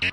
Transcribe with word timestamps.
Y 0.00 0.06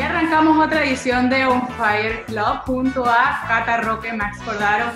arrancamos 0.00 0.64
otra 0.64 0.84
edición 0.84 1.28
de 1.28 1.44
On 1.44 1.68
Fire 1.76 2.24
Club 2.24 2.60
junto 2.64 3.04
a 3.04 3.44
Cata 3.46 3.82
Roque, 3.82 4.14
Max 4.14 4.38
Cordaro 4.42 4.86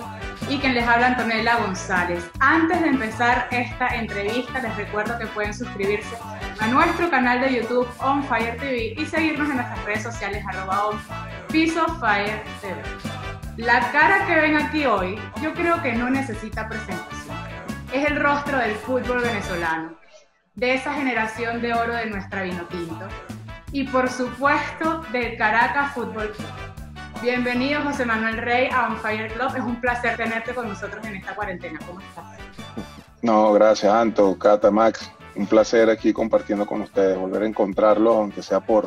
y 0.48 0.58
quien 0.58 0.74
les 0.74 0.86
habla 0.86 1.08
Antonella 1.08 1.56
González. 1.56 2.24
Antes 2.40 2.80
de 2.80 2.88
empezar 2.88 3.48
esta 3.50 3.88
entrevista, 3.88 4.60
les 4.60 4.74
recuerdo 4.76 5.18
que 5.18 5.26
pueden 5.26 5.52
suscribirse 5.52 6.16
a 6.58 6.66
nuestro 6.68 7.10
canal 7.10 7.42
de 7.42 7.56
YouTube 7.56 7.88
On 7.98 8.24
Fire 8.24 8.56
TV 8.56 8.94
y 8.96 9.04
seguirnos 9.04 9.50
en 9.50 9.56
nuestras 9.56 9.84
redes 9.84 10.02
sociales 10.04 10.42
arroba 10.48 10.86
on 10.86 10.98
piso 11.48 11.84
TV. 12.60 13.25
La 13.56 13.90
cara 13.90 14.26
que 14.26 14.34
ven 14.34 14.54
aquí 14.54 14.84
hoy, 14.84 15.18
yo 15.42 15.54
creo 15.54 15.82
que 15.82 15.94
no 15.94 16.10
necesita 16.10 16.68
presentación. 16.68 17.36
Es 17.90 18.06
el 18.06 18.20
rostro 18.20 18.58
del 18.58 18.74
fútbol 18.74 19.22
venezolano, 19.22 19.96
de 20.54 20.74
esa 20.74 20.92
generación 20.92 21.62
de 21.62 21.72
oro 21.72 21.94
de 21.94 22.04
nuestra 22.04 22.42
Vinotinto 22.42 23.08
y 23.72 23.84
por 23.84 24.10
supuesto 24.10 25.00
del 25.10 25.38
Caracas 25.38 25.94
Fútbol 25.94 26.32
Club. 26.32 27.22
Bienvenido 27.22 27.80
José 27.80 28.04
Manuel 28.04 28.36
Rey 28.36 28.68
a 28.70 28.88
On 28.88 28.98
Fire 28.98 29.32
Club. 29.32 29.56
Es 29.56 29.62
un 29.62 29.80
placer 29.80 30.18
tenerte 30.18 30.54
con 30.54 30.68
nosotros 30.68 31.02
en 31.06 31.16
esta 31.16 31.34
cuarentena. 31.34 31.78
¿Cómo 31.86 32.00
estás? 32.00 32.26
No, 33.22 33.54
gracias 33.54 33.90
Anto, 33.90 34.38
Cata, 34.38 34.70
Max. 34.70 35.10
Un 35.34 35.46
placer 35.46 35.88
aquí 35.88 36.12
compartiendo 36.12 36.66
con 36.66 36.82
ustedes, 36.82 37.16
volver 37.16 37.44
a 37.44 37.46
encontrarlos, 37.46 38.16
aunque 38.16 38.42
sea 38.42 38.60
por, 38.60 38.86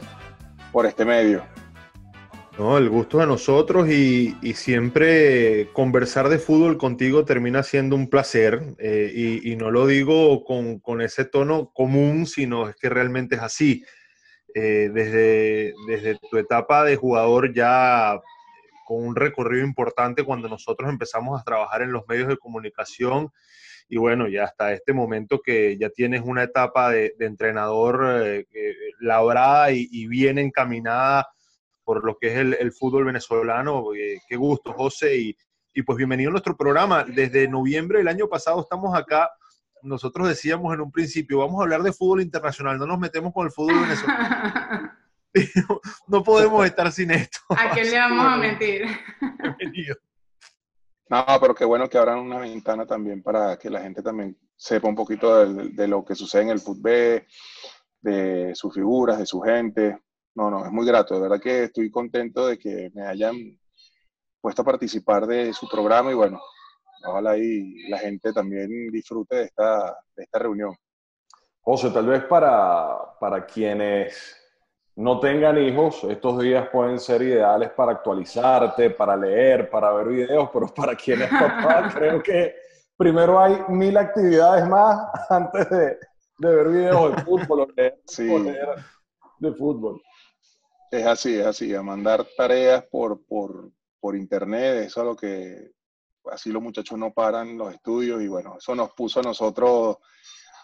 por 0.71 0.85
este 0.85 1.05
medio. 1.05 1.43
No, 2.59 2.77
el 2.77 2.89
gusto 2.89 3.19
de 3.19 3.25
nosotros 3.25 3.87
y, 3.87 4.35
siempre 4.53 5.69
conversar 5.71 6.27
de 6.27 6.39
fútbol 6.39 6.77
contigo 6.77 7.23
termina 7.23 7.63
siendo 7.63 7.95
un 7.95 8.09
placer 8.09 8.75
eh, 8.79 9.39
y, 9.45 9.55
no 9.55 9.71
lo 9.71 9.87
digo 9.87 10.43
con, 10.43 10.79
con, 10.79 10.99
ese 10.99 11.23
tono 11.23 11.71
común, 11.73 12.25
sino 12.25 12.67
es 12.67 12.75
que 12.75 12.89
realmente 12.89 13.35
es 13.35 13.41
así. 13.41 13.85
Eh, 14.53 14.91
desde, 14.93 15.73
desde 15.87 16.19
tu 16.29 16.37
etapa 16.37 16.83
de 16.83 16.97
jugador 16.97 17.53
ya 17.53 18.19
con 18.85 19.07
un 19.07 19.15
recorrido 19.15 19.65
importante 19.65 20.25
cuando 20.25 20.49
nosotros 20.49 20.89
empezamos 20.89 21.39
a 21.39 21.45
trabajar 21.45 21.81
en 21.81 21.93
los 21.93 22.05
medios 22.09 22.27
de 22.27 22.35
comunicación 22.35 23.31
y 23.87 23.95
bueno, 23.95 24.27
ya 24.27 24.43
hasta 24.43 24.73
este 24.73 24.91
momento 24.91 25.39
que 25.41 25.77
ya 25.77 25.89
tienes 25.91 26.23
una 26.25 26.43
etapa 26.43 26.91
de, 26.91 27.15
entrenador 27.21 28.21
eh, 28.21 28.45
labrada 28.99 29.71
y, 29.71 29.87
y, 29.89 30.07
bien 30.07 30.37
encaminada 30.37 31.29
por 31.89 32.05
lo 32.05 32.19
que 32.19 32.27
es 32.27 32.37
el, 32.37 32.53
el 32.59 32.71
fútbol 32.71 33.05
venezolano. 33.05 33.95
Eh, 33.95 34.21
qué 34.27 34.35
gusto, 34.35 34.73
José, 34.73 35.17
y, 35.17 35.37
y, 35.73 35.81
pues 35.81 35.97
bienvenido 35.97 36.29
a 36.29 36.33
nuestro 36.33 36.55
programa. 36.55 37.03
Desde 37.03 37.47
noviembre 37.47 37.97
del 37.97 38.07
año 38.07 38.27
pasado 38.27 38.61
estamos 38.61 38.95
acá. 38.95 39.27
Nosotros 39.81 40.27
decíamos 40.27 40.71
en 40.71 40.81
un 40.81 40.91
principio, 40.91 41.39
vamos 41.39 41.59
a 41.59 41.63
hablar 41.63 41.81
de 41.81 41.91
fútbol 41.91 42.21
internacional, 42.21 42.77
no 42.77 42.85
nos 42.85 42.99
metemos 42.99 43.33
con 43.33 43.47
el 43.47 43.51
fútbol 43.51 43.81
venezolano. 43.81 44.91
no, 45.33 45.81
no 46.07 46.23
podemos 46.23 46.63
estar 46.63 46.91
sin 46.91 47.09
esto. 47.09 47.39
¿A 47.49 47.71
quién 47.71 47.89
le 47.89 47.97
vamos 47.97 48.23
a 48.23 48.37
mentir? 48.37 48.85
Bienvenido. 49.41 49.95
No, 51.09 51.25
pero 51.41 51.55
qué 51.55 51.65
bueno 51.65 51.89
que 51.89 51.97
abran 51.97 52.19
una 52.19 52.37
ventana 52.37 52.85
también 52.85 53.23
para 53.23 53.57
que 53.57 53.71
la 53.71 53.81
gente 53.81 54.03
también 54.03 54.37
sepa 54.55 54.87
un 54.87 54.95
poquito 54.95 55.43
de, 55.43 55.69
de 55.69 55.87
lo 55.87 56.05
que 56.05 56.13
sucede 56.13 56.43
en 56.43 56.49
el 56.49 56.59
fútbol, 56.59 57.25
de 57.99 58.51
sus 58.53 58.75
figuras, 58.75 59.17
de 59.17 59.25
su 59.25 59.41
gente. 59.41 59.97
No, 60.39 60.49
no, 60.49 60.65
es 60.65 60.71
muy 60.71 60.85
grato. 60.85 61.15
De 61.15 61.19
verdad 61.19 61.41
que 61.41 61.65
estoy 61.65 61.91
contento 61.91 62.47
de 62.47 62.57
que 62.57 62.89
me 62.93 63.05
hayan 63.05 63.35
puesto 64.39 64.61
a 64.61 64.65
participar 64.65 65.27
de 65.27 65.51
su 65.51 65.67
programa 65.67 66.11
y 66.11 66.13
bueno, 66.13 66.39
ojalá 67.05 67.37
y 67.37 67.89
la 67.89 67.97
gente 67.97 68.31
también 68.31 68.89
disfrute 68.89 69.35
de 69.35 69.43
esta, 69.43 69.97
de 70.15 70.23
esta 70.23 70.39
reunión. 70.39 70.73
José, 71.59 71.89
tal 71.89 72.07
vez 72.07 72.23
para, 72.23 73.17
para 73.19 73.45
quienes 73.45 74.37
no 74.95 75.19
tengan 75.19 75.57
hijos, 75.57 76.05
estos 76.05 76.41
días 76.41 76.69
pueden 76.69 77.01
ser 77.01 77.21
ideales 77.21 77.71
para 77.71 77.91
actualizarte, 77.91 78.91
para 78.91 79.17
leer, 79.17 79.69
para 79.69 79.91
ver 79.91 80.07
videos, 80.07 80.49
pero 80.53 80.67
para 80.67 80.95
quienes 80.95 81.29
papá, 81.31 81.91
creo 81.93 82.23
que 82.23 82.55
primero 82.95 83.41
hay 83.41 83.57
mil 83.67 83.97
actividades 83.97 84.65
más 84.65 85.05
antes 85.29 85.69
de, 85.69 85.97
de 86.37 86.55
ver 86.55 86.69
videos 86.69 87.13
de 87.13 87.23
fútbol 87.23 87.59
o 87.59 87.67
leer, 87.75 87.99
sí. 88.05 88.39
leer 88.39 88.69
de 89.39 89.53
fútbol. 89.53 90.01
Es 90.91 91.05
así, 91.05 91.35
es 91.35 91.45
así, 91.45 91.73
a 91.75 91.83
mandar 91.83 92.25
tareas 92.35 92.83
por, 92.85 93.23
por, 93.25 93.71
por 93.99 94.15
internet, 94.15 94.85
eso 94.85 95.01
es 95.01 95.05
lo 95.05 95.15
que 95.15 95.71
así 96.31 96.51
los 96.51 96.61
muchachos 96.61 96.97
no 96.97 97.11
paran 97.11 97.57
los 97.57 97.73
estudios 97.73 98.21
y 98.21 98.27
bueno, 98.27 98.55
eso 98.57 98.75
nos 98.75 98.91
puso 98.93 99.19
a 99.19 99.23
nosotros 99.23 99.97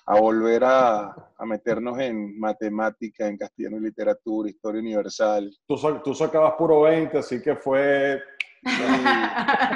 a 0.08 0.20
volver 0.20 0.64
a, 0.64 1.16
a, 1.38 1.46
meternos 1.46 2.00
en 2.00 2.40
matemática, 2.40 3.28
en 3.28 3.38
castellano 3.38 3.78
y 3.78 3.82
literatura, 3.82 4.50
historia 4.50 4.82
universal. 4.82 5.52
Tú, 5.68 5.76
tú 6.04 6.14
sacabas 6.14 6.54
puro 6.54 6.82
20, 6.82 7.18
así 7.18 7.42
que 7.42 7.56
fue... 7.56 8.22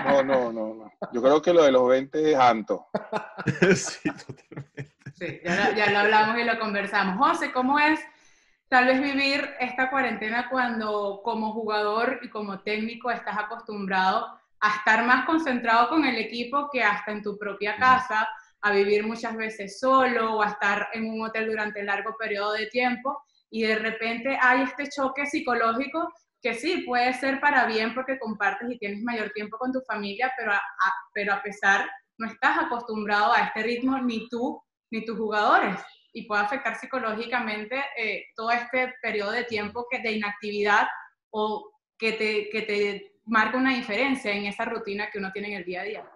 No, 0.06 0.24
no, 0.24 0.52
no, 0.52 0.74
no. 0.74 0.92
Yo 1.12 1.22
creo 1.22 1.42
que 1.42 1.54
lo 1.54 1.64
de 1.64 1.72
los 1.72 1.88
20 1.88 2.32
es 2.32 2.38
Anto. 2.38 2.88
sí, 3.76 4.10
totalmente. 4.10 4.96
Sí, 5.16 5.40
ya, 5.44 5.76
ya 5.76 5.92
lo 5.92 6.00
hablamos 6.00 6.40
y 6.40 6.44
lo 6.44 6.60
conversamos. 6.60 7.28
José, 7.28 7.52
¿cómo 7.52 7.80
es 7.80 8.00
tal 8.70 8.86
vez 8.86 9.02
vivir 9.02 9.50
esta 9.60 9.90
cuarentena 9.90 10.48
cuando 10.48 11.22
como 11.24 11.54
jugador 11.54 12.20
y 12.22 12.30
como 12.30 12.60
técnico 12.62 13.10
estás 13.10 13.38
acostumbrado 13.38 14.28
a 14.62 14.76
estar 14.76 15.06
más 15.06 15.26
concentrado 15.26 15.90
con 15.90 16.06
el 16.06 16.18
equipo 16.18 16.70
que 16.72 16.84
hasta 16.84 17.12
en 17.12 17.24
tu 17.24 17.38
propia 17.38 17.78
casa, 17.78 18.30
a 18.62 18.72
vivir 18.72 19.08
muchas 19.08 19.36
veces 19.36 19.80
solo 19.80 20.36
o 20.36 20.44
a 20.44 20.50
estar 20.50 20.90
en 20.94 21.10
un 21.10 21.22
hotel 21.22 21.48
durante 21.48 21.82
largo 21.82 22.16
periodo 22.18 22.54
de 22.54 22.68
tiempo. 22.68 23.24
Y 23.50 23.64
de 23.64 23.76
repente 23.76 24.38
hay 24.40 24.64
este 24.64 24.90
choque 24.90 25.26
psicológico 25.26 26.14
que 26.42 26.54
sí, 26.54 26.84
puede 26.86 27.14
ser 27.14 27.40
para 27.40 27.66
bien 27.66 27.96
porque 27.96 28.20
compartes 28.20 28.70
y 28.70 28.78
tienes 28.78 29.02
mayor 29.02 29.32
tiempo 29.32 29.58
con 29.58 29.72
tu 29.72 29.82
familia, 29.82 30.32
pero 30.38 30.52
a, 30.52 30.58
a, 30.58 30.94
pero 31.14 31.34
a 31.34 31.42
pesar 31.42 31.90
no 32.18 32.28
estás 32.28 32.60
acostumbrado 32.60 33.34
a 33.34 33.46
este 33.46 33.64
ritmo 33.64 33.98
ni 34.00 34.28
tú 34.30 34.62
ni 34.92 35.06
tus 35.06 35.18
jugadores 35.18 35.80
y 36.14 36.28
puede 36.28 36.42
afectar 36.42 36.76
psicológicamente 36.76 37.84
eh, 37.98 38.26
todo 38.36 38.52
este 38.52 38.94
periodo 39.02 39.32
de 39.32 39.44
tiempo 39.44 39.86
que, 39.90 40.00
de 40.00 40.14
inactividad 40.14 40.88
o 41.32 41.72
que 41.98 42.14
te, 42.14 42.50
que 42.50 42.62
te 42.64 43.20
marca 43.26 43.58
una 43.58 43.76
diferencia 43.76 44.32
en 44.32 44.46
esa 44.46 44.66
rutina 44.66 45.10
que 45.12 45.20
uno 45.20 45.32
tiene 45.32 45.50
en 45.50 45.54
el 45.56 45.66
día 45.66 45.82
a 45.82 45.86
día. 45.86 46.12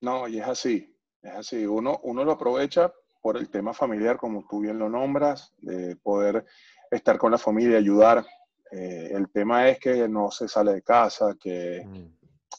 No, 0.00 0.28
y 0.28 0.38
es 0.38 0.46
así, 0.46 0.94
es 1.22 1.32
así. 1.32 1.66
Uno, 1.66 2.00
uno 2.02 2.24
lo 2.24 2.32
aprovecha 2.32 2.92
por 3.20 3.36
el 3.36 3.50
tema 3.50 3.72
familiar, 3.72 4.16
como 4.16 4.46
tú 4.48 4.60
bien 4.60 4.78
lo 4.78 4.88
nombras, 4.88 5.52
de 5.58 5.96
poder 5.96 6.44
estar 6.90 7.18
con 7.18 7.32
la 7.32 7.38
familia, 7.38 7.78
ayudar. 7.78 8.24
Eh, 8.70 9.10
el 9.12 9.30
tema 9.30 9.68
es 9.68 9.78
que 9.78 10.08
no 10.08 10.30
se 10.30 10.48
sale 10.48 10.72
de 10.74 10.82
casa, 10.82 11.34
que 11.40 11.84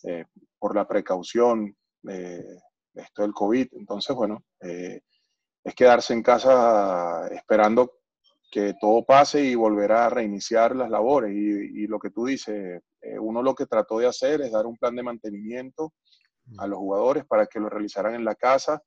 eh, 0.04 0.26
por 0.58 0.76
la 0.76 0.88
precaución 0.88 1.76
de, 2.02 2.44
de, 2.94 3.02
esto 3.02 3.22
del 3.22 3.34
COVID. 3.34 3.68
Entonces, 3.74 4.16
bueno, 4.16 4.44
eh, 4.62 5.02
es 5.70 5.76
quedarse 5.76 6.14
en 6.14 6.24
casa 6.24 7.28
esperando 7.32 7.94
que 8.52 8.74
todo 8.82 9.06
pase 9.06 9.44
y 9.44 9.56
volver 9.56 9.92
a 9.92 10.10
reiniciar 10.10 10.76
las 10.76 10.90
labores. 10.90 11.32
Y, 11.32 11.84
y 11.84 11.88
lo 11.88 12.00
que 12.00 12.10
tú 12.10 12.26
dices, 12.26 12.82
eh, 13.02 13.20
uno 13.20 13.42
lo 13.42 13.54
que 13.54 13.68
trató 13.68 14.00
de 14.00 14.08
hacer 14.08 14.42
es 14.42 14.52
dar 14.52 14.66
un 14.66 14.78
plan 14.78 14.96
de 14.96 15.04
mantenimiento 15.04 15.94
a 16.58 16.66
los 16.66 16.80
jugadores 16.80 17.26
para 17.26 17.46
que 17.46 17.60
lo 17.60 17.70
realizaran 17.70 18.16
en 18.16 18.26
la 18.26 18.34
casa, 18.34 18.82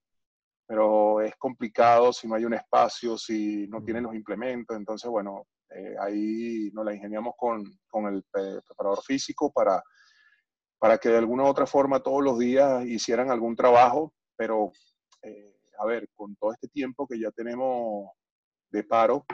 pero 0.66 1.20
es 1.20 1.36
complicado 1.36 2.12
si 2.12 2.26
no 2.26 2.34
hay 2.34 2.44
un 2.44 2.54
espacio, 2.54 3.16
si 3.16 3.68
no 3.68 3.82
tienen 3.84 4.02
los 4.02 4.14
implementos. 4.14 4.76
Entonces, 4.76 5.08
bueno, 5.08 5.46
eh, 5.70 5.94
ahí 6.00 6.70
nos 6.72 6.84
la 6.84 6.94
ingeniamos 6.94 7.34
con, 7.36 7.62
con 7.88 8.06
el 8.06 8.24
preparador 8.24 9.02
físico 9.04 9.52
para, 9.52 9.80
para 10.78 10.98
que 10.98 11.10
de 11.10 11.18
alguna 11.18 11.44
u 11.44 11.46
otra 11.46 11.66
forma 11.66 12.02
todos 12.02 12.22
los 12.22 12.38
días 12.38 12.84
hicieran 12.84 13.30
algún 13.30 13.54
trabajo, 13.54 14.12
pero 14.36 14.72
eh, 15.22 15.51
a 15.78 15.86
ver, 15.86 16.08
con 16.14 16.36
todo 16.36 16.52
este 16.52 16.68
tiempo 16.68 17.06
que 17.06 17.18
ya 17.18 17.30
tenemos 17.30 18.10
de 18.70 18.84
paro, 18.84 19.24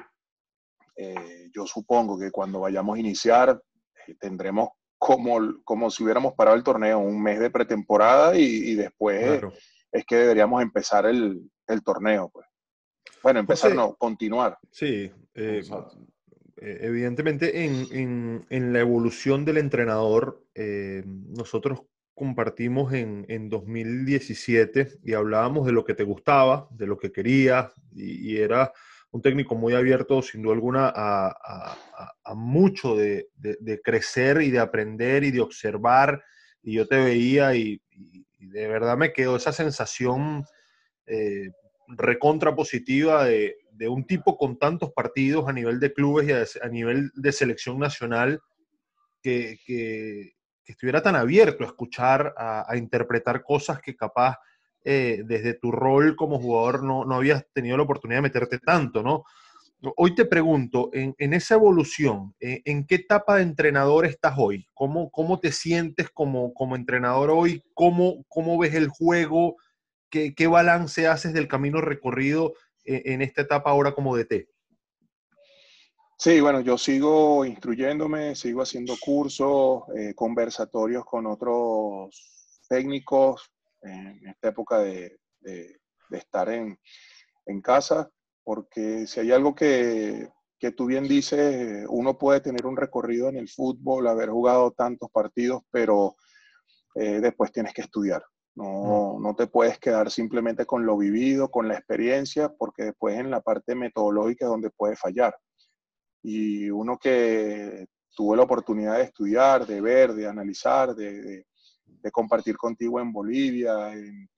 eh, 0.97 1.51
yo 1.55 1.67
supongo 1.67 2.19
que 2.19 2.31
cuando 2.31 2.61
vayamos 2.61 2.97
a 2.97 3.01
iniciar 3.01 3.63
eh, 4.07 4.15
tendremos 4.19 4.71
como, 4.99 5.63
como 5.65 5.91
si 5.91 6.03
hubiéramos 6.03 6.35
parado 6.35 6.57
el 6.57 6.65
torneo, 6.65 6.99
un 6.99 7.23
mes 7.23 7.39
de 7.39 7.51
pretemporada 7.51 8.37
y, 8.37 8.43
y 8.43 8.75
después 8.75 9.23
claro. 9.23 9.53
es 9.93 10.05
que 10.05 10.17
deberíamos 10.17 10.61
empezar 10.61 11.07
el, 11.07 11.41
el 11.69 11.83
torneo. 11.83 12.29
Pues. 12.31 12.47
Bueno, 13.23 13.41
empezar, 13.41 13.71
José, 13.71 13.77
no, 13.77 13.95
continuar. 13.95 14.59
Sí, 14.71 15.11
eh, 15.35 15.63
evidentemente 16.57 17.65
en, 17.65 17.87
en, 17.93 18.47
en, 18.51 18.73
la 18.73 18.81
evolución 18.81 19.45
del 19.45 19.59
entrenador, 19.59 20.45
eh, 20.55 21.05
nosotros 21.07 21.83
compartimos 22.19 22.93
en, 22.93 23.25
en, 23.29 23.49
2017 23.49 24.99
y 25.05 25.15
hablábamos 25.15 25.65
de 25.65 25.73
lo 25.73 25.85
que 25.85 25.95
te 25.95 26.05
gustaba, 26.05 26.69
de 26.73 26.87
lo 26.87 26.99
que 26.99 27.13
querías, 27.13 27.73
y, 27.95 28.33
y, 28.33 28.37
era 28.39 28.73
un 29.11 29.23
técnico 29.23 29.55
muy 29.55 29.75
abierto, 29.75 30.21
sin 30.23 30.43
duda 30.43 30.55
alguna, 30.55 30.93
a, 30.95 32.35
mucho 32.35 32.95
de, 32.95 33.29
crecer 33.83 34.43
y 34.43 34.51
de 34.51 34.59
aprender 34.59 35.25
y 35.25 35.31
de 35.31 35.41
observar. 35.41 36.23
Y 36.63 36.75
yo 36.75 36.87
te 36.87 36.97
veía 36.97 37.55
y, 37.55 37.81
de 38.39 38.69
verdad 38.69 38.97
me 38.97 39.13
quedó 39.13 39.37
esa 39.37 39.53
sensación 39.53 40.45
eh, 41.07 41.51
recontra 41.89 42.55
positiva 42.55 43.25
de, 43.25 43.57
un 43.89 44.05
tipo 44.05 44.37
con 44.37 44.59
tantos 44.59 44.93
partidos 44.93 45.49
a 45.49 45.53
nivel 45.53 45.79
de 45.79 45.93
clubes 45.93 46.29
y 46.29 46.59
a, 46.61 46.69
nivel 46.69 47.11
de 47.15 47.33
selección 47.33 47.79
nacional 47.79 48.41
que, 49.23 49.59
que, 49.65 50.35
estuviera 50.73 51.03
tan 51.03 51.17
abierto 51.17 51.65
a 51.65 51.69
escuchar, 51.69 52.35
a, 52.37 52.77
interpretar 52.77 53.43
cosas 53.43 53.81
que 53.81 53.97
capaz 53.97 54.37
eh, 54.85 55.23
desde 55.25 55.55
tu 55.55 55.73
rol 55.73 56.17
como 56.17 56.39
jugador 56.39 56.83
no, 56.83 57.05
no, 57.05 57.17
habías 57.17 57.45
tenido 57.53 57.77
la 57.77 57.83
oportunidad 57.83 58.19
de 58.19 58.23
meterte 58.23 58.59
tanto, 58.59 59.03
¿no? 59.03 59.25
Hoy 59.97 60.15
te 60.17 60.25
pregunto, 60.25 60.91
en, 60.93 61.15
esa 61.33 61.55
evolución, 61.55 62.35
eh, 62.41 62.63
¿en, 62.65 62.85
qué 62.85 62.97
etapa 62.97 63.37
de 63.37 63.43
entrenador 63.43 64.07
estás 64.07 64.35
hoy? 64.37 64.67
¿Cómo, 64.75 65.09
cómo 65.11 65.39
te 65.39 65.53
sientes 65.53 66.11
como, 66.11 66.53
como 66.53 66.75
entrenador 66.75 67.31
hoy? 67.31 67.63
¿Cómo, 67.75 68.25
¿Cómo 68.27 68.59
ves 68.59 68.75
el 68.75 68.89
juego? 68.89 69.57
¿Qué, 70.11 70.35
¿Qué, 70.35 70.49
balance 70.49 71.07
haces 71.07 71.33
del 71.33 71.47
camino 71.47 71.81
recorrido 71.81 72.55
en, 72.85 73.03
en 73.05 73.23
esta 73.23 73.43
etapa 73.43 73.71
ahora 73.71 73.93
como 73.93 74.17
DT? 74.17 74.49
Sí, 76.21 76.41
bueno, 76.41 76.61
yo 76.63 76.77
sigo 76.77 77.45
instruyéndome, 77.45 78.35
sigo 78.35 78.63
haciendo 78.63 78.97
cursos, 79.01 79.85
eh, 79.97 80.15
conversatorios 80.17 81.05
con 81.05 81.27
otros 81.27 82.11
técnicos 82.69 83.53
en 83.83 84.27
esta 84.27 84.49
época 84.49 84.81
de, 84.81 85.17
estar 86.11 86.49
en, 86.49 86.77
casa, 87.63 88.11
porque 88.43 89.07
si 89.07 89.21
hay 89.21 89.31
algo 89.31 89.55
que, 89.55 90.29
tú 90.77 90.87
bien 90.87 91.07
dices, 91.07 91.87
uno 91.89 92.19
puede 92.19 92.41
tener 92.41 92.67
un 92.67 92.77
recorrido 92.77 93.29
en 93.29 93.37
el 93.37 93.49
fútbol, 93.49 94.09
haber 94.09 94.31
jugado 94.31 94.73
tantos 94.73 95.11
partidos, 95.13 95.63
pero 95.71 96.17
eh, 96.97 97.21
después 97.21 97.53
tienes 97.53 97.73
que 97.73 97.83
estudiar. 97.83 98.25
No, 98.57 99.21
no 99.21 99.37
te 99.37 99.47
puedes 99.47 99.79
quedar 99.79 100.11
simplemente 100.11 100.67
con 100.67 100.85
lo 100.85 100.97
vivido, 100.99 101.49
con 101.49 101.69
la 101.69 101.75
experiencia, 101.75 102.53
porque 102.59 102.87
después 102.87 103.17
en 103.17 103.31
la 103.31 103.41
parte 103.41 103.77
metodológica 103.77 104.47
es 104.47 104.51
donde 104.51 104.71
puede 104.71 104.97
fallar 104.97 105.33
y 106.23 106.71
uno 106.71 106.99
que 106.99 107.87
tuvo 108.15 108.35
la 108.35 108.43
oportunidad 108.43 108.97
de 108.97 109.05
estudiar, 109.05 109.67
de 109.67 109.81
ver, 109.81 110.13
de 110.13 110.27
analizar, 110.27 110.95
de, 110.95 111.47
compartir 112.11 112.57
contigo 112.57 113.01
en 113.01 113.13
Bolivia, 113.13 113.93
en, 113.93 114.29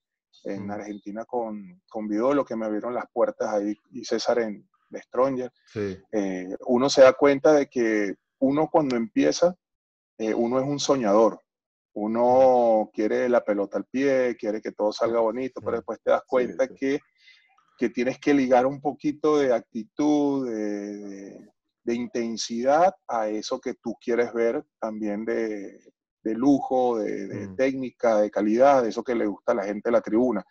mm. 0.43 0.71
Argentina 0.71 1.25
con, 1.25 1.81
con 1.87 2.07
Vidolo, 2.07 2.43
que 2.43 2.55
me 2.55 2.65
abrieron 2.65 2.93
las 2.93 3.05
puertas 3.11 3.49
ahí, 3.49 3.73
y 3.91 4.03
César 4.03 4.39
en 4.39 4.67
de 4.91 5.01
Stronger, 5.01 5.51
eh, 6.11 6.55
uno 6.67 6.89
se 6.89 7.01
da 7.01 7.13
cuenta 7.13 7.53
de 7.53 7.67
que 7.67 8.15
uno 8.39 8.69
cuando 8.69 8.95
empieza, 8.95 9.55
eh, 10.17 10.33
uno 10.33 10.59
es 10.59 10.65
un 10.65 10.79
soñador. 10.79 11.39
Uno 11.93 12.89
quiere 12.93 13.27
la 13.27 13.43
pelota 13.43 13.77
al 13.77 13.85
pie, 13.85 14.37
quiere 14.39 14.61
que 14.61 14.71
todo 14.71 14.93
salga 14.93 15.19
bonito, 15.19 15.61
pero 15.61 15.77
después 15.77 15.99
te 16.03 16.11
das 16.11 16.23
cuenta 16.25 16.67
Que, 16.67 16.99
que 17.77 17.89
tienes 17.89 18.19
que 18.19 18.33
ligar 18.33 18.65
un 18.65 18.79
poquito 18.79 19.37
de 19.37 19.53
actitud, 19.53 20.47
de, 20.49 20.97
de 20.97 21.50
intensidad 21.85 22.93
a 23.07 23.29
eso 23.29 23.59
que 23.59 23.73
tú 23.75 23.95
quieres 23.99 24.33
ver 24.33 24.63
también 24.79 25.25
de, 25.25 25.79
lujo, 26.23 26.99
de, 26.99 27.47
mm. 27.47 27.55
técnica, 27.55 28.17
de 28.17 28.29
calidad, 28.29 28.83
de 28.83 28.89
eso 28.89 29.03
que 29.03 29.15
le 29.15 29.25
gusta 29.25 29.51
a 29.51 29.55
la 29.55 29.63
gente 29.63 29.89
de 29.89 29.93
la 29.93 30.01
tribuna. 30.01 30.45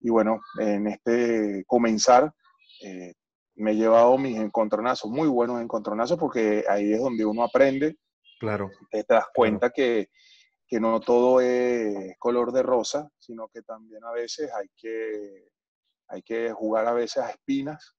Y 0.00 0.10
bueno, 0.10 0.40
en 0.58 0.86
este 0.86 1.64
comenzar 1.66 2.32
eh, 2.82 3.14
me 3.56 3.72
he 3.72 3.76
llevado 3.76 4.18
mis 4.18 4.38
encontronazos, 4.38 5.10
muy 5.10 5.28
buenos 5.28 5.60
encontronazos, 5.60 6.18
porque 6.18 6.64
ahí 6.68 6.92
es 6.92 7.00
donde 7.00 7.24
uno 7.24 7.42
aprende. 7.42 7.96
Claro. 8.38 8.70
Te, 8.90 9.04
das 9.08 9.26
cuenta 9.34 9.70
que, 9.70 10.10
que, 10.66 10.78
no 10.78 11.00
todo 11.00 11.40
es 11.40 12.16
color 12.18 12.52
de 12.52 12.62
rosa, 12.62 13.08
sino 13.18 13.48
que 13.48 13.62
también 13.62 14.04
a 14.04 14.12
veces 14.12 14.50
hay 14.52 14.68
que, 14.76 15.48
hay 16.08 16.22
que 16.22 16.52
jugar 16.52 16.86
a 16.86 16.92
veces 16.92 17.22
a 17.22 17.30
espinas 17.30 17.95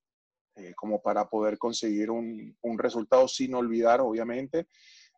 eh, 0.57 0.73
como 0.75 1.01
para 1.01 1.29
poder 1.29 1.57
conseguir 1.57 2.09
un, 2.09 2.55
un, 2.61 2.79
resultado 2.79 3.27
sin 3.27 3.53
olvidar, 3.53 4.01
obviamente, 4.01 4.67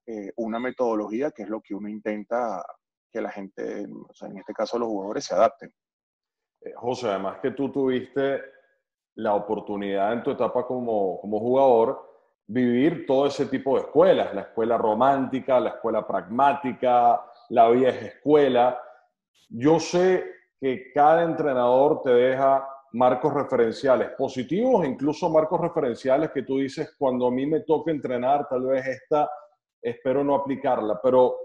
eh, 0.06 0.31
una 0.36 0.59
metodología 0.59 1.31
que 1.31 1.44
es 1.44 1.50
lo 1.50 1.62
que 1.62 1.74
uno 1.74 1.88
intenta 1.88 2.65
que 3.12 3.21
la 3.21 3.31
gente, 3.31 3.81
en 3.83 4.38
este 4.38 4.53
caso 4.53 4.77
los 4.77 4.88
jugadores, 4.88 5.25
se 5.25 5.36
adapten. 5.36 5.71
Eh, 6.62 6.74
José, 6.75 7.07
además 7.07 7.39
que 7.41 7.51
tú 7.51 7.71
tuviste 7.71 8.41
la 9.15 9.33
oportunidad 9.33 10.13
en 10.13 10.24
tu 10.24 10.31
etapa 10.31 10.65
como, 10.65 11.19
como 11.21 11.39
jugador 11.39 12.09
vivir 12.47 13.06
todo 13.06 13.27
ese 13.27 13.45
tipo 13.45 13.75
de 13.75 13.81
escuelas, 13.81 14.33
la 14.33 14.41
escuela 14.41 14.77
romántica, 14.77 15.59
la 15.59 15.69
escuela 15.69 16.06
pragmática, 16.06 17.24
la 17.50 17.69
vieja 17.69 18.07
escuela. 18.07 18.81
Yo 19.50 19.80
sé 19.80 20.25
que 20.59 20.91
cada 20.94 21.24
entrenador 21.24 22.01
te 22.01 22.12
deja 22.12 22.68
marcos 22.94 23.33
referenciales 23.33 24.09
positivos, 24.18 24.86
incluso 24.86 25.30
marcos 25.30 25.62
referenciales 25.62 26.31
que 26.31 26.44
tú 26.44 26.57
dices, 26.57 26.95
cuando 26.97 27.27
a 27.27 27.31
mí 27.31 27.45
me 27.45 27.62
toca 27.62 27.91
entrenar, 27.91 28.47
tal 28.50 28.65
vez 28.65 28.86
esta, 28.88 29.30
espero 29.81 30.24
no 30.24 30.36
aplicarla, 30.36 31.00
pero 31.01 31.36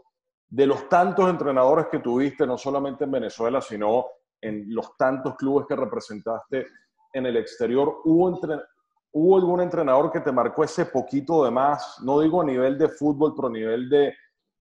de 0.48 0.66
los 0.66 0.88
tantos 0.88 1.28
entrenadores 1.28 1.86
que 1.90 1.98
tuviste, 1.98 2.46
no 2.46 2.56
solamente 2.56 3.04
en 3.04 3.10
Venezuela, 3.10 3.60
sino 3.60 4.06
en 4.40 4.72
los 4.74 4.96
tantos 4.96 5.36
clubes 5.36 5.66
que 5.66 5.76
representaste 5.76 6.66
en 7.12 7.26
el 7.26 7.36
exterior, 7.36 8.00
¿hubo, 8.04 8.40
¿hubo 9.12 9.36
algún 9.36 9.60
entrenador 9.60 10.10
que 10.12 10.20
te 10.20 10.32
marcó 10.32 10.64
ese 10.64 10.86
poquito 10.86 11.44
de 11.44 11.50
más? 11.50 11.98
No 12.02 12.20
digo 12.20 12.42
a 12.42 12.44
nivel 12.44 12.78
de 12.78 12.88
fútbol, 12.88 13.34
pero 13.34 13.48
a 13.48 13.52
nivel 13.52 13.88
de, 13.88 14.14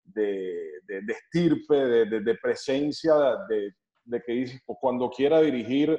de, 0.04 0.70
de, 0.86 1.12
estirpe, 1.12 1.74
de, 1.74 2.20
de 2.20 2.34
presencia, 2.36 3.14
de, 3.48 4.22
que 4.24 4.32
dices, 4.32 4.60
pues, 4.66 4.78
cuando 4.80 5.08
quiera 5.10 5.40
dirigir 5.40 5.98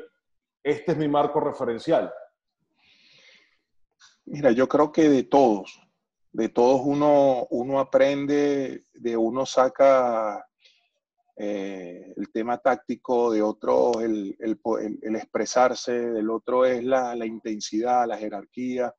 este 0.63 0.92
es 0.92 0.98
mi 0.98 1.08
marco 1.08 1.40
referencial? 1.40 2.13
Mira, 4.25 4.52
yo 4.52 4.68
creo 4.68 4.92
que 4.92 5.10
de 5.10 5.24
todos, 5.24 5.81
de 6.31 6.50
todos 6.50 6.81
uno, 6.84 7.48
uno 7.50 7.80
aprende, 7.80 8.86
de 8.94 9.18
uno 9.18 9.46
saca 9.46 10.46
eh, 11.36 12.13
el 12.16 12.31
tema 12.31 12.58
táctico, 12.60 13.31
de 13.31 13.42
otro 13.42 14.00
el, 14.00 14.38
expresarse, 15.16 15.92
del 15.92 16.30
otro 16.30 16.66
es 16.66 16.84
la, 16.84 17.16
la, 17.16 17.25
intensidad, 17.25 18.07
la 18.07 18.18
jerarquía. 18.18 18.94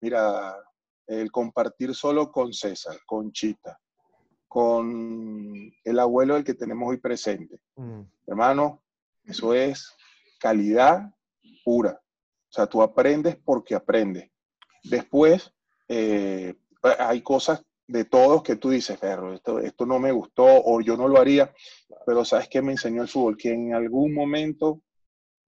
Mira, 0.00 0.56
el 1.06 1.32
compartir 1.32 1.94
solo 1.94 2.30
con 2.30 2.52
César, 2.52 2.98
con 3.06 3.32
Chita, 3.32 3.78
con 4.46 5.72
el 5.82 5.98
abuelo 5.98 6.34
del 6.34 6.44
que 6.44 6.54
tenemos 6.54 6.88
hoy 6.88 6.98
presente. 6.98 7.60
Mm. 7.76 8.02
Hermano, 8.26 8.82
eso 9.24 9.52
es 9.52 9.95
calidad 10.38 11.10
pura. 11.64 12.00
O 12.00 12.52
sea, 12.52 12.66
tú 12.66 12.82
aprendes 12.82 13.36
porque 13.36 13.74
aprendes. 13.74 14.30
Después, 14.84 15.52
eh, 15.88 16.54
hay 16.82 17.22
cosas 17.22 17.62
de 17.88 18.04
todos 18.04 18.42
que 18.42 18.56
tú 18.56 18.70
dices, 18.70 18.98
Ferro, 18.98 19.34
esto, 19.34 19.58
esto 19.60 19.86
no 19.86 19.98
me 19.98 20.12
gustó 20.12 20.44
o 20.44 20.80
yo 20.80 20.96
no 20.96 21.08
lo 21.08 21.20
haría, 21.20 21.52
pero 22.04 22.24
¿sabes 22.24 22.48
qué 22.48 22.62
me 22.62 22.72
enseñó 22.72 23.02
el 23.02 23.08
fútbol? 23.08 23.36
Que 23.36 23.52
en 23.52 23.74
algún 23.74 24.12
momento 24.14 24.82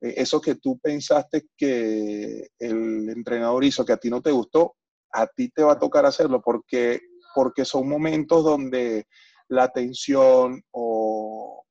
eh, 0.01 0.15
eso 0.17 0.41
que 0.41 0.57
tú 0.57 0.79
pensaste 0.79 1.47
que 1.57 2.49
el 2.59 3.09
entrenador 3.11 3.65
hizo 3.65 3.85
que 3.85 3.93
a 3.93 3.97
ti 3.97 4.11
no 4.11 4.23
te 4.23 4.31
gustó, 4.31 4.77
a 5.13 5.27
ti 5.27 5.49
te 5.49 5.63
va 5.63 5.73
a 5.73 5.79
tocar 5.79 6.07
hacerlo 6.07 6.41
porque, 6.41 7.01
porque 7.35 7.65
son 7.65 7.89
momentos 7.89 8.45
donde 8.45 9.07
la 9.49 9.69
tensión 9.69 10.63
o 10.71 11.65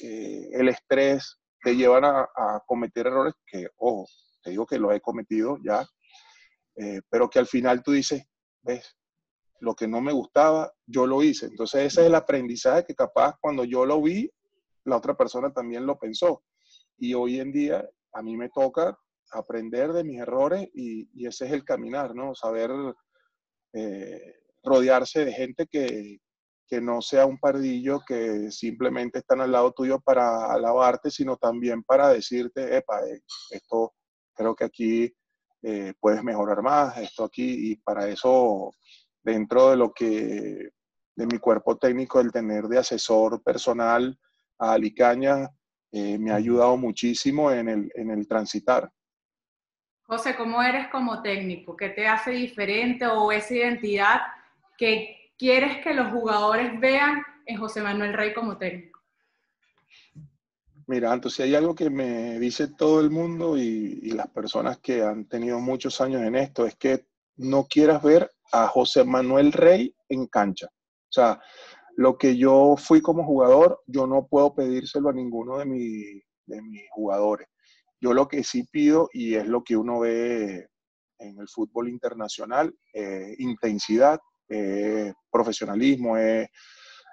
eh, 0.00 0.48
el 0.52 0.68
estrés 0.68 1.38
te 1.62 1.76
llevan 1.76 2.04
a, 2.04 2.28
cometer 2.66 3.06
errores 3.06 3.34
que, 3.46 3.68
ojo, 3.76 4.06
te 4.42 4.50
digo 4.50 4.66
que 4.66 4.78
los 4.78 4.92
he 4.92 5.00
cometido 5.00 5.58
ya, 5.64 5.86
eh, 6.76 7.00
pero 7.08 7.30
que 7.30 7.38
al 7.38 7.46
final 7.46 7.82
tú 7.82 7.92
dices, 7.92 8.24
ves, 8.62 8.96
lo 9.60 9.74
que 9.74 9.86
no 9.86 10.00
me 10.00 10.12
gustaba, 10.12 10.72
yo 10.86 11.06
lo 11.06 11.22
hice. 11.22 11.46
Entonces 11.46 11.84
ese 11.84 12.00
es 12.02 12.06
el 12.08 12.14
aprendizaje 12.16 12.84
que 12.84 12.94
capaz 12.94 13.36
cuando 13.40 13.64
yo 13.64 13.86
lo 13.86 14.02
vi, 14.02 14.30
la 14.84 14.96
otra 14.96 15.16
persona 15.16 15.52
también 15.52 15.86
lo 15.86 15.98
pensó. 15.98 16.42
Y 16.98 17.14
hoy 17.14 17.38
en 17.38 17.52
día 17.52 17.88
a 18.12 18.22
mí 18.22 18.36
me 18.36 18.48
toca 18.48 18.98
aprender 19.30 19.92
de 19.92 20.04
mis 20.04 20.20
errores 20.20 20.68
y, 20.74 21.26
ese 21.26 21.46
es 21.46 21.52
el 21.52 21.64
caminar, 21.64 22.14
¿no? 22.14 22.34
Saber 22.34 22.70
eh, 23.72 24.34
rodearse 24.64 25.24
de 25.24 25.32
gente 25.32 25.66
que, 25.66 26.18
que 26.72 26.80
no 26.80 27.02
sea 27.02 27.26
un 27.26 27.36
pardillo 27.36 28.00
que 28.00 28.50
simplemente 28.50 29.18
están 29.18 29.42
al 29.42 29.52
lado 29.52 29.72
tuyo 29.72 30.00
para 30.00 30.50
alabarte, 30.50 31.10
sino 31.10 31.36
también 31.36 31.82
para 31.82 32.08
decirte, 32.08 32.78
epa, 32.78 32.98
eh, 33.06 33.20
esto 33.50 33.92
creo 34.32 34.56
que 34.56 34.64
aquí 34.64 35.14
eh, 35.62 35.92
puedes 36.00 36.24
mejorar 36.24 36.62
más, 36.62 36.96
esto 36.96 37.24
aquí, 37.24 37.72
y 37.72 37.76
para 37.76 38.08
eso, 38.08 38.74
dentro 39.22 39.68
de 39.68 39.76
lo 39.76 39.92
que, 39.92 40.70
de 41.14 41.26
mi 41.26 41.36
cuerpo 41.36 41.76
técnico, 41.76 42.20
el 42.20 42.32
tener 42.32 42.64
de 42.64 42.78
asesor 42.78 43.42
personal 43.42 44.18
a 44.58 44.72
Alicaña, 44.72 45.50
eh, 45.90 46.16
me 46.16 46.30
ha 46.30 46.36
ayudado 46.36 46.78
muchísimo 46.78 47.52
en 47.52 47.68
el, 47.68 47.92
en 47.94 48.12
el 48.12 48.26
transitar. 48.26 48.90
José, 50.04 50.34
¿cómo 50.36 50.62
eres 50.62 50.88
como 50.88 51.20
técnico? 51.20 51.76
¿Qué 51.76 51.90
te 51.90 52.06
hace 52.06 52.30
diferente 52.30 53.06
o 53.06 53.30
esa 53.30 53.52
identidad 53.52 54.20
que 54.78 55.21
quieres 55.38 55.82
que 55.82 55.94
los 55.94 56.12
jugadores 56.12 56.78
vean 56.80 57.22
en 57.46 57.58
José 57.58 57.82
Manuel 57.82 58.12
Rey 58.12 58.32
como 58.32 58.56
técnico? 58.56 59.00
Mira, 60.86 61.12
entonces 61.12 61.40
hay 61.40 61.54
algo 61.54 61.74
que 61.74 61.90
me 61.90 62.38
dice 62.38 62.68
todo 62.68 63.00
el 63.00 63.10
mundo 63.10 63.56
y, 63.56 64.10
las 64.10 64.28
personas 64.28 64.78
que 64.78 65.02
han 65.02 65.26
tenido 65.26 65.58
muchos 65.58 66.00
años 66.00 66.22
en 66.22 66.34
esto, 66.34 66.66
es 66.66 66.76
que 66.76 67.06
no 67.36 67.64
quieras 67.64 68.02
ver 68.02 68.30
a 68.52 68.68
José 68.68 69.04
Manuel 69.04 69.52
Rey 69.52 69.94
en 70.08 70.26
cancha. 70.26 70.66
O 70.66 71.12
sea, 71.12 71.40
lo 71.96 72.18
que 72.18 72.36
yo 72.36 72.74
fui 72.76 73.00
como 73.00 73.24
jugador, 73.24 73.80
yo 73.86 74.06
no 74.06 74.26
puedo 74.26 74.54
pedírselo 74.54 75.08
a 75.08 75.14
ninguno 75.14 75.58
de, 75.58 76.22
de 76.46 76.62
mis 76.62 76.82
jugadores. 76.90 77.48
Yo 78.00 78.12
lo 78.12 78.28
que 78.28 78.44
sí 78.44 78.64
pido, 78.64 79.08
y 79.12 79.36
es 79.36 79.46
lo 79.46 79.62
que 79.62 79.76
uno 79.76 80.00
ve 80.00 80.68
en 81.22 81.38
el 81.38 81.48
fútbol 81.48 81.88
internacional, 81.88 82.74
eh, 82.92 83.34
intensidad, 83.38 84.20
eh, 84.52 85.12
profesionalismo, 85.30 86.16
eh, 86.16 86.50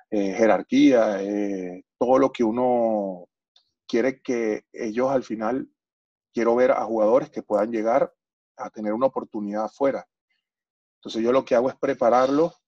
jerarquía, 0.10 1.19
todo 1.98 2.17
lo 2.17 2.31
que 2.31 2.43
uno 2.43 3.27
quiere 3.88 4.22
que 4.22 4.63
ellos 4.74 5.12
al 5.12 5.24
final, 5.24 5.69
quiero 6.34 6.55
ver 6.55 6.72
a 6.72 6.84
jugadores 6.86 7.29
que 7.29 7.43
puedan 7.43 7.72
llegar 7.72 8.12
a 8.58 8.69
tener 8.72 8.93
una 8.93 9.05
oportunidad 9.05 9.65
afuera. 9.65 10.08
Entonces 10.96 11.22
yo 11.22 11.31
lo 11.31 11.46
que 11.46 11.55
hago 11.55 11.69
es 11.69 11.75
prepararlos 11.75 12.60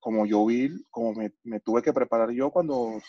como 0.00 0.26
yo 0.26 0.44
vi, 0.44 0.70
como 0.90 1.12
me, 1.14 1.60
tuve 1.60 1.82
que 1.82 1.92
preparar 1.92 2.30
yo 2.30 2.50
cuando 2.50 3.00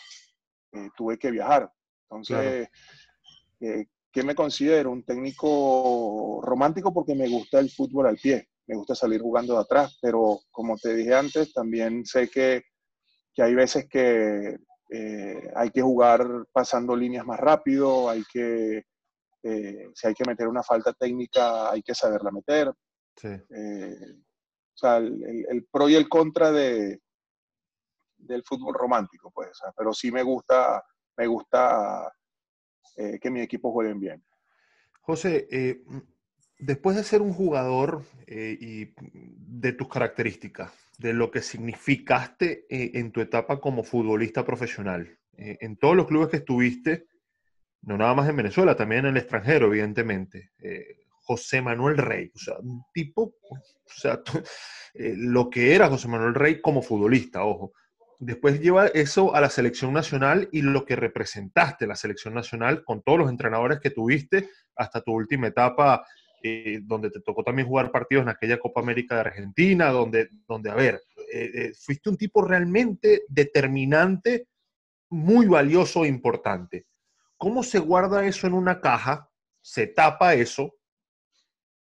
tuve 0.96 1.18
que 1.18 1.30
viajar. 1.30 1.72
Entonces, 2.08 2.68
¿Qué 4.12 4.22
me 4.22 4.34
considero? 4.34 4.90
Un 4.90 5.04
técnico 5.04 6.40
romántico 6.42 6.92
porque 6.92 7.14
me 7.14 7.28
gusta 7.28 7.60
el 7.60 7.70
fútbol 7.70 8.06
al 8.06 8.16
pie, 8.16 8.48
me 8.68 8.76
gusta 8.76 8.94
salir 8.94 9.20
jugando 9.20 9.54
de 9.54 9.60
atrás, 9.60 9.98
pero 10.00 10.40
como 10.50 10.76
te 10.76 10.94
dije 10.94 11.14
antes, 11.14 11.52
también 11.54 12.04
sé 12.04 12.28
que, 12.28 12.62
que 13.32 13.42
hay 13.42 13.54
veces 13.54 13.88
que 13.88 14.58
eh, 14.90 15.50
hay 15.56 15.70
que 15.70 15.80
jugar 15.80 16.46
pasando 16.52 16.94
líneas 16.94 17.24
más 17.24 17.40
rápido, 17.40 18.10
hay 18.10 18.22
que, 18.30 18.84
eh, 19.42 19.90
si 19.94 20.06
hay 20.06 20.14
que 20.14 20.24
meter 20.26 20.48
una 20.48 20.62
falta 20.62 20.92
técnica, 20.92 21.70
hay 21.70 21.82
que 21.82 21.94
saberla 21.94 22.30
meter. 22.30 22.70
Sí. 23.16 23.28
Eh, 23.28 24.14
o 24.14 24.76
sea, 24.78 24.98
el, 24.98 25.46
el, 25.48 25.66
pro 25.70 25.88
y 25.88 25.94
el 25.94 26.06
contra 26.06 26.52
de, 26.52 27.00
del 28.18 28.44
fútbol 28.44 28.74
romántico, 28.74 29.30
pues, 29.30 29.58
pero 29.76 29.94
sí 29.94 30.12
me 30.12 30.22
gusta, 30.22 30.84
me 31.16 31.26
gusta 31.26 32.12
que 32.94 33.30
mis 33.30 33.44
equipos 33.44 33.72
jueguen 33.72 34.00
bien. 34.00 34.24
José, 35.02 35.46
después 36.58 36.96
de 36.96 37.04
ser 37.04 37.22
un 37.22 37.32
jugador 37.32 38.02
eh, 38.26 38.56
y 38.60 38.94
de 39.00 39.72
tus 39.72 39.88
características, 39.88 40.72
de 40.98 41.12
lo 41.12 41.30
que 41.30 41.42
significaste 41.42 42.66
en 42.68 43.12
tu 43.12 43.20
etapa 43.20 43.60
como 43.60 43.84
futbolista 43.84 44.44
profesional, 44.44 45.16
en 45.36 45.76
todos 45.76 45.94
los 45.94 46.08
clubes 46.08 46.28
que 46.28 46.38
estuviste, 46.38 47.06
no 47.82 47.96
nada 47.96 48.14
más 48.14 48.28
en 48.28 48.34
Venezuela, 48.34 48.74
también 48.74 49.04
en 49.04 49.12
el 49.12 49.18
extranjero, 49.18 49.66
evidentemente. 49.66 50.50
José 51.28 51.60
Manuel 51.60 51.98
Rey, 51.98 52.32
o 52.34 52.38
sea, 52.38 52.54
un 52.58 52.82
tipo, 52.94 53.34
o 53.50 53.60
sea, 53.84 54.20
lo 54.94 55.50
que 55.50 55.74
era 55.74 55.88
José 55.88 56.08
Manuel 56.08 56.34
Rey 56.34 56.60
como 56.62 56.80
futbolista, 56.80 57.44
ojo, 57.44 57.72
después 58.18 58.60
lleva 58.60 58.86
eso 58.86 59.34
a 59.34 59.40
la 59.42 59.50
selección 59.50 59.92
nacional 59.92 60.48
y 60.52 60.62
lo 60.62 60.86
que 60.86 60.96
representaste 60.96 61.86
la 61.86 61.96
selección 61.96 62.32
nacional 62.32 62.82
con 62.82 63.02
todos 63.02 63.18
los 63.18 63.30
entrenadores 63.30 63.78
que 63.78 63.90
tuviste 63.90 64.48
hasta 64.74 65.02
tu 65.02 65.12
última 65.12 65.48
etapa, 65.48 66.02
eh, 66.42 66.80
donde 66.82 67.10
te 67.10 67.20
tocó 67.20 67.42
también 67.42 67.68
jugar 67.68 67.90
partidos 67.90 68.22
en 68.22 68.28
aquella 68.28 68.58
Copa 68.58 68.80
América 68.80 69.16
de 69.16 69.20
Argentina, 69.22 69.90
donde, 69.90 70.30
donde 70.46 70.70
a 70.70 70.74
ver, 70.74 71.02
eh, 71.32 71.50
eh, 71.54 71.72
fuiste 71.74 72.10
un 72.10 72.16
tipo 72.16 72.42
realmente 72.42 73.22
determinante, 73.28 74.48
muy 75.10 75.46
valioso 75.46 76.04
e 76.04 76.08
importante. 76.08 76.86
¿Cómo 77.36 77.62
se 77.62 77.78
guarda 77.78 78.26
eso 78.26 78.46
en 78.46 78.54
una 78.54 78.80
caja? 78.80 79.30
Se 79.60 79.86
tapa 79.86 80.34
eso 80.34 80.74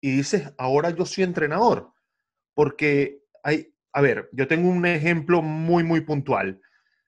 y 0.02 0.18
dices, 0.18 0.54
ahora 0.58 0.90
yo 0.90 1.06
soy 1.06 1.24
entrenador. 1.24 1.94
Porque 2.54 3.22
hay, 3.44 3.74
a 3.94 4.02
ver, 4.02 4.30
yo 4.34 4.48
tengo 4.48 4.70
un 4.70 4.86
ejemplo 4.86 5.42
muy, 5.42 5.84
muy 5.84 6.02
puntual. 6.02 6.60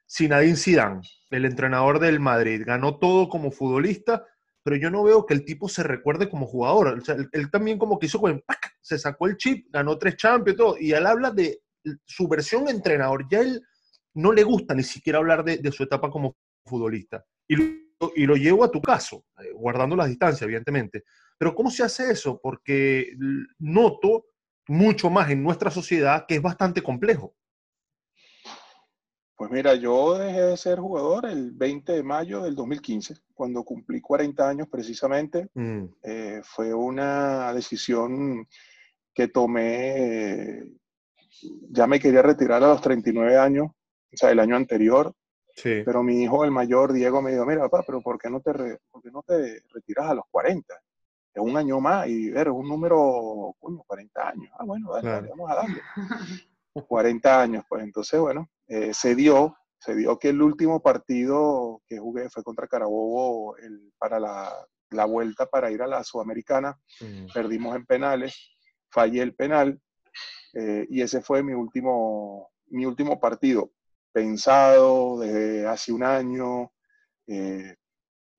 Zinedine 0.09 0.55
Zidane, 0.55 1.01
el 1.31 1.45
entrenador 1.45 1.99
del 1.99 2.19
Madrid, 2.19 2.63
ganó 2.65 2.97
todo 2.99 3.27
como 3.27 3.51
futbolista, 3.51 4.25
pero 4.65 4.77
yo 4.77 4.89
no 4.89 5.03
veo 5.03 5.27
que 5.27 5.35
el 5.35 5.45
tipo 5.45 5.69
se 5.69 5.83
recuerde 5.83 6.27
como 6.27 6.47
jugador. 6.47 6.99
él, 7.33 7.51
también 7.51 7.77
como 7.77 7.99
que 7.99 8.07
hizo, 8.07 8.19
se 8.81 8.97
sacó 8.97 9.27
el 9.27 9.37
chip, 9.37 9.67
ganó 9.69 9.95
tres 9.99 10.17
Champions 10.17 10.55
y 10.55 10.57
todo, 10.57 10.75
y 10.79 10.91
él 10.91 11.05
habla 11.05 11.29
de 11.29 11.61
su 12.03 12.27
versión 12.27 12.67
entrenador. 12.67 13.27
Ya 13.29 13.41
él 13.41 13.61
no 14.15 14.33
le 14.33 14.41
gusta 14.41 14.73
ni 14.73 14.81
siquiera 14.81 15.19
hablar 15.19 15.43
de, 15.43 15.71
su 15.71 15.83
etapa 15.83 16.09
como 16.09 16.35
futbolista. 16.65 17.23
Y 17.47 17.57
lo, 17.57 18.11
y 18.15 18.25
llevo 18.39 18.63
a 18.63 18.71
tu 18.71 18.81
caso, 18.81 19.25
eh, 19.37 19.51
guardando 19.53 19.95
las 19.95 20.07
distancias, 20.07 20.41
evidentemente. 20.41 21.03
Pero 21.37 21.53
¿cómo 21.53 21.69
se 21.69 21.83
hace 21.83 22.09
eso? 22.09 22.39
Porque 22.41 23.11
noto 23.59 24.29
mucho 24.67 25.11
más 25.11 25.29
en 25.29 25.43
nuestra 25.43 25.69
sociedad 25.69 26.25
que 26.27 26.37
es 26.37 26.41
bastante 26.41 26.81
complejo. 26.81 27.35
Pues 29.35 29.51
mira, 29.51 29.75
yo 29.75 30.17
dejé 30.17 30.41
de 30.41 30.57
ser 30.57 30.79
jugador 30.79 31.25
el 31.25 31.51
20 31.51 31.91
de 31.91 32.03
mayo 32.03 32.41
del 32.41 32.55
2015, 32.55 33.15
cuando 33.33 33.63
cumplí 33.63 33.99
40 33.99 34.47
años 34.47 34.67
precisamente. 34.69 35.49
Mm. 35.53 35.85
Eh, 36.03 36.41
fue 36.43 36.73
una 36.73 37.53
decisión 37.53 38.47
que 39.13 39.27
tomé, 39.27 40.63
ya 41.69 41.85
me 41.85 41.99
quería 41.99 42.21
retirar 42.21 42.63
a 42.63 42.69
los 42.69 42.81
39 42.81 43.37
años, 43.37 43.67
o 43.67 44.17
sea, 44.17 44.31
el 44.31 44.39
año 44.39 44.55
anterior. 44.55 45.13
Sí. 45.53 45.81
Pero 45.85 46.01
mi 46.03 46.23
hijo, 46.23 46.45
el 46.45 46.51
mayor, 46.51 46.93
Diego, 46.93 47.21
me 47.21 47.31
dijo, 47.31 47.45
mira, 47.45 47.61
papá, 47.69 47.83
pero 47.85 48.01
¿por 48.01 48.17
qué 48.17 48.29
no 48.29 48.39
te, 48.41 48.51
por 48.91 49.01
qué 49.01 49.11
no 49.11 49.21
te 49.21 49.61
retiras 49.73 50.09
a 50.09 50.15
los 50.15 50.25
40? 50.31 50.73
es 51.35 51.41
un 51.43 51.57
año 51.57 51.81
más 51.81 52.07
y 52.07 52.31
ver, 52.31 52.49
un 52.49 52.67
número, 52.67 53.53
coño, 53.59 53.83
40 53.85 54.29
años. 54.29 54.49
Ah, 54.57 54.63
bueno, 54.63 54.93
dale, 54.93 55.27
vamos 55.27 55.51
a 55.51 55.55
darle. 55.55 55.81
40 56.87 57.41
años, 57.41 57.65
pues 57.67 57.83
entonces, 57.83 58.19
bueno, 58.19 58.49
eh, 58.67 58.93
se 58.93 59.15
dio, 59.15 59.57
se 59.79 59.95
dio 59.95 60.17
que 60.17 60.29
el 60.29 60.41
último 60.41 60.81
partido 60.81 61.81
que 61.87 61.97
jugué 61.97 62.29
fue 62.29 62.43
contra 62.43 62.67
Carabobo 62.67 63.57
el, 63.57 63.91
para 63.97 64.19
la, 64.19 64.53
la, 64.91 65.05
vuelta 65.05 65.45
para 65.45 65.71
ir 65.71 65.81
a 65.81 65.87
la 65.87 66.03
Sudamericana. 66.03 66.79
Mm. 67.01 67.27
Perdimos 67.33 67.75
en 67.75 67.85
penales, 67.85 68.55
fallé 68.89 69.21
el 69.21 69.35
penal 69.35 69.79
eh, 70.53 70.87
y 70.89 71.01
ese 71.01 71.21
fue 71.21 71.43
mi 71.43 71.53
último, 71.53 72.51
mi 72.67 72.85
último 72.85 73.19
partido. 73.19 73.71
Pensado 74.11 75.19
desde 75.19 75.67
hace 75.67 75.91
un 75.91 76.03
año, 76.03 76.71
eh, 77.27 77.75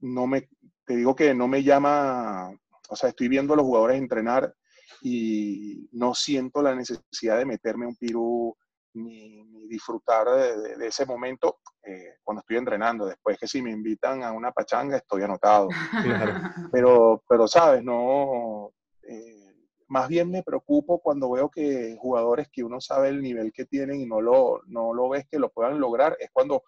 no 0.01 0.27
me, 0.27 0.49
te 0.85 0.97
digo 0.97 1.15
que 1.15 1.35
no 1.35 1.49
me 1.49 1.63
llama 1.63 2.51
o 2.89 2.97
sea, 2.97 3.11
estoy 3.11 3.29
viendo 3.29 3.55
a 3.55 3.57
los 3.57 3.67
jugadores 3.67 3.99
entrenar 3.99 4.55
y 5.03 5.89
no 5.93 6.15
siento 6.15 6.63
la 6.63 6.75
necesidad 6.75 7.39
de 7.39 7.47
meterme 7.47 7.87
un 7.87 7.97
pirú 7.97 8.57
ni, 8.97 9.45
disfrutar 9.69 10.29
de, 10.29 10.87
ese 10.87 11.05
momento 11.07 11.59
eh, 11.83 12.17
cuando 12.23 12.41
estoy 12.41 12.57
entrenando. 12.57 13.07
Después 13.07 13.39
que 13.39 13.49
si 13.49 13.63
me 13.63 13.71
invitan 13.71 14.23
a 14.23 14.33
una 14.33 14.53
pachanga, 14.53 14.97
estoy 14.97 15.23
anotado. 15.23 15.69
Pero, 16.73 17.23
pero 17.29 17.49
sabes, 17.49 17.83
no... 17.83 18.73
Eh, 19.03 19.55
más 19.89 20.09
bien 20.09 20.31
me 20.31 20.43
preocupo 20.43 21.01
cuando 21.01 21.31
veo 21.31 21.49
que 21.49 21.97
jugadores 21.99 22.49
que 22.51 22.65
uno 22.65 22.81
sabe 22.81 23.09
el 23.09 23.23
nivel 23.23 23.53
que 23.53 23.67
tienen 23.67 24.01
y 24.01 24.07
no 24.07 24.21
lo, 24.21 24.61
no 24.67 24.93
lo 24.93 25.09
ves 25.09 25.27
que 25.31 25.39
lo 25.39 25.51
puedan 25.51 25.79
lograr, 25.79 26.17
es 26.19 26.29
cuando 26.33 26.65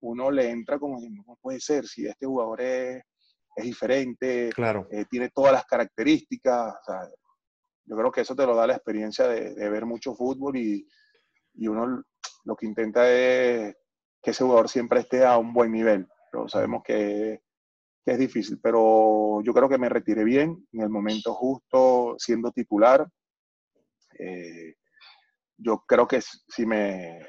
uno 0.00 0.32
le 0.32 0.50
entra 0.50 0.78
como, 0.78 0.98
no 1.00 1.38
puede 1.40 1.60
ser, 1.60 1.86
si 1.86 2.06
este 2.06 2.26
jugador 2.26 2.60
es 2.60 3.04
es 3.56 3.64
diferente, 3.64 4.50
claro. 4.54 4.86
Eh, 4.90 5.06
tiene 5.08 5.30
todas 5.30 5.52
las 5.52 5.64
características. 5.64 6.74
yo 7.86 7.96
creo 7.96 8.12
que 8.12 8.20
eso 8.20 8.36
te 8.36 8.46
lo 8.46 8.54
da 8.54 8.66
la 8.66 8.74
experiencia 8.74 9.26
de, 9.26 9.68
ver 9.70 9.86
mucho 9.86 10.14
fútbol 10.14 10.56
y, 10.58 10.86
y, 11.56 11.68
uno 11.68 12.02
lo 12.44 12.56
que 12.56 12.66
intenta 12.66 13.10
es 13.10 13.74
que 14.22 14.30
ese 14.30 14.44
jugador 14.44 14.68
siempre 14.68 15.00
esté 15.00 15.24
a 15.24 15.38
un 15.38 15.52
buen 15.52 15.72
nivel. 15.72 16.06
Pero 16.30 16.48
sabemos 16.48 16.82
que, 16.84 17.40
que 18.04 18.12
es 18.12 18.18
difícil, 18.18 18.58
pero 18.62 19.40
yo 19.42 19.52
creo 19.52 19.68
que 19.68 19.78
me 19.78 19.88
retiré 19.88 20.24
bien 20.24 20.66
en 20.72 20.80
el 20.80 20.88
momento 20.88 21.34
justo, 21.34 22.16
siendo 22.18 22.52
titular. 22.52 23.06
Eh, 24.18 24.74
yo 25.58 25.84
creo 25.86 26.06
que 26.06 26.20
si 26.20 26.66
me, 26.66 27.26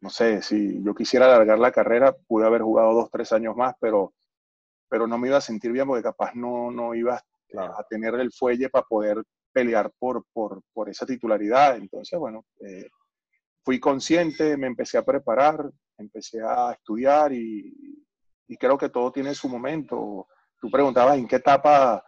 no 0.00 0.10
sé, 0.10 0.42
si 0.42 0.82
yo 0.82 0.94
quisiera 0.94 1.26
alargar 1.26 1.58
la 1.58 1.72
carrera, 1.72 2.14
pude 2.26 2.46
haber 2.46 2.62
jugado 2.62 2.92
dos, 2.92 3.10
tres 3.10 3.32
años 3.32 3.56
más, 3.56 3.74
pero 3.80 4.12
pero 4.94 5.08
no 5.08 5.18
me 5.18 5.26
iba 5.26 5.38
a 5.38 5.40
sentir 5.40 5.72
bien 5.72 5.88
porque 5.88 6.04
capaz 6.04 6.36
no, 6.36 6.70
no 6.70 6.94
iba 6.94 7.20
a 7.56 7.84
tener 7.90 8.14
el 8.14 8.30
fuelle 8.32 8.68
para 8.68 8.86
poder 8.86 9.24
pelear 9.52 9.90
por, 9.98 10.24
por, 10.32 10.62
por 10.72 10.88
esa 10.88 11.04
titularidad. 11.04 11.76
Entonces, 11.76 12.16
bueno, 12.16 12.44
eh, 12.60 12.88
fui 13.64 13.80
consciente, 13.80 14.56
me 14.56 14.66
empecé 14.66 14.98
a 14.98 15.04
preparar, 15.04 15.70
empecé 15.96 16.40
a 16.42 16.72
estudiar 16.72 17.32
y, 17.32 18.04
y, 18.46 18.56
creo 18.56 18.76
que 18.76 18.90
todo 18.90 19.10
tiene 19.10 19.34
su 19.34 19.48
momento. 19.48 20.28
Tú 20.60 20.70
preguntabas 20.70 21.16
en 21.18 21.26
qué 21.26 21.36
etapa 21.36 22.04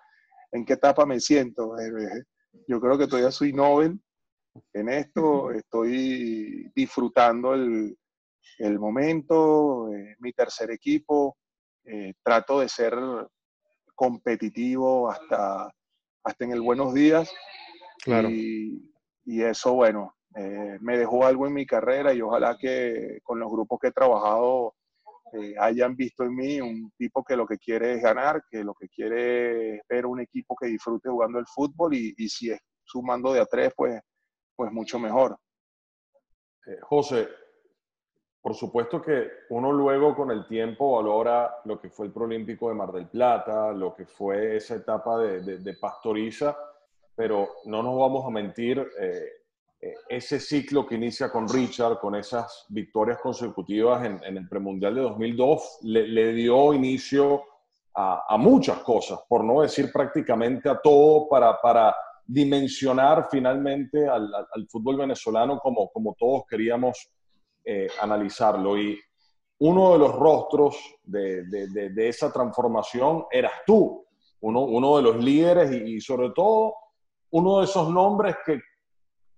en 0.52 0.64
qué 0.64 0.74
etapa 0.74 1.06
me 1.06 1.20
siento. 1.20 1.74
Yo 2.68 2.80
creo 2.80 2.98
que 2.98 3.06
todavía 3.06 3.30
soy 3.30 3.52
Nobel 3.52 4.00
en 4.72 4.88
esto, 4.88 5.50
estoy 5.52 6.70
disfrutando 6.74 7.54
el, 7.54 7.96
el 8.58 8.78
momento, 8.78 9.92
eh, 9.92 10.16
mi 10.20 10.32
tercer 10.32 10.70
equipo, 10.70 11.36
eh, 11.84 12.14
trato 12.22 12.60
de 12.60 12.68
ser 12.68 12.94
competitivo 13.94 15.10
hasta, 15.10 15.70
hasta 16.24 16.44
en 16.44 16.52
el 16.52 16.62
buenos 16.62 16.94
días. 16.94 17.30
Claro. 18.02 18.30
Y, 18.30 18.94
y 19.24 19.42
eso, 19.42 19.74
bueno, 19.74 20.15
eh, 20.36 20.78
me 20.80 20.98
dejó 20.98 21.24
algo 21.24 21.46
en 21.46 21.54
mi 21.54 21.66
carrera 21.66 22.12
y 22.12 22.20
ojalá 22.20 22.56
que 22.58 23.20
con 23.22 23.38
los 23.38 23.50
grupos 23.50 23.78
que 23.80 23.88
he 23.88 23.92
trabajado 23.92 24.74
hayan 25.60 25.96
visto 25.96 26.22
en 26.22 26.34
mí 26.34 26.60
un 26.60 26.92
tipo 26.96 27.22
que 27.24 27.36
lo 27.36 27.46
que 27.46 27.58
quiere 27.58 27.94
es 27.94 28.02
ganar, 28.02 28.44
que 28.48 28.62
lo 28.62 28.72
que 28.74 28.88
quiere 28.88 29.74
es 29.74 29.82
ver 29.88 30.06
un 30.06 30.20
equipo 30.20 30.54
que 30.54 30.68
disfrute 30.68 31.10
jugando 31.10 31.38
el 31.38 31.46
fútbol 31.46 31.94
y, 31.94 32.14
y 32.16 32.28
si 32.28 32.50
es 32.52 32.60
sumando 32.84 33.32
de 33.32 33.40
a 33.40 33.46
tres, 33.46 33.72
pues, 33.76 34.00
pues 34.54 34.72
mucho 34.72 34.98
mejor. 34.98 35.36
José, 36.82 37.28
por 38.40 38.54
supuesto 38.54 39.02
que 39.02 39.28
uno 39.50 39.72
luego 39.72 40.14
con 40.14 40.30
el 40.30 40.46
tiempo 40.46 40.96
valora 40.96 41.56
lo 41.64 41.80
que 41.80 41.90
fue 41.90 42.06
el 42.06 42.12
Prolímpico 42.12 42.68
de 42.68 42.74
Mar 42.74 42.92
del 42.92 43.08
Plata, 43.08 43.72
lo 43.72 43.94
que 43.94 44.06
fue 44.06 44.56
esa 44.56 44.76
etapa 44.76 45.18
de, 45.18 45.76
Pastoriza, 45.80 46.56
pero 47.14 47.48
no 47.64 47.82
nos 47.82 47.98
vamos 47.98 48.24
a 48.24 48.30
mentir, 48.30 48.78
eh, 48.78 48.84
eh, 49.00 49.35
ese 50.08 50.40
ciclo 50.40 50.86
que 50.86 50.94
inicia 50.94 51.30
con 51.30 51.48
Richard, 51.48 51.98
con 51.98 52.14
esas 52.14 52.66
victorias 52.68 53.18
consecutivas 53.18 54.04
en, 54.04 54.36
el 54.36 54.48
premundial 54.48 54.94
de 54.94 55.00
2002, 55.02 55.78
le, 55.82 56.32
dio 56.32 56.72
inicio 56.72 57.42
a, 57.94 58.36
muchas 58.38 58.78
cosas, 58.80 59.20
por 59.28 59.44
no 59.44 59.62
decir 59.62 59.90
prácticamente 59.92 60.68
a 60.68 60.80
todo, 60.80 61.28
para, 61.28 61.60
para 61.60 61.94
dimensionar 62.26 63.28
finalmente 63.30 64.06
al, 64.08 64.32
al, 64.34 64.68
fútbol 64.68 64.96
venezolano 64.96 65.58
como, 65.58 65.88
como 65.90 66.14
todos 66.18 66.44
queríamos 66.48 67.10
eh, 67.64 67.88
analizarlo. 68.00 68.78
Y 68.78 68.98
uno 69.58 69.92
de 69.92 69.98
los 69.98 70.14
rostros 70.14 70.76
de, 71.04 71.44
de, 71.44 72.08
esa 72.08 72.32
transformación 72.32 73.24
eras 73.30 73.52
tú, 73.66 74.04
uno, 74.40 74.62
uno 74.62 74.96
de 74.96 75.02
los 75.02 75.16
líderes 75.16 75.72
y, 75.72 76.00
sobre 76.00 76.30
todo 76.30 76.74
uno 77.30 77.58
de 77.58 77.64
esos 77.64 77.90
nombres 77.90 78.36
que 78.44 78.60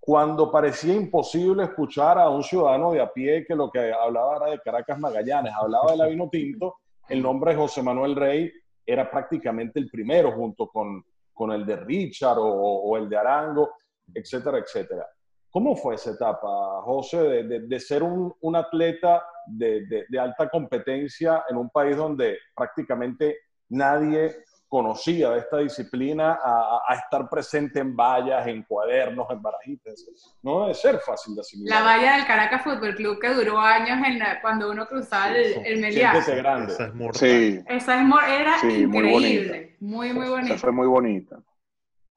cuando 0.09 0.51
parecía 0.51 0.95
imposible 0.95 1.65
escuchar 1.65 2.17
a 2.17 2.31
un 2.31 2.41
ciudadano 2.41 2.93
de 2.93 2.99
a 2.99 3.13
pie 3.13 3.45
que 3.47 3.53
lo 3.53 3.69
que 3.69 3.93
hablaba 3.93 4.37
era 4.37 4.45
de 4.47 4.59
Caracas 4.59 4.97
Magallanes, 4.97 5.53
hablaba 5.55 5.95
de 5.95 6.09
vino 6.09 6.27
tinto, 6.31 6.77
el 7.07 7.21
nombre 7.21 7.51
de 7.51 7.57
José 7.57 7.83
Manuel 7.83 8.15
Rey 8.15 8.51
era 8.83 9.11
prácticamente 9.11 9.79
el 9.79 9.87
primero 9.87 10.31
junto 10.31 10.67
con, 10.67 11.05
con 11.31 11.51
el 11.51 11.63
de 11.63 11.75
Richard 11.75 12.39
o, 12.39 12.97
el 12.97 13.07
de 13.07 13.17
Arango, 13.17 13.69
etcétera, 14.11 14.57
etcétera. 14.57 15.05
¿Cómo 15.51 15.75
fue 15.75 15.93
esa 15.93 16.09
etapa, 16.09 16.81
José, 16.81 17.43
de, 17.43 17.79
ser 17.79 18.01
un, 18.01 18.55
atleta 18.55 19.23
de, 19.45 20.07
alta 20.19 20.49
competencia 20.49 21.43
en 21.47 21.55
un 21.55 21.69
país 21.69 21.95
donde 21.95 22.39
prácticamente 22.55 23.41
nadie 23.69 24.37
conocía 24.69 25.31
de 25.31 25.39
esta 25.39 25.57
disciplina 25.57 26.39
a, 26.41 26.93
estar 26.93 27.27
presente 27.27 27.79
en 27.79 27.95
vallas, 27.95 28.45
en 28.47 28.63
cuadernos, 28.63 29.27
en 29.31 29.41
barajitas? 29.41 30.05
No 30.43 30.61
debe 30.61 30.75
ser 30.75 30.99
fácil 30.99 31.35
de 31.35 31.41
asimilar. 31.41 31.79
La 31.79 31.85
valla 31.85 32.15
del 32.15 32.25
Caracas 32.27 32.63
Fútbol 32.63 32.95
Club 32.95 33.19
que 33.19 33.29
duró 33.29 33.59
años 33.59 33.97
en 34.05 34.21
cuando 34.41 34.69
uno 34.69 34.87
cruzaba 34.87 35.35
el, 35.35 35.65
el 35.65 35.95
grande. 36.37 36.71
Esa 36.71 36.85
es 36.85 36.93
mortal. 36.93 37.19
Sí. 37.19 37.59
Esa 37.67 38.01
es 38.01 38.07
era 38.29 38.57
increíble. 38.63 39.75
Muy, 39.79 40.13
muy, 40.13 40.29
bonita. 40.29 40.53
Esa 40.53 40.61
fue 40.61 40.71
muy 40.71 40.87
bonita. 40.87 41.39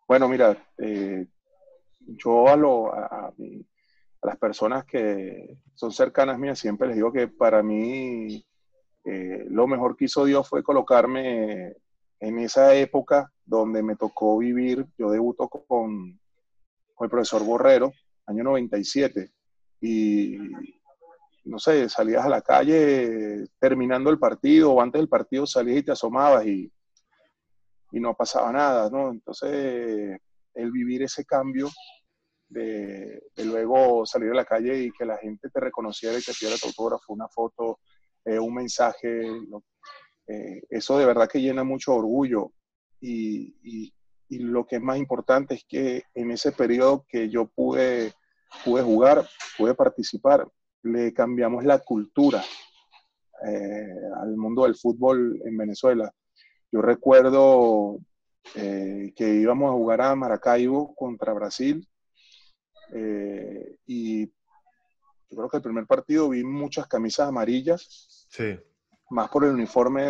Bueno, 0.06 0.28
mira, 0.28 0.56
eh, 0.78 1.26
yo 2.00 2.49
a, 2.49 2.56
lo, 2.56 2.92
a, 2.92 3.32
las 4.23 4.37
personas 4.37 4.85
que 4.85 5.56
son 5.75 5.90
cercanas 5.90 6.38
mías 6.38 6.59
siempre 6.59 6.88
les 6.88 6.97
digo 6.97 7.12
que 7.12 7.28
para 7.28 7.62
mí 7.62 8.44
eh, 9.04 9.47
lo 9.49 9.66
mejor 9.66 9.97
que 9.97 10.04
hizo 10.04 10.25
Dios 10.26 10.49
fue 10.49 10.62
colocarme 10.62 11.77
en 12.22 12.38
esa 12.38 12.74
época 12.76 13.32
donde 13.44 13.82
me 13.82 13.96
tocó 13.96 14.38
vivir, 14.38 14.87
yo 14.96 15.11
debuto 15.11 15.48
con, 15.48 16.20
el 17.00 17.11
profesor 17.11 17.44
Borrero, 17.44 17.92
año 18.26 18.44
97, 18.44 19.32
y 19.80 20.38
no 21.44 21.58
sé, 21.58 21.88
salías 21.88 22.24
a 22.24 22.28
la 22.28 22.40
calle 22.40 23.48
terminando 23.58 24.08
el 24.08 24.20
partido 24.20 24.72
o 24.72 24.80
antes 24.80 25.00
del 25.00 25.08
partido 25.08 25.44
salías 25.48 25.78
y 25.78 25.82
te 25.82 25.90
asomabas 25.90 26.46
y, 26.46 26.72
y 27.90 27.98
no 27.98 28.14
pasaba 28.14 28.52
nada, 28.52 28.88
¿no? 28.88 29.11
Entonces, 29.11 30.20
el 30.54 30.70
vivir 30.70 31.02
ese 31.02 31.24
cambio 31.24 31.68
de, 32.48 33.20
luego 33.38 34.06
salir 34.06 34.30
a 34.30 34.35
la 34.35 34.44
calle 34.44 34.85
y 34.85 34.92
que 34.92 35.04
la 35.04 35.18
gente 35.18 35.50
te 35.50 35.58
reconociera 35.58 36.16
y 36.16 36.22
te 36.22 36.32
pidiera 36.38 36.56
tu 36.56 36.68
autógrafo, 36.68 37.12
una 37.12 37.26
foto, 37.26 37.80
eh, 38.24 38.38
un 38.38 38.54
mensaje, 38.54 39.26
eh, 40.26 40.62
eso 40.70 40.98
de 40.98 41.06
verdad 41.06 41.28
que 41.28 41.40
llena 41.40 41.64
mucho 41.64 41.94
orgullo. 41.94 42.52
Y, 43.00 43.92
lo 44.30 44.66
que 44.66 44.76
es 44.76 44.82
más 44.82 44.96
importante 44.96 45.54
es 45.54 45.64
que 45.68 46.04
en 46.14 46.30
ese 46.30 46.52
periodo 46.52 47.04
que 47.06 47.28
yo 47.28 47.48
pude, 47.48 48.14
pude 48.64 48.82
jugar, 48.82 49.28
pude 49.58 49.74
participar, 49.74 50.48
le 50.82 51.12
cambiamos 51.12 51.64
la 51.64 51.80
cultura 51.80 52.42
eh, 53.46 53.94
al 54.22 54.35
mundo 54.38 54.62
del 54.62 54.74
fútbol 54.74 55.38
en 55.44 55.56
Venezuela. 55.58 56.11
Yo 56.72 56.80
recuerdo 56.80 57.98
que 58.54 59.14
íbamos 59.18 59.68
a 59.68 59.74
jugar 59.74 60.00
a 60.00 60.16
Maracaibo 60.16 60.94
contra 60.94 61.35
Brasil 61.35 61.87
eh, 62.92 63.78
y 63.87 64.26
yo 64.26 65.37
creo 65.37 65.48
que 65.48 65.56
el 65.56 65.62
primer 65.62 65.87
partido 65.87 66.28
vi 66.28 66.44
muchas 66.44 66.87
camisas 66.87 67.28
amarillas. 67.28 68.26
Sí. 68.28 68.58
Más 69.12 69.29
por 69.29 69.44
el 69.44 69.51
uniforme 69.51 70.03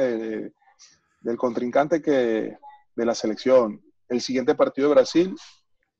del 1.20 1.36
contrincante 1.36 2.00
que 2.00 2.56
de 2.94 3.06
la 3.06 3.14
selección. 3.14 3.82
El 4.08 4.20
siguiente 4.20 4.54
partido 4.54 4.88
de 4.88 4.94
Brasil, 4.94 5.34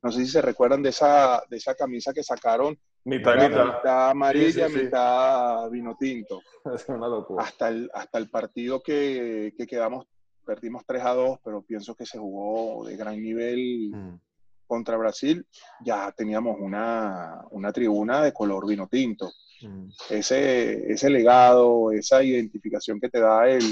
no 0.03 0.13
sé 0.13 0.25
si 0.25 0.31
se 0.31 0.43
recuerdan 0.43 0.83
de 0.83 0.91
esa, 0.91 1.43
de 1.49 1.57
esa 1.57 1.75
camisa 1.75 2.13
que 2.13 2.23
sacaron. 2.23 2.79
Mitad, 3.05 3.35
mitad. 3.35 4.11
amarilla, 4.11 4.69
mitad 4.69 5.69
vino 5.71 5.97
tinto. 5.99 6.41
Hasta 7.39 7.69
el, 7.69 7.91
hasta 7.93 8.19
el 8.19 8.31
partido 8.31 8.81
que, 8.81 9.53
que, 9.57 9.67
quedamos, 9.67 10.07
perdimos 10.47 10.85
3 10.87 11.03
a 11.05 11.15
2, 11.15 11.39
pero 11.43 11.63
pienso 11.63 11.97
que 11.97 12.07
se 12.07 12.19
jugó 12.19 12.87
de 12.87 12.97
gran 12.97 13.21
nivel. 13.21 13.91
Mm 13.93 14.32
contra 14.73 14.97
Brasil 14.97 15.47
ya 15.85 16.11
teníamos 16.13 16.57
una, 16.59 17.45
tribuna 17.75 18.23
de 18.23 18.33
color 18.33 18.67
vino 18.67 18.89
tinto. 18.89 19.31
Mm. 19.61 19.91
Ese, 20.09 20.91
ese 20.91 21.11
legado, 21.11 21.93
esa 21.93 22.23
identificación 22.23 22.99
que 22.99 23.11
te 23.11 23.21
da 23.21 23.47
el, 23.51 23.63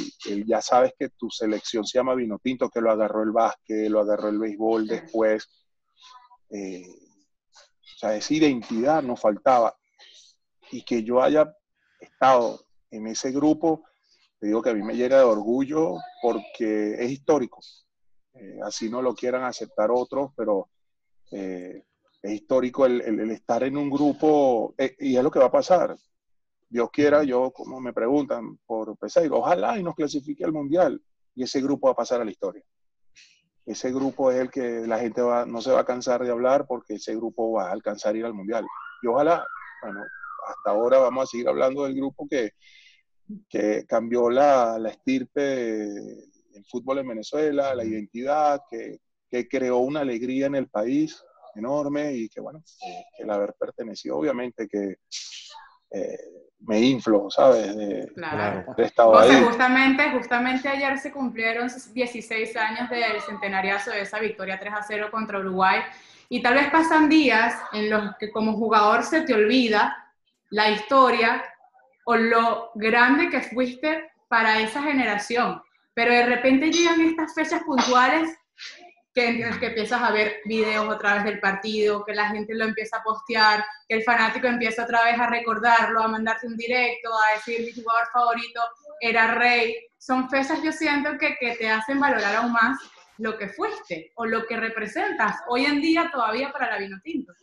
ya 0.47 0.61
sabes 0.61 0.93
que 0.99 1.09
tu 1.09 1.31
selección 1.31 1.87
se 1.87 1.99
llama 1.99 2.15
vino 2.15 2.39
tinto, 2.39 2.69
que 2.69 2.83
lo 2.83 2.91
agarró 2.91 3.23
el 3.23 3.31
básquet, 3.31 3.89
lo 3.89 4.01
agarró 4.01 4.29
el 4.29 4.39
béisbol 4.39 4.87
después. 4.87 5.49
Eh, 6.51 6.85
o 6.87 7.99
sea, 7.99 8.15
esa 8.15 8.35
identidad 8.35 9.03
nos 9.03 9.19
faltaba. 9.19 9.75
Y 10.71 10.83
que 10.83 11.03
yo 11.03 11.23
haya 11.23 11.51
estado 11.99 12.61
en 12.91 13.07
ese 13.07 13.31
grupo, 13.33 13.85
te 14.39 14.49
digo 14.49 14.61
que 14.61 14.69
a 14.69 14.75
mí 14.75 14.83
me 14.83 14.97
llena 14.97 15.17
de 15.17 15.23
orgullo 15.23 15.95
porque 16.21 17.03
es 17.03 17.11
histórico. 17.11 17.63
Eh, 18.35 18.59
así 18.63 18.91
no 18.91 19.01
lo 19.01 19.15
quieran 19.15 19.45
aceptar 19.45 19.91
otros, 19.91 20.33
pero 20.37 20.69
eh, 21.31 21.85
es 22.23 22.33
histórico 22.33 22.87
el, 22.87 23.31
estar 23.31 23.63
en 23.65 23.77
un 23.77 23.91
grupo 23.91 24.75
eh, 24.77 24.95
y 24.99 25.17
es 25.17 25.23
lo 25.23 25.31
que 25.31 25.39
va 25.39 25.47
a 25.47 25.53
pasar. 25.53 25.97
Dios 26.69 26.91
quiera, 26.93 27.25
yo 27.25 27.51
como 27.51 27.81
me 27.81 27.93
preguntan 27.93 28.59
por 28.67 28.97
pesar, 28.97 29.27
ojalá 29.33 29.79
y 29.79 29.83
nos 29.83 29.95
clasifique 29.95 30.45
al 30.45 30.53
mundial 30.53 31.03
y 31.35 31.43
ese 31.43 31.61
grupo 31.61 31.89
va 31.89 31.93
a 31.93 31.97
pasar 31.97 32.21
a 32.21 32.25
la 32.25 32.31
historia. 32.31 32.63
Ese 33.67 33.93
grupo 33.93 34.31
es 34.31 34.41
el 34.41 34.51
que 34.51 34.87
la 34.87 34.99
gente 34.99 35.23
va, 35.23 35.47
no 35.47 35.61
se 35.61 35.71
va 35.71 35.81
a 35.81 35.85
cansar 35.85 36.23
de 36.25 36.31
hablar 36.31 36.67
porque 36.67 36.95
ese 36.95 37.15
grupo 37.15 37.53
va 37.53 37.69
a 37.69 37.73
alcanzar 37.73 38.17
ir 38.17 38.25
al 38.25 38.35
mundial. 38.35 38.67
Y 39.03 39.07
ojalá, 39.07 39.45
bueno, 39.83 40.03
hasta 40.49 40.71
ahora 40.71 40.99
vamos 40.99 41.25
a 41.25 41.27
seguir 41.27 41.49
hablando 41.49 41.85
del 41.85 41.95
grupo 41.95 42.27
que, 42.29 42.53
que 43.49 43.85
cambió 43.87 44.31
la, 44.31 44.79
la 44.79 44.91
estirpe 44.91 45.41
del 45.41 46.65
fútbol 46.69 46.99
en 46.99 47.09
Venezuela, 47.09 47.75
la 47.75 47.85
identidad, 47.85 48.63
que, 48.69 48.99
que 49.31 49.49
creó 49.49 49.79
una 49.79 50.01
alegría 50.01 50.47
en 50.47 50.57
el 50.57 50.69
país 50.69 51.23
enorme 51.55 52.13
y 52.13 52.29
que, 52.29 52.41
bueno, 52.41 52.63
el 53.19 53.31
haber 53.31 53.55
pertenecido, 53.55 54.17
obviamente 54.17 54.69
que 54.69 54.97
eh, 55.91 56.19
me 56.61 56.81
infló, 56.81 57.31
¿sabes? 57.31 57.75
De, 57.77 58.13
claro. 58.15 58.75
de 58.77 58.85
estado 58.85 59.19
ahí. 59.19 59.43
Justamente, 59.45 60.11
justamente 60.11 60.69
ayer 60.69 60.99
se 60.99 61.11
cumplieron 61.11 61.69
16 61.69 62.57
años 62.57 62.91
del 62.91 63.21
centenariazo 63.23 63.91
de 63.91 64.03
esa 64.03 64.19
victoria 64.19 64.59
3 64.59 64.73
a 64.75 64.83
0 64.83 65.09
contra 65.11 65.39
Uruguay 65.39 65.81
y 66.29 66.43
tal 66.43 66.55
vez 66.55 66.71
pasan 66.71 67.09
días 67.09 67.55
en 67.73 67.91
los 67.91 68.17
que 68.19 68.31
como 68.31 68.55
jugador 68.55 69.03
se 69.03 69.23
te 69.23 69.35
olvida 69.35 70.13
la 70.51 70.71
historia 70.71 71.43
o 72.05 72.17
lo 72.17 72.71
grande 72.75 73.31
que 73.31 73.41
fuiste 73.41 74.11
para 74.29 74.61
esa 74.61 74.83
generación, 74.83 75.61
pero 75.95 76.13
de 76.13 76.27
repente 76.27 76.71
llegan 76.71 77.01
estas 77.01 77.35
fechas 77.35 77.63
puntuales 77.65 78.37
que, 79.21 79.59
que 79.59 79.67
empiezas 79.67 80.03
a 80.03 80.11
ver 80.11 80.41
videos 80.45 80.89
otra 80.89 81.15
vez 81.15 81.25
del 81.25 81.41
partido, 81.41 82.05
que 82.05 82.15
la 82.15 82.29
gente 82.29 82.55
lo 82.55 82.65
empieza 82.65 82.99
a 82.99 83.03
postear, 83.03 83.65
que 83.89 83.97
el 83.97 84.03
fanático 84.03 84.47
empieza 84.47 84.85
otra 84.85 85.05
vez 85.05 85.19
a 85.19 85.29
recordarlo, 85.29 86.03
a 86.03 86.09
mandarte 86.09 86.47
un 86.47 86.57
directo, 86.57 87.11
a 87.13 87.35
decir 87.35 87.65
mi 87.65 87.73
jugador 87.73 88.09
favorito 88.13 88.61
era 89.01 89.35
Rey. 89.35 89.77
Son 89.99 90.29
fechas, 90.31 90.63
yo 90.63 90.73
siento 90.73 91.11
que, 91.19 91.37
que 91.39 91.57
te 91.57 91.69
hacen 91.69 92.01
valorar 92.01 92.37
aún 92.37 92.53
más 92.53 92.79
lo 93.19 93.37
que 93.37 93.49
fuiste 93.49 94.13
o 94.17 94.25
lo 94.25 94.47
que 94.47 94.57
representas 94.57 95.37
hoy 95.49 95.67
en 95.67 95.81
día 95.81 96.11
todavía 96.11 96.51
para 96.51 96.71
la 96.71 96.79
Vinotinto. 96.79 97.35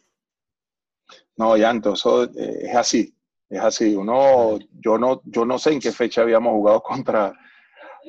No, 1.37 1.55
Yanto, 1.55 1.93
eso 1.93 2.23
eh, 2.23 2.59
es 2.63 2.75
así, 2.75 3.15
es 3.47 3.59
así. 3.59 3.95
Uno, 3.95 4.57
yo 4.79 4.97
no, 4.97 5.21
yo 5.25 5.45
no 5.45 5.59
sé 5.59 5.73
en 5.73 5.79
qué 5.79 5.91
fecha 5.91 6.21
habíamos 6.21 6.53
jugado 6.53 6.81
contra, 6.81 7.31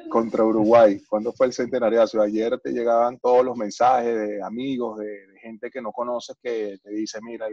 contra 0.09 0.45
Uruguay. 0.45 1.03
¿Cuándo 1.09 1.33
fue 1.33 1.47
el 1.47 1.53
centenariazo? 1.53 2.21
Ayer 2.21 2.59
te 2.61 2.73
llegaban 2.73 3.19
todos 3.19 3.45
los 3.45 3.57
mensajes 3.57 4.15
de 4.15 4.43
amigos, 4.43 4.99
de, 4.99 5.27
gente 5.41 5.71
que 5.71 5.81
no 5.81 5.93
conoces 5.93 6.37
que 6.43 6.79
te 6.83 6.91
dice, 6.91 7.21
mira, 7.23 7.47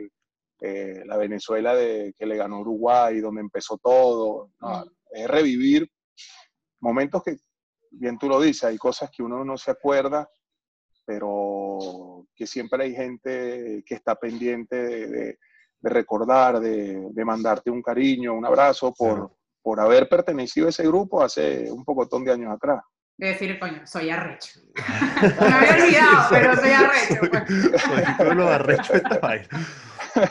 eh, 0.62 1.03
la 1.05 1.17
Venezuela 1.17 1.75
de, 1.75 2.13
que 2.17 2.25
le 2.25 2.38
ganó 2.38 2.62
Uruguay, 2.62 3.19
donde 3.19 3.41
empezó 3.41 3.77
todo. 3.77 4.51
es 5.12 5.27
revivir 5.27 5.89
momentos 6.79 7.23
que, 7.23 7.38
bien 7.91 8.17
tú 8.17 8.27
lo 8.27 8.39
dices, 8.41 8.65
hay 8.65 8.77
cosas 8.77 9.10
que 9.12 9.23
uno 9.23 9.43
no 9.43 9.58
se 9.58 9.71
acuerda, 9.71 10.29
pero 11.05 12.25
que 12.36 12.47
siempre 12.47 12.84
hay 12.84 12.95
gente 12.95 13.84
que 13.86 13.95
está 13.95 14.15
pendiente 14.15 14.75
de, 14.75 15.38
recordar, 15.81 16.60
de, 16.60 17.25
mandarte 17.25 17.69
un 17.69 17.81
cariño, 17.81 18.34
un 18.34 18.45
abrazo 18.45 18.93
por, 18.97 19.31
por 19.65 19.80
haber 19.80 20.08
pertenecido 20.08 20.67
a 20.67 20.69
ese 20.69 20.84
grupo 20.84 21.23
hace 21.23 21.71
un 21.71 21.84
pocotón 21.84 22.23
de 22.23 22.32
años 22.32 22.54
atrás. 22.54 22.84
De 23.17 23.30
decir, 23.30 23.58
coño, 23.58 23.82
soy 23.88 24.12
arrecho. 24.12 24.60
Me 25.39 25.47
había 25.47 25.86
olvidado, 25.86 26.28
pero 26.30 26.56
soy 26.56 26.69
arrecho. 26.69 27.15
Pues. 28.17 28.36
lo 28.36 28.47
arrecho 28.47 28.93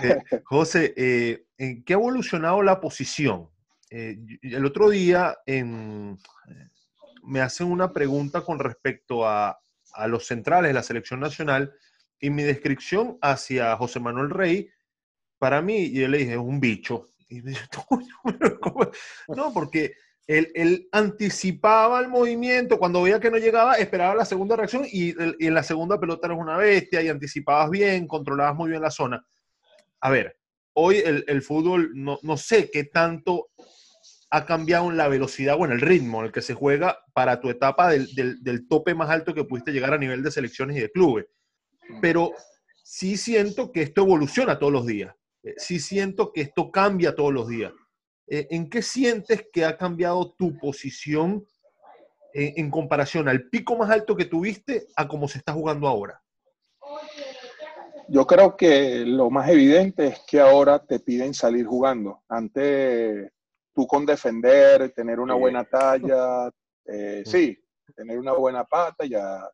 eh, 0.03 0.23
José, 0.45 0.95
eh, 0.97 1.47
¿en 1.59 1.83
qué 1.83 1.95
ha 1.95 1.97
evolucionado 1.97 2.63
la 2.63 2.81
posición? 2.81 3.51
Eh, 3.91 4.17
el 4.41 4.65
otro 4.65 4.89
día 4.89 5.37
me 7.25 7.41
hacen 7.41 7.67
una 7.67 7.93
pregunta 7.93 8.43
con 8.43 8.61
respecto 8.61 9.27
a, 9.27 9.59
a 9.95 10.07
los 10.07 10.29
centrales 10.29 10.69
de 10.69 10.75
la 10.75 10.85
selección 10.85 11.19
nacional 11.19 11.73
y 12.21 12.31
mi 12.31 12.45
descripción 12.45 13.19
hacia 13.21 13.75
José 13.77 13.99
Manuel 13.99 14.31
Rey, 14.31 14.71
para 15.39 15.61
mí, 15.61 15.91
yo 15.91 16.07
le 16.07 16.19
dije, 16.19 16.33
es 16.35 16.39
un 16.39 16.61
bicho. 16.61 17.09
Y 17.35 17.43
me 17.43 17.51
dice, 17.51 17.63
no, 19.29 19.53
porque 19.53 19.95
él, 20.27 20.89
anticipaba 20.93 22.01
el 22.01 22.09
movimiento, 22.09 22.79
cuando 22.79 23.03
veía 23.03 23.21
que 23.21 23.31
no 23.31 23.39
llegaba, 23.39 23.75
esperaba 23.75 24.15
la 24.15 24.25
segunda 24.25 24.57
reacción 24.57 24.85
y, 24.91 25.15
en 25.45 25.55
la 25.55 25.63
segunda 25.63 25.99
pelota 25.99 26.29
eres 26.29 26.39
una 26.39 26.57
bestia 26.57 27.03
y 27.03 27.09
anticipabas 27.09 27.71
bien, 27.71 28.07
controlabas 28.07 28.55
muy 28.55 28.71
bien 28.71 28.83
la 28.83 28.91
zona. 28.91 29.27
A 30.01 30.11
ver, 30.11 30.39
hoy 30.75 31.03
el, 31.05 31.43
fútbol, 31.43 31.91
no, 31.95 32.19
no, 32.23 32.37
sé 32.37 32.71
qué 32.71 32.85
tanto 32.85 33.49
ha 34.31 34.47
cambiado 34.47 34.91
en 34.91 34.97
la 34.97 35.09
velocidad 35.09 35.57
o 35.59 35.65
en 35.65 35.73
el 35.73 35.81
ritmo 35.81 36.21
en 36.21 36.27
el 36.27 36.33
que 36.33 36.43
se 36.43 36.55
juega 36.55 36.99
para 37.13 37.41
tu 37.41 37.51
etapa 37.51 37.91
del, 37.91 38.09
del 38.15 38.69
tope 38.69 38.95
más 38.95 39.11
alto 39.11 39.35
que 39.35 39.45
pudiste 39.45 39.73
llegar 39.73 39.93
a 39.93 39.99
nivel 39.99 40.23
de 40.23 40.31
selecciones 40.31 40.77
y 40.77 40.81
de 40.81 40.91
clubes. 40.91 41.27
Pero 42.01 42.33
sí 42.83 43.17
siento 43.17 43.73
que 43.73 43.83
esto 43.83 44.03
evoluciona 44.03 44.59
todos 44.59 44.73
los 44.73 44.87
días. 44.87 45.15
Eh, 45.45 45.55
sí 45.59 45.79
siento 45.79 46.33
que 46.33 46.41
esto 46.41 46.71
cambia 46.71 47.15
todos 47.15 47.33
los 47.33 47.49
días. 47.49 47.73
Eh, 48.27 48.49
¿En 48.51 48.71
qué 48.71 48.81
sientes 48.83 49.47
que 49.53 49.65
ha 49.65 49.77
cambiado 49.77 50.33
tu 50.33 50.59
posición 50.59 51.47
en 52.37 52.69
comparación 52.69 53.29
al 53.29 53.49
pico 53.49 53.77
más 53.77 53.89
alto 53.91 54.17
que 54.17 54.25
tuviste 54.25 54.89
a 54.97 55.07
cómo 55.07 55.29
se 55.29 55.39
está 55.39 55.53
jugando 55.53 55.87
ahora? 55.87 56.21
Yo 58.09 58.27
creo 58.27 58.57
que 58.57 59.05
lo 59.07 59.31
más 59.31 59.49
evidente 59.51 60.09
es 60.09 60.21
que 60.27 60.41
ahora 60.41 60.85
te 60.85 60.99
piden 60.99 61.33
salir 61.33 61.65
jugando. 61.65 62.25
Antes 62.29 63.31
tú 63.73 63.87
con 63.87 64.05
defender, 64.05 64.91
tener 64.91 65.21
una 65.21 65.35
buena 65.35 65.63
talla, 65.63 66.51
eh, 66.87 67.23
mm. 67.25 67.31
sí, 67.31 67.57
tener 67.95 68.19
una 68.19 68.33
buena 68.33 68.65
pata, 68.65 69.05
ya, 69.07 69.49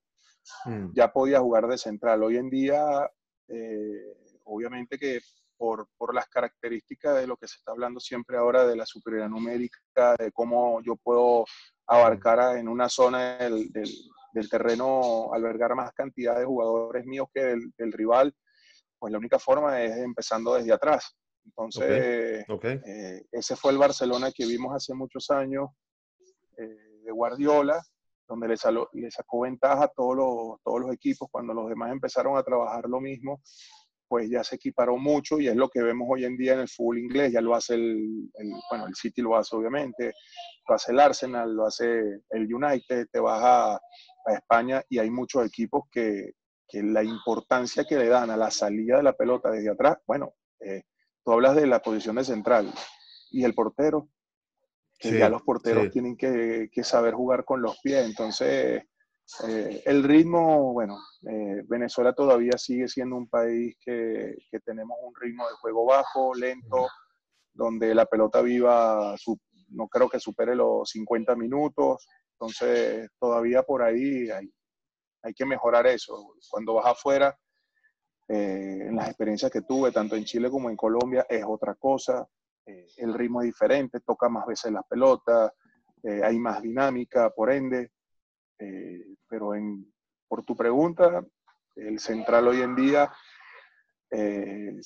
mm. 0.64 0.94
ya 0.94 1.12
podía 1.12 1.40
jugar 1.40 1.66
de 1.66 1.76
central. 1.76 2.22
Hoy 2.22 2.38
en 2.38 2.48
día, 2.48 2.82
obviamente 4.44 4.98
que 4.98 5.20
por, 5.60 6.14
las 6.14 6.26
características 6.28 7.16
de 7.16 7.26
lo 7.26 7.36
que 7.36 7.46
se 7.46 7.56
está 7.58 7.72
hablando 7.72 8.00
siempre 8.00 8.38
ahora 8.38 8.66
de 8.66 8.76
la 8.76 8.86
superioridad 8.86 9.28
numérica, 9.28 10.16
de 10.18 10.32
cómo 10.32 10.80
yo 10.82 10.96
puedo 10.96 11.44
abarcar 11.86 12.56
en 12.56 12.66
una 12.66 12.88
zona 12.88 13.36
del, 13.36 13.70
terreno, 14.48 15.34
albergar 15.34 15.74
más 15.74 15.92
cantidad 15.92 16.38
de 16.38 16.46
jugadores 16.46 17.04
míos 17.04 17.28
que 17.34 17.56
del, 17.76 17.92
rival, 17.92 18.34
pues 18.98 19.12
la 19.12 19.18
única 19.18 19.38
forma 19.38 19.82
es 19.82 19.98
empezando 19.98 20.54
desde 20.54 20.72
atrás. 20.72 21.14
Entonces, 21.44 22.44
eh, 22.86 23.24
ese 23.30 23.54
fue 23.54 23.72
el 23.72 23.78
Barcelona 23.78 24.32
que 24.32 24.46
vimos 24.46 24.74
hace 24.74 24.94
muchos 24.94 25.30
años 25.30 25.68
eh, 26.56 27.02
de 27.04 27.12
Guardiola, 27.12 27.82
donde 28.26 28.48
le, 28.48 28.54
le, 28.92 29.10
sacó 29.10 29.40
ventaja 29.40 29.84
a 29.84 29.88
todos 29.88 30.16
los, 30.16 30.62
todos 30.62 30.80
los 30.80 30.94
equipos 30.94 31.28
cuando 31.30 31.52
los 31.52 31.68
demás 31.68 31.92
empezaron 31.92 32.38
a 32.38 32.42
trabajar 32.42 32.88
lo 32.88 33.00
mismo 33.00 33.42
pues 34.10 34.28
ya 34.28 34.42
se 34.42 34.56
equiparó 34.56 34.96
mucho 34.96 35.38
y 35.38 35.46
es 35.46 35.54
lo 35.54 35.68
que 35.68 35.80
vemos 35.80 36.08
hoy 36.10 36.24
en 36.24 36.36
día 36.36 36.54
en 36.54 36.58
el 36.58 36.68
fútbol 36.68 36.98
inglés. 36.98 37.32
Ya 37.32 37.40
lo 37.40 37.54
hace 37.54 37.74
el, 37.74 38.28
bueno, 38.68 38.88
el 38.88 38.94
City 38.96 39.22
lo 39.22 39.36
hace 39.36 39.54
obviamente, 39.54 40.12
lo 40.68 40.74
hace 40.74 40.90
el 40.90 40.98
Arsenal, 40.98 41.54
lo 41.54 41.64
hace 41.64 41.84
el 42.30 42.52
United, 42.52 43.06
te 43.10 43.20
vas 43.20 43.40
a, 43.40 43.80
España 44.26 44.82
y 44.88 44.98
hay 44.98 45.10
muchos 45.10 45.46
equipos 45.46 45.84
que, 45.90 46.32
que, 46.68 46.82
la 46.82 47.02
importancia 47.02 47.84
que 47.84 47.96
le 47.96 48.06
dan 48.06 48.30
a 48.30 48.36
la 48.36 48.50
salida 48.50 48.98
de 48.98 49.02
la 49.02 49.14
pelota 49.14 49.50
desde 49.50 49.70
atrás, 49.70 49.98
bueno, 50.06 50.34
eh, 50.60 50.82
tú 51.24 51.32
hablas 51.32 51.56
de 51.56 51.66
la 51.66 51.80
posición 51.80 52.16
de 52.16 52.24
central 52.24 52.72
y 53.30 53.44
el 53.44 53.54
portero, 53.54 54.08
que 54.98 55.18
ya 55.18 55.28
los 55.30 55.42
porteros 55.42 55.90
tienen 55.90 56.16
que, 56.16 56.68
que 56.70 56.84
saber 56.84 57.14
jugar 57.14 57.44
con 57.44 57.62
los 57.62 57.78
pies, 57.80 58.04
entonces 58.04 58.82
eh, 59.46 59.82
el 59.86 60.02
ritmo, 60.02 60.72
bueno, 60.72 60.98
eh, 61.28 61.62
Venezuela 61.66 62.12
todavía 62.12 62.58
sigue 62.58 62.88
siendo 62.88 63.16
un 63.16 63.28
país 63.28 63.76
que, 63.80 64.36
tenemos 64.64 64.98
un 65.02 65.14
ritmo 65.14 65.48
de 65.48 65.54
juego 65.54 65.84
bajo, 65.86 66.34
lento, 66.34 66.88
donde 67.52 67.94
la 67.94 68.06
pelota 68.06 68.42
viva, 68.42 69.14
no 69.68 69.88
creo 69.88 70.08
que 70.08 70.20
supere 70.20 70.54
los 70.54 70.90
50 70.90 71.36
minutos, 71.36 72.06
entonces 72.32 73.08
todavía 73.18 73.62
por 73.62 73.82
ahí 73.82 74.30
hay, 74.30 74.52
hay 75.22 75.34
que 75.34 75.46
mejorar 75.46 75.86
eso. 75.86 76.34
Cuando 76.50 76.74
vas 76.74 76.86
afuera, 76.86 77.38
eh, 78.28 78.86
en 78.88 78.96
las 78.96 79.08
experiencias 79.08 79.50
que 79.50 79.62
tuve, 79.62 79.92
tanto 79.92 80.16
en 80.16 80.24
Chile 80.24 80.50
como 80.50 80.70
en 80.70 80.76
Colombia, 80.76 81.26
es 81.28 81.44
otra 81.46 81.74
cosa, 81.74 82.26
el 82.96 83.14
ritmo 83.14 83.42
es 83.42 83.46
diferente, 83.46 83.98
toca 84.00 84.28
más 84.28 84.46
veces 84.46 84.70
la 84.70 84.82
pelota, 84.82 85.52
hay 86.04 86.38
más 86.38 86.62
dinámica, 86.62 87.30
por 87.30 87.50
ende, 87.50 87.90
eh, 88.60 89.06
pero 89.26 89.54
en, 89.54 89.90
por 90.28 90.44
tu 90.44 90.54
pregunta, 90.54 91.24
el 91.76 91.98
central 91.98 92.48
hoy 92.48 92.60
en 92.60 92.76
día 92.76 93.10
eh, 94.10 94.78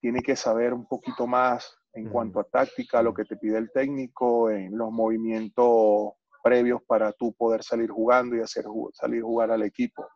tiene 0.00 0.22
que 0.22 0.34
saber 0.36 0.72
un 0.72 0.86
poquito 0.86 1.26
más 1.26 1.76
en 1.92 2.08
cuanto 2.08 2.40
a 2.40 2.44
táctica, 2.44 3.02
lo 3.02 3.12
que 3.12 3.26
te 3.26 3.36
pide 3.36 3.58
el 3.58 3.70
técnico, 3.70 4.50
en 4.50 4.76
los 4.76 4.90
movimientos 4.90 6.14
previos 6.42 6.80
para 6.86 7.12
tú 7.12 7.34
poder 7.34 7.62
salir 7.62 7.90
jugando 7.90 8.34
y 8.34 8.40
hacer 8.40 8.64
salir 8.94 9.22
jugar 9.22 9.50
al 9.50 9.62
equipo. 9.62 10.08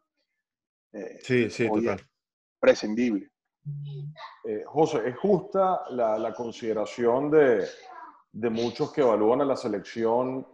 Eh, 0.93 1.19
sí, 1.23 1.51
sí, 1.51 1.69
total. 1.69 2.01
Prescindible. 2.59 3.31
José, 4.67 5.09
¿es 5.09 5.17
justa 5.19 5.83
la, 5.91 6.17
la 6.19 6.33
consideración 6.33 7.31
de, 7.31 7.67
de, 8.33 8.51
muchos 8.51 8.93
que 8.93 9.01
evalúan 9.01 9.41
a 9.41 9.45
la 9.45 9.57
selección 9.57 10.47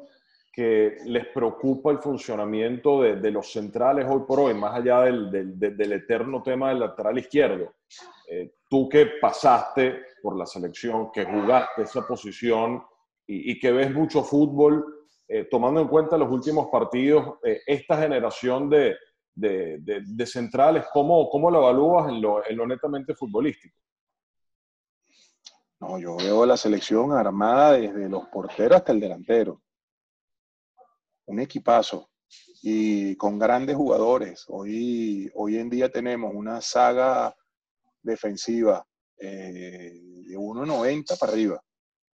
que 0.52 0.98
les 1.06 1.28
preocupa 1.28 1.90
el 1.90 1.98
funcionamiento 1.98 3.00
de, 3.00 3.30
los 3.30 3.50
centrales 3.50 4.06
hoy 4.06 4.20
por 4.28 4.38
hoy, 4.38 4.52
más 4.52 4.74
allá 4.74 5.00
del, 5.00 5.58
del, 5.58 5.92
eterno 5.92 6.42
tema 6.42 6.68
del 6.68 6.80
lateral 6.80 7.18
izquierdo. 7.18 7.72
Eh, 8.28 8.56
tú 8.68 8.86
que 8.86 9.12
pasaste 9.18 10.02
por 10.22 10.36
la 10.36 10.44
selección, 10.44 11.10
que 11.10 11.24
jugaste 11.24 11.82
esa 11.82 12.06
posición 12.06 12.84
y, 13.26 13.58
que 13.58 13.72
ves 13.72 13.94
mucho 13.94 14.22
fútbol, 14.22 14.84
eh, 15.26 15.48
tomando 15.50 15.80
en 15.80 15.88
cuenta 15.88 16.18
los 16.18 16.30
últimos 16.30 16.68
partidos, 16.70 17.36
eh, 17.44 17.62
esta 17.66 17.96
generación 17.96 18.68
de, 18.68 18.94
centrales, 20.26 20.84
¿cómo, 20.92 21.30
¿cómo 21.30 21.50
lo 21.50 21.60
evalúas 21.60 22.10
en 22.10 22.20
lo, 22.20 22.46
en 22.46 22.56
lo 22.58 22.66
netamente 22.66 23.14
futbolístico? 23.14 23.78
No, 25.80 25.98
yo 25.98 26.16
veo 26.16 26.44
la 26.44 26.58
selección 26.58 27.12
armada 27.12 27.72
desde 27.72 28.06
los 28.10 28.28
porteros 28.28 28.76
hasta 28.76 28.92
el 28.92 29.00
delantero 29.00 29.61
un 31.32 31.40
equipazo 31.40 32.10
y 32.62 33.16
con 33.16 33.38
grandes 33.38 33.74
jugadores. 33.74 34.44
Hoy, 34.48 35.30
hoy 35.34 35.56
en 35.56 35.70
día 35.70 35.90
tenemos 35.90 36.32
una 36.34 36.60
saga 36.60 37.34
defensiva 38.02 38.86
eh, 39.18 39.92
de 40.26 40.36
1.90 40.36 41.18
para 41.18 41.32
arriba, 41.32 41.60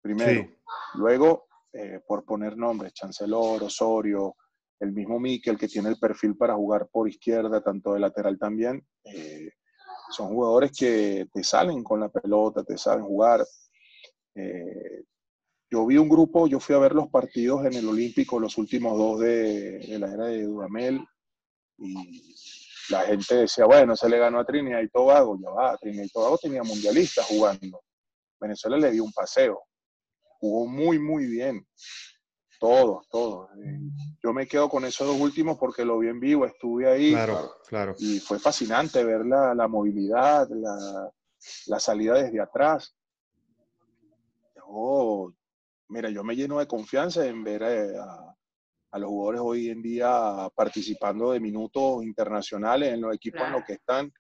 primero. 0.01 0.49
Luego, 0.95 1.45
eh, 1.71 1.99
por 2.05 2.25
poner 2.25 2.57
nombres, 2.57 2.93
Chancellor, 2.93 3.63
Osorio, 3.63 4.35
el 4.79 4.91
mismo 4.91 5.19
Mikel, 5.19 5.57
que 5.57 5.67
tiene 5.67 5.89
el 5.89 5.99
perfil 5.99 6.35
para 6.35 6.55
jugar 6.55 6.87
por 6.91 7.07
izquierda, 7.07 7.61
tanto 7.61 7.93
de 7.93 7.99
lateral 7.99 8.37
también, 8.37 8.85
eh, 9.03 9.49
son 10.09 10.29
jugadores 10.29 10.71
que 10.77 11.27
te 11.31 11.43
salen 11.43 11.83
con 11.83 11.99
la 11.99 12.09
pelota, 12.09 12.63
te 12.63 12.77
saben 12.77 13.05
jugar. 13.05 13.45
Eh, 14.35 15.03
yo 15.73 15.87
vi 15.87 15.97
un 15.97 16.07
grupo, 16.07 16.45
yo 16.45 16.59
fui 16.59 16.75
a 16.75 16.77
ver 16.77 16.93
los 16.93 17.09
partidos 17.09 17.65
en 17.65 17.73
el 17.73 17.87
Olímpico, 17.87 18.39
los 18.39 18.59
últimos 18.59 18.95
dos 18.95 19.21
de, 19.21 19.79
de 19.79 19.97
la 19.97 20.13
era 20.13 20.25
de 20.25 20.43
Dudamel, 20.43 21.03
y 21.79 22.35
la 22.91 23.01
gente 23.01 23.37
decía, 23.37 23.65
bueno, 23.65 23.95
se 23.95 24.07
le 24.07 24.19
ganó 24.19 24.39
a 24.39 24.45
Trinidad 24.45 24.81
y 24.81 24.89
Tobago, 24.89 25.35
ya 25.41 25.49
va, 25.49 25.75
Trinidad 25.77 26.03
y 26.03 26.09
Tobago 26.09 26.37
tenía 26.37 26.61
mundialistas 26.61 27.25
jugando. 27.25 27.81
Venezuela 28.39 28.77
le 28.77 28.91
dio 28.91 29.03
un 29.03 29.11
paseo, 29.11 29.63
jugó 30.21 30.67
muy, 30.67 30.99
muy 30.99 31.25
bien. 31.25 31.65
Todos, 32.59 33.09
todos. 33.09 33.49
Eh, 33.57 33.79
yo 34.23 34.31
me 34.31 34.45
quedo 34.45 34.69
con 34.69 34.85
esos 34.85 35.07
dos 35.07 35.19
últimos 35.19 35.57
porque 35.57 35.83
lo 35.83 35.97
vi 35.97 36.09
en 36.09 36.19
vivo, 36.19 36.45
estuve 36.45 36.87
ahí. 36.87 37.13
Claro, 37.13 37.51
claro. 37.67 37.95
Y 37.97 38.19
fue 38.19 38.37
fascinante 38.37 39.03
ver 39.03 39.25
la, 39.25 39.55
la 39.55 39.67
movilidad, 39.67 40.47
la, 40.51 41.11
la, 41.65 41.79
salida 41.79 42.13
desde 42.13 42.39
atrás. 42.39 42.95
Yo, 44.55 45.33
mira, 45.93 46.09
yo 46.09 46.23
me 46.23 46.35
lleno 46.35 46.59
de 46.59 46.67
confianza 46.67 47.25
en 47.25 47.43
ver 47.43 47.61
eh, 47.63 47.97
a, 47.97 48.35
a, 48.91 48.99
los 48.99 49.09
jugadores 49.09 49.41
hoy 49.41 49.69
en 49.69 49.81
día 49.81 50.49
participando 50.55 51.31
de 51.31 51.39
minutos 51.39 52.03
internacionales 52.03 52.93
en 52.93 53.01
los 53.01 53.13
equipos 53.13 53.41
claro. 53.41 53.53
en 53.53 53.59
los 53.59 53.67
que 53.67 53.73
están. 53.73 54.11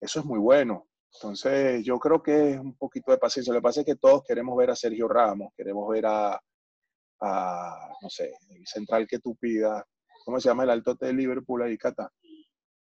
Eso 0.00 0.20
es 0.20 0.26
muy 0.26 0.38
bueno. 0.38 0.86
Entonces, 1.12 1.84
yo 1.84 1.98
creo 1.98 2.22
que 2.22 2.52
es 2.52 2.58
un 2.58 2.76
poquito 2.76 3.12
de 3.12 3.18
paciencia. 3.18 3.52
Lo 3.52 3.60
que 3.60 3.64
pasa 3.64 3.80
es 3.80 3.86
que 3.86 3.96
todos 3.96 4.22
queremos 4.26 4.56
ver 4.56 4.70
a 4.70 4.76
Sergio 4.76 5.06
Ramos, 5.06 5.52
queremos 5.56 5.88
ver 5.88 6.06
a, 6.06 6.40
a, 7.20 7.88
no 8.02 8.10
sé, 8.10 8.32
el 8.50 8.66
central 8.66 9.06
que 9.06 9.20
tú 9.20 9.36
pidas. 9.36 9.84
¿Cómo 10.24 10.40
se 10.40 10.48
llama 10.48 10.64
el 10.64 10.70
altote 10.70 11.06
de 11.06 11.12
Liverpool 11.12 11.62
ahí, 11.62 11.76
Cata? 11.76 12.10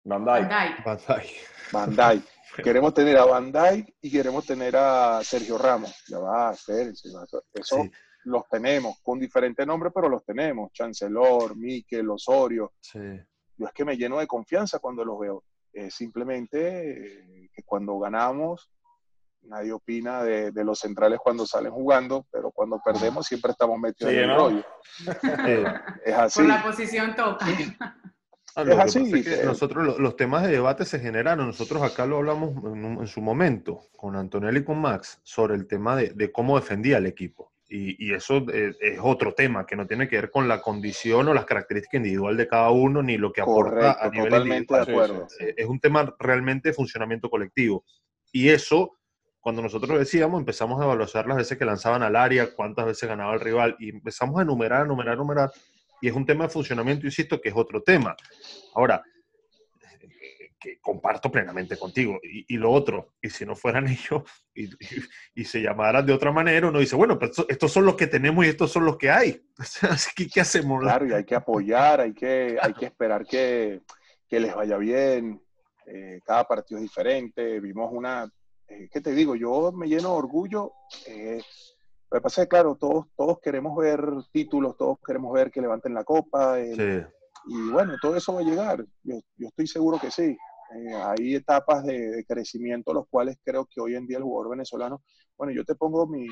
Van 0.03 0.25
Dijk. 0.25 0.84
Van 0.86 0.97
Dijk. 1.08 1.27
Van 1.71 1.95
Dijk. 1.95 2.23
queremos 2.63 2.93
tener 2.93 3.17
a 3.17 3.25
Van 3.25 3.51
Dijk 3.51 3.95
y 4.01 4.12
queremos 4.12 4.45
tener 4.45 4.75
a 4.75 5.23
Sergio 5.23 5.58
Ramos. 5.58 5.93
Ya 6.08 6.19
va, 6.19 6.53
espérense. 6.53 7.10
Eso 7.53 7.84
sí. 7.84 7.91
Los 8.23 8.47
tenemos, 8.49 8.99
con 9.01 9.19
diferentes 9.19 9.65
nombres, 9.65 9.91
pero 9.93 10.10
los 10.10 10.23
tenemos. 10.23 10.71
Chancellor, 10.73 11.55
Miquel, 11.55 12.10
Osorio. 12.10 12.73
Sí. 12.79 12.99
Yo 13.58 13.65
es 13.65 13.73
que 13.73 13.86
me 13.86 13.97
lleno 13.97 14.19
de 14.19 14.27
confianza 14.27 14.79
cuando 14.79 15.03
los 15.03 15.19
veo. 15.19 15.43
Eh, 15.73 15.91
simplemente 15.91 17.43
eh, 17.43 17.49
que 17.53 17.63
cuando 17.63 17.99
ganamos 17.99 18.71
nadie 19.43 19.71
opina 19.71 20.23
de, 20.23 20.51
de, 20.51 20.63
los 20.63 20.79
centrales 20.79 21.19
cuando 21.23 21.45
salen 21.45 21.71
jugando, 21.71 22.25
pero 22.32 22.51
cuando 22.51 22.82
perdemos 22.84 23.25
siempre 23.25 23.51
estamos 23.51 23.79
metidos 23.79 24.12
sí, 24.12 24.17
en 24.17 24.23
el 24.23 24.29
¿no? 24.29 24.38
rollo. 24.38 24.65
es 26.05 26.13
así. 26.13 26.39
Por 26.39 26.49
la 26.49 26.63
posición 26.63 27.15
toca. 27.15 27.45
Ah, 28.55 28.63
es 28.63 28.77
así. 28.77 29.12
Es 29.13 29.39
que 29.39 29.45
nosotros 29.45 29.86
los, 29.86 29.99
los, 29.99 30.15
temas 30.15 30.43
de 30.43 30.51
debate 30.51 30.84
se 30.84 30.99
generaron. 30.99 31.47
Nosotros 31.47 31.82
acá 31.82 32.05
lo 32.05 32.17
hablamos 32.17 32.51
en, 32.65 32.99
en 32.99 33.08
su 33.08 33.21
momento 33.21 33.82
con 33.95 34.15
Antonelli 34.15 34.60
y 34.60 34.63
con 34.63 34.79
Max 34.82 35.19
sobre 35.23 35.55
el 35.55 35.67
tema 35.67 35.95
de, 35.95 36.10
de 36.10 36.32
cómo 36.32 36.60
defendía 36.60 36.97
el 36.97 37.05
equipo. 37.05 37.53
Y, 37.69 38.08
y, 38.08 38.13
eso 38.13 38.38
es, 38.51 38.75
es, 38.82 38.99
otro 39.01 39.34
tema 39.34 39.65
que 39.65 39.75
no 39.75 39.86
tiene 39.86 40.08
que 40.08 40.15
ver 40.15 40.32
con 40.32 40.47
la 40.47 40.60
condición 40.60 41.27
o 41.27 41.34
las 41.36 41.45
características 41.45 41.99
individual 41.99 42.36
de 42.36 42.47
cada 42.47 42.71
uno 42.71 43.03
ni 43.03 43.17
lo 43.17 43.32
que 43.32 43.41
aporta 43.41 43.69
Correcto, 43.69 44.03
a 44.03 44.10
nivel 44.10 44.29
totalmente 44.29 44.73
individual. 44.73 44.86
de 44.86 44.91
acuerdo. 44.91 45.27
Es 45.55 45.65
un 45.67 45.79
tema 45.79 46.15
realmente 46.17 46.69
de 46.69 46.73
funcionamiento 46.73 47.29
colectivo. 47.29 47.86
Y 48.32 48.49
eso 48.49 48.99
cuando 49.39 49.62
nosotros 49.62 49.97
decíamos, 49.97 50.39
empezamos 50.39 50.79
a 50.79 50.84
evaluar 50.84 51.27
las 51.27 51.38
veces 51.38 51.58
que 51.58 51.65
lanzaban 51.65 52.03
al 52.03 52.15
área, 52.15 52.53
cuántas 52.53 52.86
veces 52.86 53.08
ganaba 53.08 53.34
el 53.34 53.39
rival, 53.39 53.75
y 53.79 53.89
empezamos 53.89 54.38
a 54.38 54.43
enumerar, 54.43 54.86
enumerar, 54.86 55.15
enumerar, 55.15 55.51
y 56.01 56.08
es 56.08 56.13
un 56.13 56.25
tema 56.25 56.45
de 56.45 56.49
funcionamiento, 56.49 57.05
insisto, 57.05 57.39
que 57.39 57.49
es 57.49 57.55
otro 57.55 57.82
tema. 57.82 58.15
Ahora, 58.75 59.01
que 60.60 60.80
comparto 60.80 61.32
plenamente 61.32 61.78
contigo. 61.78 62.19
Y, 62.24 62.54
y, 62.54 62.58
lo 62.58 62.72
otro, 62.72 63.13
y 63.22 63.30
si 63.30 63.45
no 63.45 63.56
fueran 63.56 63.88
ellos 63.88 64.24
y, 64.54 64.65
y, 64.65 65.04
y, 65.36 65.45
se 65.45 65.62
llamaran 65.62 66.06
de 66.06 66.13
otra 66.13 66.32
manera, 66.32 66.67
uno 66.67 66.80
dice, 66.80 66.95
bueno, 66.95 67.17
pero 67.17 67.32
estos 67.48 67.72
son 67.72 67.86
los 67.86 67.95
que 67.95 68.08
tenemos 68.08 68.45
y 68.45 68.50
estos 68.50 68.72
son 68.72 68.86
los 68.86 68.98
que 68.98 69.10
hay. 69.10 69.41
Así 69.89 70.12
que, 70.15 70.28
¿qué 70.28 70.41
hacemos? 70.41 70.82
Claro, 70.82 71.08
y 71.08 71.13
hay 71.13 71.24
que 71.24 71.36
apoyar, 71.36 72.02
hay 72.02 72.13
que, 72.13 72.58
hay 72.62 72.74
que 72.74 72.86
esperar 72.86 73.26
que, 73.26 73.82
que 74.28 74.39
les 74.39 74.54
vaya 74.54 74.78
bien. 74.78 75.41
Eh, 75.86 76.19
cada 76.24 76.43
partido 76.43 76.78
es 76.78 76.84
diferente. 76.84 77.60
Vimos 77.60 77.89
una 77.91 78.30
eh, 78.69 78.88
¿qué 78.91 79.02
te 79.02 79.12
digo? 79.12 79.36
Yo 79.36 79.72
me 79.72 79.88
lleno 79.88 80.10
de 80.10 80.15
orgullo. 80.15 80.74
Eh, 81.08 81.41
lo 82.12 82.17
que 82.17 82.22
pasa 82.22 82.41
es 82.41 82.48
que, 82.48 82.50
claro, 82.50 82.76
todos, 82.76 83.08
todos 83.15 83.39
queremos 83.39 83.76
ver 83.78 84.02
títulos, 84.32 84.78
todos 84.78 84.98
queremos 85.06 85.34
ver 85.34 85.52
que 85.52 85.62
levanten 85.62 85.93
la 85.93 86.04
copa. 86.04 86.60
Eh, 86.60 86.76
sí. 86.76 87.15
Y 87.48 87.72
bueno, 87.72 87.95
todo 88.02 88.15
eso 88.15 88.34
va 88.34 88.41
a 88.41 88.43
llegar. 88.43 88.86
Yo, 89.04 89.19
yo 89.38 89.48
estoy 89.48 89.67
seguro 89.67 90.00
que 90.00 90.12
sí. 90.12 90.38
Eh, 90.75 90.93
hay 90.93 91.36
etapas 91.36 91.84
de, 91.84 92.10
de, 92.12 92.25
crecimiento, 92.25 92.93
los 92.93 93.08
cuales 93.10 93.38
creo 93.43 93.65
que 93.65 93.82
hoy 93.82 93.95
en 93.95 94.05
día 94.05 94.17
el 94.17 94.23
jugador 94.23 94.51
venezolano, 94.51 95.03
bueno, 95.38 95.53
yo 95.53 95.65
te 95.65 95.75
pongo 95.75 96.08
mi, 96.08 96.27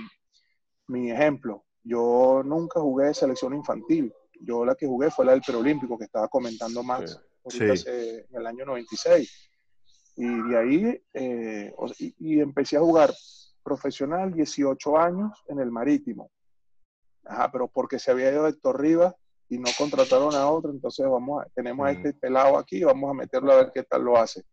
mi 0.87 1.11
ejemplo. 1.11 1.65
Yo 1.83 2.41
nunca 2.43 2.79
jugué 2.79 3.13
selección 3.13 3.53
infantil. 3.53 4.13
Yo 4.41 4.65
la 4.65 4.75
que 4.75 4.85
jugué 4.85 5.09
fue 5.09 5.25
la 5.25 5.31
del 5.31 5.41
preolímpico 5.41 5.97
que 5.97 6.05
estaba 6.05 6.27
comentando 6.27 6.83
Max 6.83 7.19
sí. 7.49 7.63
Hace, 7.63 8.25
en 8.29 8.35
el 8.35 8.47
año 8.47 8.65
96 8.65 9.49
y 10.17 10.49
de 10.49 10.57
ahí 10.57 11.03
eh, 11.13 11.73
y, 11.99 12.15
y, 12.19 12.41
empecé 12.41 12.77
a 12.77 12.81
jugar 12.81 13.13
profesional 13.63 14.33
18 14.33 14.97
años 14.97 15.43
en 15.47 15.59
el 15.59 15.71
Marítimo. 15.71 16.31
Ajá, 17.23 17.51
pero 17.51 17.67
porque 17.67 17.99
se 17.99 18.11
había 18.11 18.31
ido 18.31 18.47
Héctor 18.47 18.81
Rivas 18.81 19.13
y 19.49 19.57
no 19.57 19.69
contrataron 19.77 20.35
a 20.35 20.49
otro, 20.49 20.71
entonces 20.71 21.07
vamos 21.07 21.43
a, 21.43 21.49
tenemos 21.55 21.87
a 21.87 21.91
este 21.91 22.13
pelado 22.13 22.57
aquí, 22.57 22.83
vamos 22.83 23.09
a 23.09 23.13
meterlo 23.13 23.51
a 23.51 23.57
ver 23.57 23.71
qué 23.73 23.83
tal 23.83 24.03
lo 24.03 24.17
hace. 24.17 24.43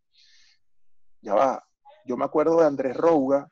Ya 1.20 1.34
va. 1.34 1.64
Yo 2.06 2.16
me 2.16 2.24
acuerdo 2.24 2.60
de 2.60 2.66
Andrés 2.66 2.96
Rouga, 2.96 3.48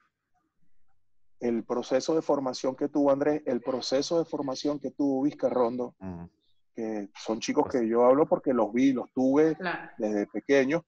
el 1.41 1.65
proceso 1.65 2.15
de 2.15 2.23
formación 2.23 2.77
que 2.77 2.89
tuvo 2.89 3.11
Andrés, 3.11 3.43
el 3.47 3.61
proceso 3.61 4.19
de 4.19 4.25
formación 4.25 4.79
que 4.79 4.93
tuvo 4.93 5.23
Vizcarrondo, 5.23 5.95
uh 5.99 6.05
-huh. 6.05 6.31
que 6.75 7.11
son 7.19 7.41
chicos 7.41 7.69
que 7.69 7.89
yo 7.89 8.05
hablo 8.05 8.27
porque 8.27 8.53
los 8.53 8.73
vi, 8.73 8.93
los 8.93 9.11
tuve 9.13 9.57
claro. 9.57 9.91
desde 9.99 10.27
pequeño, 10.29 10.85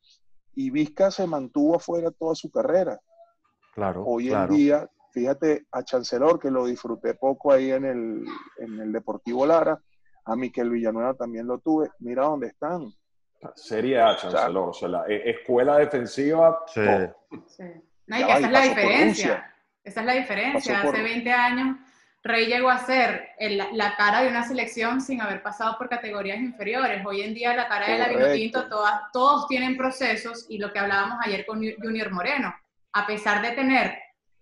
y 0.55 0.71
Vizca 0.71 1.11
se 1.11 1.27
mantuvo 1.27 1.77
afuera 1.77 2.13
toda 2.13 2.37
su 2.37 2.51
carrera. 2.51 3.01
Claro. 3.75 4.05
Hoy 4.07 4.29
claro. 4.29 4.53
en 4.53 4.59
día, 4.59 4.91
fíjate 5.11 5.67
a 5.73 5.83
Chancellor, 5.83 6.39
que 6.39 6.51
lo 6.51 6.67
disfruté 6.67 7.15
poco 7.15 7.51
ahí 7.51 7.73
en 7.73 7.85
el, 7.85 8.25
en 8.59 8.81
el 8.81 8.93
Deportivo 8.93 9.45
Lara, 9.47 9.83
a 10.25 10.37
Miquel 10.37 10.71
Villanueva 10.71 11.15
también 11.15 11.47
lo 11.47 11.59
tuve. 11.59 11.91
Mira 11.99 12.25
dónde 12.25 12.49
están. 12.49 12.93
Serie 13.55 14.01
A, 14.01 14.17
Chancellor, 14.17 14.71
o 14.71 14.73
sea, 14.73 14.89
la 14.89 15.07
escuela 15.07 15.77
defensiva. 15.77 16.65
Sí. 16.67 16.81
sí. 17.47 17.65
No, 18.07 18.19
y 18.19 18.25
que 18.25 18.33
esa 18.33 18.47
es 18.47 18.53
la 18.53 18.61
diferencia. 18.61 19.55
Esa 19.83 20.01
es 20.01 20.07
la 20.07 20.15
diferencia. 20.15 20.81
Hace 20.81 21.03
20 21.03 21.31
años 21.31 21.77
Rey 22.25 22.47
llegó 22.47 22.71
a 22.71 22.79
ser 22.79 23.29
el, 23.39 23.63
la 23.73 23.97
cara 23.97 24.23
de 24.23 24.29
una 24.29 24.49
selección 24.49 25.03
sin 25.03 25.21
haber 25.21 25.43
pasado 25.43 25.77
por 25.77 25.91
categorías 25.91 26.39
inferiores. 26.39 27.05
Hoy 27.05 27.21
en 27.21 27.35
día 27.35 27.55
la 27.55 27.69
cara 27.69 27.87
de 27.87 27.99
la 27.99 28.09
Vinotinto, 28.09 28.67
todas, 28.67 28.99
todos 29.13 29.47
tienen 29.47 29.77
procesos 29.77 30.47
y 30.49 30.57
lo 30.57 30.73
que 30.73 30.79
hablábamos 30.79 31.19
ayer 31.21 31.45
con 31.45 31.59
Junior 31.59 32.11
Moreno, 32.11 32.55
a 32.95 33.07
pesar 33.07 33.43
de 33.43 33.51
tener 33.51 33.99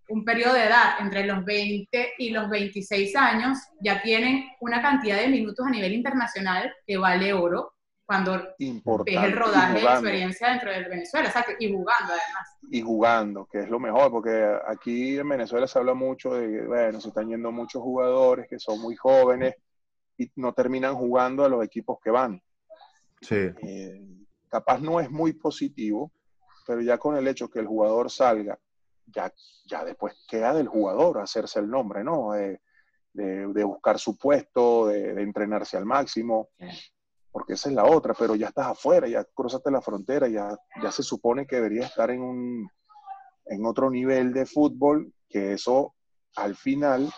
un 0.09 0.25
periodo 0.25 0.55
de 0.55 0.65
edad 0.65 1.01
entre 1.01 1.27
los 1.27 1.45
20 1.45 2.13
y 2.19 2.31
los 2.31 2.49
26 2.51 3.17
años, 3.17 3.59
ya 3.81 4.03
tienen 4.03 4.45
una 4.61 4.83
cantidad 4.83 5.19
de 5.19 5.29
minutos 5.29 5.67
a 5.67 5.71
nivel 5.71 5.93
internacional 5.95 6.73
que 6.87 6.97
vale 6.97 7.33
oro 7.33 7.75
cuando 8.05 8.33
ves 8.33 9.17
el 9.17 9.33
rodaje 9.33 9.81
de 9.81 9.85
experiencia 9.85 10.51
dentro 10.51 10.71
de 10.71 10.89
Venezuela, 10.89 11.29
exacto, 11.29 11.53
y 11.59 11.73
jugando 11.73 12.13
además. 12.13 12.59
Y 12.71 12.83
jugando, 12.83 13.47
que 13.51 13.61
es 13.61 13.71
lo 13.71 13.79
mejor, 13.79 14.11
porque 14.11 14.55
aquí 14.67 15.19
en 15.19 15.29
Venezuela 15.29 15.67
se 15.67 15.79
habla 15.79 15.95
mucho 15.95 16.35
de 16.35 16.47
que, 16.47 16.67
bueno, 16.67 17.01
se 17.01 17.09
están 17.09 17.29
yendo 17.29 17.51
muchos 17.53 17.81
jugadores 17.81 18.47
que 18.49 18.59
son 18.59 18.81
muy 18.81 18.97
jóvenes 18.97 19.55
y 20.19 20.31
no 20.37 20.53
terminan 20.53 20.95
jugando 20.95 21.45
a 21.45 21.49
los 21.49 21.65
equipos 21.65 21.99
que 22.03 22.11
van. 22.11 22.43
Sí. 23.21 23.37
Eh, 23.63 24.05
capaz 24.49 24.81
no 24.81 25.01
es 25.01 25.11
muy 25.11 25.33
positivo, 25.33 26.13
pero 26.67 26.83
ya 26.83 26.99
con 26.99 27.17
el 27.17 27.27
hecho 27.29 27.49
que 27.49 27.61
el 27.61 27.67
jugador 27.67 28.11
salga, 28.11 28.59
ya, 29.07 29.33
ya 29.67 29.85
después 29.85 30.15
queda 30.29 30.55
del 30.55 30.69
jugador 30.69 31.19
hacerse 31.19 31.61
el 31.61 31.71
nombre, 31.71 32.05
¿no? 32.05 32.33
De, 32.33 32.61
de, 33.13 33.47
de 33.47 33.65
buscar 33.65 33.99
su 33.99 34.17
puesto, 34.17 34.87
de, 34.87 35.15
de 35.15 35.23
entrenarse 35.23 35.77
al 35.77 35.85
máximo. 35.85 36.49
Porque 37.31 37.55
esa 37.55 37.71
es 37.71 37.75
la 37.75 37.85
otra, 37.85 38.15
pero 38.15 38.35
ya 38.35 38.49
estás 38.49 38.67
afuera, 38.67 39.09
ya 39.09 39.25
cruzaste 39.25 39.71
la 39.71 39.81
frontera, 39.81 40.29
ya, 40.29 40.55
ya 40.83 40.93
se 40.93 41.03
supone 41.03 41.47
que 41.47 41.57
debería 41.57 41.87
estar 41.87 42.11
en, 42.11 42.21
un, 42.21 42.69
en 43.47 43.65
otro 43.65 43.91
nivel 43.91 44.35
de 44.35 44.45
fútbol, 44.45 45.13
que 45.29 45.55
eso 45.55 45.95
al 46.37 46.57
final 46.57 47.11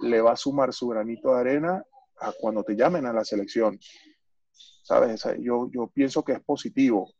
le 0.00 0.20
va 0.20 0.32
a 0.32 0.36
sumar 0.36 0.72
su 0.72 0.88
granito 0.88 1.34
de 1.34 1.40
arena 1.40 1.84
a 2.20 2.32
cuando 2.32 2.64
te 2.64 2.74
llamen 2.74 3.06
a 3.06 3.12
la 3.12 3.24
selección. 3.24 3.78
¿Sabes? 4.82 5.24
Yo, 5.40 5.68
yo 5.70 5.88
pienso 5.88 6.22
que 6.22 6.32
es 6.32 6.40
positivo. 6.40 7.10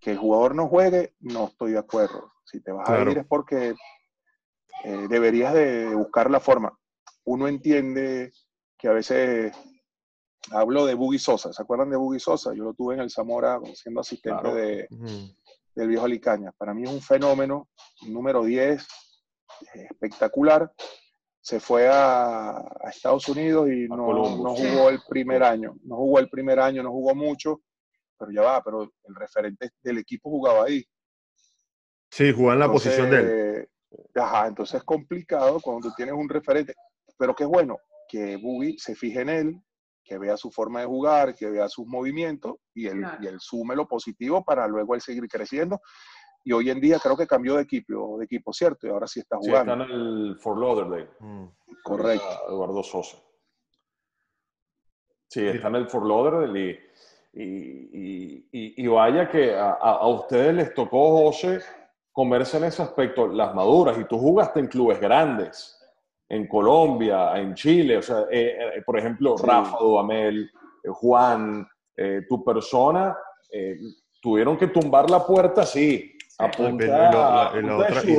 Que 0.00 0.12
el 0.12 0.18
jugador 0.18 0.54
no 0.54 0.66
juegue, 0.66 1.14
no 1.20 1.48
estoy 1.48 1.72
de 1.72 1.78
acuerdo. 1.78 2.32
Si 2.50 2.60
te 2.60 2.72
vas 2.72 2.86
claro. 2.86 3.10
a 3.10 3.12
ir 3.12 3.18
es 3.18 3.26
porque 3.26 3.74
eh, 4.84 5.06
deberías 5.08 5.54
de 5.54 5.94
buscar 5.94 6.30
la 6.30 6.40
forma. 6.40 6.76
Uno 7.24 7.48
entiende 7.48 8.32
que 8.78 8.88
a 8.88 8.92
veces 8.92 9.54
hablo 10.50 10.86
de 10.86 10.94
Buggy 10.94 11.18
Sosa. 11.18 11.52
¿Se 11.52 11.62
acuerdan 11.62 11.90
de 11.90 11.96
Buggy 11.96 12.18
Sosa? 12.18 12.54
Yo 12.54 12.64
lo 12.64 12.74
tuve 12.74 12.94
en 12.94 13.00
el 13.00 13.10
Zamora 13.10 13.60
siendo 13.74 14.00
asistente 14.00 14.52
de, 14.52 14.88
del 15.74 15.88
viejo 15.88 16.06
Alicaña. 16.06 16.52
Para 16.52 16.74
mí 16.74 16.84
es 16.84 16.90
un 16.90 17.00
fenómeno, 17.00 17.68
número 18.06 18.42
10, 18.44 18.86
espectacular. 19.74 20.72
Se 21.42 21.60
fue 21.60 21.88
a, 21.90 22.62
Estados 22.92 23.28
Unidos 23.28 23.68
y 23.70 23.88
no, 23.88 23.96
no, 23.96 24.54
jugó 24.54 24.90
el 24.90 25.00
primer 25.08 25.42
año. 25.42 25.76
No 25.84 25.96
jugó 25.96 26.18
el 26.18 26.28
primer 26.28 26.58
año, 26.58 26.82
no 26.82 26.90
jugó 26.90 27.14
mucho, 27.14 27.62
pero 28.18 28.30
ya 28.32 28.42
va, 28.42 28.62
pero 28.62 28.82
el 28.82 29.14
referente 29.14 29.70
del 29.82 29.98
equipo 29.98 30.30
jugaba 30.30 30.64
ahí. 30.64 30.84
Sí, 32.10 32.32
jugaba 32.32 32.54
en 32.54 32.60
la 32.60 32.72
posición 32.72 33.10
de 33.10 33.18
él. 33.18 33.68
Ajá, 34.14 34.46
entonces 34.48 34.76
es 34.76 34.84
complicado 34.84 35.60
cuando 35.60 35.88
tú 35.88 35.94
tienes 35.96 36.14
un 36.14 36.28
referente, 36.28 36.74
pero 37.16 37.34
qué 37.34 37.44
bueno 37.44 37.78
que 38.08 38.36
Buggy 38.36 38.76
se 38.78 38.94
fije 38.94 39.20
en 39.20 39.28
él, 39.28 39.62
que 40.04 40.18
vea 40.18 40.36
su 40.36 40.50
forma 40.50 40.80
de 40.80 40.86
jugar, 40.86 41.34
que 41.34 41.48
vea 41.48 41.68
sus 41.68 41.86
movimientos 41.86 42.56
y 42.74 42.88
él, 42.88 43.04
y 43.20 43.26
él 43.26 43.38
sume 43.38 43.76
lo 43.76 43.86
positivo 43.86 44.44
para 44.44 44.66
luego 44.66 44.94
él 44.94 45.00
seguir 45.00 45.28
creciendo. 45.28 45.80
Y 46.42 46.52
hoy 46.52 46.70
en 46.70 46.80
día 46.80 46.98
creo 46.98 47.16
que 47.16 47.26
cambió 47.26 47.56
de 47.56 47.62
equipo, 47.62 48.18
de 48.18 48.24
equipo 48.24 48.52
¿cierto? 48.52 48.86
Y 48.86 48.90
ahora 48.90 49.06
sí 49.06 49.20
está 49.20 49.36
jugando. 49.36 49.74
Sí, 49.74 49.80
está 49.82 49.94
en 49.94 50.00
el 50.00 50.36
Fort 50.40 50.58
Lauderdale. 50.58 51.10
Mm. 51.20 51.44
Correcto. 51.84 52.48
Eduardo 52.48 52.82
Sosa. 52.82 53.18
Sí, 55.28 55.46
está 55.46 55.68
en 55.68 55.76
el 55.76 55.88
Fort 55.88 56.06
Lauderdale 56.06 56.80
y, 57.32 57.42
y, 57.42 58.48
y, 58.50 58.84
y 58.84 58.86
vaya 58.88 59.28
que 59.28 59.54
a, 59.54 59.72
a, 59.72 60.08
ustedes 60.08 60.54
les 60.54 60.74
tocó, 60.74 61.24
José, 61.24 61.60
comerse 62.12 62.56
en 62.56 62.64
ese 62.64 62.82
aspecto 62.82 63.26
las 63.28 63.54
maduras 63.54 63.98
y 63.98 64.04
tú 64.04 64.18
jugaste 64.18 64.60
en 64.60 64.66
clubes 64.66 65.00
grandes 65.00 65.80
en 66.30 66.46
Colombia, 66.46 67.36
en 67.36 67.54
Chile, 67.54 67.98
o 67.98 68.02
sea, 68.02 68.20
eh, 68.30 68.56
eh, 68.76 68.82
por 68.86 68.96
ejemplo, 68.96 69.36
Rafa 69.36 69.76
Dudamel, 69.78 70.48
eh, 70.84 70.88
Juan, 70.88 71.68
tu 72.30 72.42
persona, 72.42 73.14
tuvieron 74.22 74.56
que 74.56 74.68
tumbar 74.68 75.10
la 75.10 75.26
puerta, 75.26 75.66
sí. 75.66 76.16
y, 76.38 76.86
la, 76.86 77.52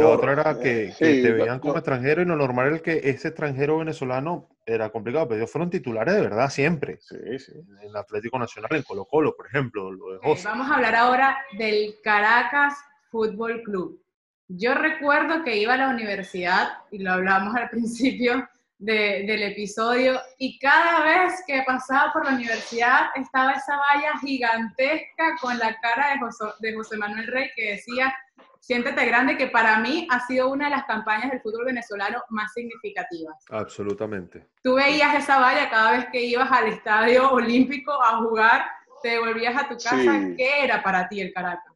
otra, 0.06 0.34
era 0.34 0.60
que, 0.60 0.93
te 0.99 1.32
veían 1.32 1.58
como 1.58 1.77
extranjero 1.77 2.21
y 2.21 2.25
lo 2.25 2.36
normal 2.36 2.67
era 2.67 2.80
que 2.80 3.01
ese 3.10 3.30
extranjero 3.30 3.80
venezolano 3.80 4.49
era 4.67 4.91
complicado, 4.91 5.27
pero 5.27 5.39
ellos 5.39 5.51
fueron 5.51 5.71
titulares 5.71 6.13
de 6.13 6.21
verdad 6.21 6.51
siempre. 6.51 6.99
Sí, 7.01 7.39
sí. 7.39 7.54
En 7.54 7.89
el 7.89 7.95
Atlético 7.95 8.38
Nacional, 8.38 8.69
en 8.75 8.84
Colo 8.84 9.06
Colo, 9.06 9.36
por 9.36 9.47
ejemplo. 9.47 9.91
Lo 9.91 10.12
de 10.13 10.19
Vamos 10.43 10.69
a 10.69 10.75
hablar 10.75 10.93
ahora 10.93 11.38
del 11.58 11.95
Caracas 12.04 12.75
Fútbol 13.12 13.62
Club. 13.63 14.02
Yo 14.47 14.74
recuerdo 14.74 15.43
que 15.43 15.58
iba 15.58 15.76
a 15.76 15.78
la 15.78 15.89
universidad, 15.89 16.69
y 16.89 17.00
lo 17.00 17.13
hablamos 17.13 17.56
al 17.56 17.69
principio 17.69 18.47
del 18.78 19.43
episodio, 19.43 20.19
y 20.39 20.58
cada 20.58 21.04
vez 21.04 21.43
que 21.45 21.62
pasaba 21.67 22.12
por 22.12 22.26
la 22.26 22.34
universidad 22.34 23.10
estaba 23.15 23.52
esa 23.52 23.78
valla 23.78 24.17
gigantesca 24.19 25.36
con 25.39 25.58
la 25.60 25.80
cara 25.80 26.13
de 26.13 26.19
José, 26.19 26.45
de 26.60 26.74
José 26.74 26.97
Manuel 26.97 27.28
Rey 27.28 27.50
que 27.56 27.74
decía, 27.74 28.12
siéntete 28.60 29.06
grande, 29.06 29.38
que 29.38 29.47
para 29.47 29.78
mí 29.80 30.08
ha 30.10 30.26
sido 30.26 30.50
una 30.50 30.65
de 30.65 30.71
las 30.71 30.86
campañas 30.86 31.30
del 31.30 31.41
fútbol 31.41 31.65
venezolano 31.65 32.24
más 32.30 32.52
significativas. 32.54 33.36
Absolutamente. 33.52 34.47
Tú 34.63 34.74
veías 34.74 35.13
esa 35.13 35.39
valla 35.39 35.69
cada 35.69 35.91
vez 35.91 36.08
que 36.12 36.24
ibas 36.24 36.52
al 36.52 36.69
estadio 36.69 37.32
olímpico 37.32 37.91
a 37.91 38.17
jugar, 38.17 38.65
te 39.04 39.19
volvías 39.19 39.56
a 39.56 39.67
tu 39.67 39.76
casa. 39.76 40.19
¿Qué 40.36 40.63
era 40.63 40.82
para 40.82 41.08
ti 41.08 41.21
el 41.21 41.32
Caracas? 41.34 41.70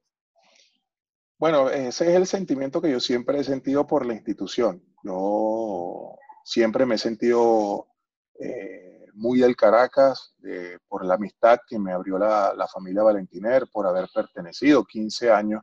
Bueno, 1.37 1.69
ese 1.69 2.09
es 2.09 2.15
el 2.15 2.27
sentimiento 2.27 2.81
que 2.81 2.91
yo 2.91 2.99
siempre 2.99 3.39
he 3.39 3.43
sentido 3.43 3.85
por 3.85 4.05
la 4.05 4.13
institución. 4.13 4.81
Yo 5.03 6.17
siempre 6.45 6.85
me 6.85 6.95
he 6.95 6.97
sentido 6.97 7.87
eh, 8.39 9.05
muy 9.13 9.39
del 9.39 9.55
Caracas 9.55 10.33
por 10.87 11.05
la 11.05 11.15
amistad 11.15 11.59
que 11.67 11.77
me 11.77 11.91
abrió 11.91 12.17
la, 12.17 12.67
familia 12.73 13.03
Valentiner, 13.03 13.67
por 13.71 13.85
haber 13.85 14.07
pertenecido 14.13 14.85
15 14.85 15.29
años. 15.29 15.61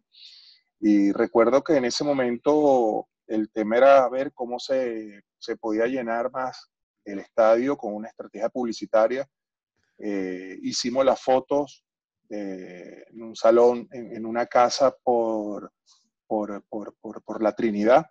Y 0.79 1.11
recuerdo 1.13 1.65
que 1.65 1.77
en 1.77 1.87
ese 1.87 2.05
momento 2.05 3.09
el 3.27 3.51
tema 3.51 3.79
era 3.79 4.09
ver 4.11 4.33
cómo 4.35 4.59
se, 4.59 5.23
podía 5.59 5.87
llenar 5.87 6.31
más 6.31 6.71
el 7.05 7.19
estadio 7.19 7.79
con 7.79 7.95
una 7.95 8.09
estrategia 8.09 8.51
publicitaria. 8.51 9.27
Eh, 9.99 10.59
hicimos 10.63 11.05
las 11.05 11.21
fotos 11.21 11.85
en 12.33 13.23
un 13.23 13.37
salón, 13.37 13.89
en, 13.93 14.25
una 14.25 14.47
casa 14.47 14.95
por, 15.03 15.73
por, 16.27 16.65
por, 16.69 16.95
por 17.23 17.43
la 17.43 17.53
Trinidad, 17.53 18.07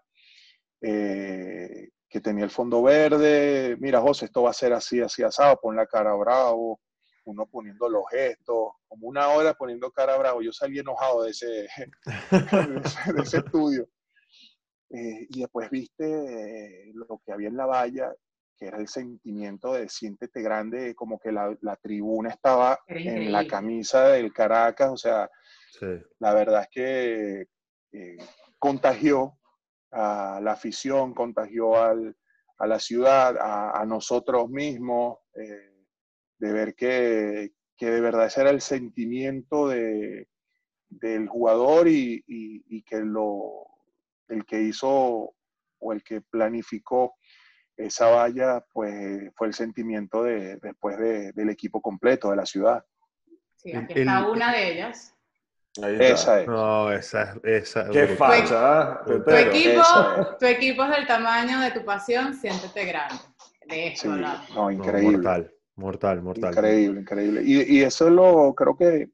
eh, 0.81 1.89
que 2.07 2.21
tenía 2.21 2.43
el 2.43 2.51
fondo 2.51 2.83
verde. 2.83 3.77
Mira, 3.79 4.01
José, 4.01 4.25
esto 4.25 4.43
va 4.43 4.51
a 4.51 4.53
ser 4.53 4.73
así, 4.73 4.99
así 5.01 5.23
asado, 5.23 5.59
pon 5.61 5.75
la 5.75 5.87
cara 5.87 6.13
bravo, 6.13 6.81
uno 7.25 7.45
poniendo 7.47 7.89
los 7.89 8.03
gestos, 8.11 8.73
como 8.87 9.07
una 9.07 9.29
hora 9.29 9.53
poniendo 9.53 9.91
cara 9.91 10.17
bravo. 10.17 10.41
Yo 10.41 10.51
salí 10.51 10.79
enojado 10.79 11.23
de 11.23 11.31
ese, 11.31 11.67
de 13.15 13.21
ese, 13.21 13.37
estudio. 13.37 13.87
Eh, 14.89 15.27
y 15.29 15.39
después 15.39 15.69
viste 15.69 16.05
eh, 16.05 16.91
lo 16.93 17.21
que 17.25 17.31
había 17.31 17.47
en 17.47 17.55
la 17.55 17.65
valla 17.65 18.13
que 18.61 18.67
era 18.67 18.77
el 18.77 18.87
sentimiento 18.87 19.73
de 19.73 19.89
siéntete 19.89 20.39
grande, 20.39 20.93
como 20.93 21.17
que 21.17 21.31
la, 21.31 21.57
tribuna 21.81 22.29
estaba 22.29 22.77
en 22.85 23.31
la 23.31 23.47
camisa 23.47 24.09
del 24.09 24.31
Caracas, 24.31 24.91
o 24.91 24.97
sea, 24.97 25.27
la 26.19 26.33
verdad 26.35 26.61
es 26.61 26.67
que 26.69 27.47
eh, 27.91 28.17
contagió 28.59 29.39
a 29.91 30.39
la 30.43 30.51
afición, 30.51 31.15
contagió 31.15 31.75
al, 31.81 32.15
a 32.59 32.67
la 32.67 32.77
ciudad, 32.77 33.35
a, 33.39 33.83
nosotros 33.87 34.47
mismos, 34.51 35.17
eh, 35.33 35.73
de 36.37 36.53
ver 36.53 36.75
que, 36.75 37.53
que, 37.75 37.89
de 37.89 37.99
verdad 37.99 38.27
ese 38.27 38.41
era 38.41 38.51
el 38.51 38.61
sentimiento 38.61 39.69
de, 39.69 40.27
del 40.87 41.27
jugador 41.27 41.87
y, 41.87 42.23
y 42.27 42.83
que 42.83 42.99
lo, 42.99 43.65
el 44.27 44.45
que 44.45 44.61
hizo 44.61 45.33
o 45.79 45.93
el 45.93 46.03
que 46.03 46.21
planificó 46.21 47.15
esa 47.85 48.07
valla 48.07 48.63
pues 48.73 49.31
fue 49.35 49.47
el 49.47 49.53
sentimiento 49.53 50.23
de, 50.23 50.57
después 50.57 50.97
del 50.97 51.49
equipo 51.49 51.81
completo 51.81 52.29
de 52.29 52.35
la 52.35 52.45
ciudad. 52.45 52.83
Sí, 53.55 53.73
aquí 53.73 53.93
está 53.99 54.27
una 54.27 54.51
de 54.51 54.71
ellas. 54.71 55.15
esa 55.77 56.41
es. 56.41 56.47
No, 56.47 56.91
esa, 56.91 57.35
esa 57.43 57.89
Qué 57.89 58.07
facha. 58.07 59.01
Tu, 59.05 59.23
tu 59.23 59.31
equipo, 59.31 59.81
tu 60.39 60.45
equipo 60.45 60.83
es 60.83 60.89
del 60.91 61.07
tamaño 61.07 61.59
de 61.59 61.71
tu 61.71 61.85
pasión, 61.85 62.33
siéntete 62.33 62.85
grande. 62.85 63.15
De 63.67 63.87
eso, 63.87 64.09
no, 64.55 64.71
increíble. 64.71 65.17
mortal, 65.17 65.53
mortal, 65.75 66.21
mortal. 66.21 66.53
Increíble, 66.53 67.01
increíble. 67.01 67.41
Y, 67.43 67.77
y 67.77 67.83
eso 67.83 68.09
lo 68.09 68.53
creo 68.55 68.75
que 68.75 69.11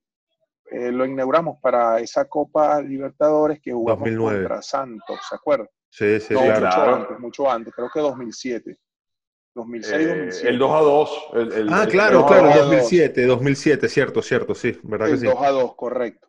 eh, 0.69 0.91
lo 0.91 1.05
inauguramos 1.05 1.59
para 1.61 1.99
esa 1.99 2.25
Copa 2.25 2.81
Libertadores 2.81 3.59
que 3.61 3.71
jugamos 3.71 3.99
2009. 3.99 4.39
contra 4.39 4.61
Santos, 4.61 5.19
¿se 5.29 5.35
acuerdan? 5.35 5.69
Sí, 5.97 6.19
sí, 6.19 6.35
claro. 6.35 6.61
Mucho 6.61 6.95
antes, 6.95 7.19
mucho 7.19 7.51
antes, 7.51 7.73
creo 7.73 7.89
que 7.91 7.99
2007. 7.99 8.77
2006, 9.55 9.93
eh, 9.95 10.07
2007. 10.07 10.49
El 10.49 10.59
2 10.59 10.71
a 10.71 10.79
2. 10.79 11.29
ah, 11.71 11.87
claro, 11.89 12.25
claro, 12.27 12.49
2007, 12.55 13.25
2007, 13.25 13.89
cierto, 13.89 14.21
cierto, 14.21 14.53
sí, 14.53 14.79
¿verdad 14.83 15.07
el 15.07 15.15
que 15.15 15.21
sí? 15.21 15.25
2 15.25 15.41
a 15.41 15.49
2, 15.49 15.75
correcto. 15.75 16.27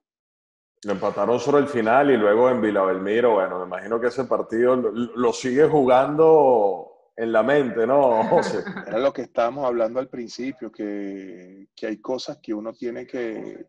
Lo 0.84 0.92
empataron 0.92 1.38
sobre 1.38 1.60
el 1.60 1.68
final 1.68 2.10
y 2.10 2.16
luego 2.16 2.48
en 2.48 2.62
Vila 2.62 2.82
Belmiro, 2.82 3.34
bueno, 3.34 3.58
me 3.58 3.66
imagino 3.66 4.00
que 4.00 4.06
ese 4.06 4.24
partido 4.24 4.74
lo, 4.74 5.32
sigue 5.34 5.68
jugando 5.68 7.10
en 7.14 7.30
la 7.30 7.42
mente, 7.42 7.86
¿no, 7.86 8.24
José? 8.30 8.64
Era 8.86 8.98
lo 8.98 9.12
que 9.12 9.22
estábamos 9.22 9.66
hablando 9.66 10.00
al 10.00 10.08
principio, 10.08 10.72
que, 10.72 11.68
que 11.76 11.86
hay 11.88 12.00
cosas 12.00 12.38
que 12.42 12.54
uno 12.54 12.72
tiene 12.72 13.06
que, 13.06 13.66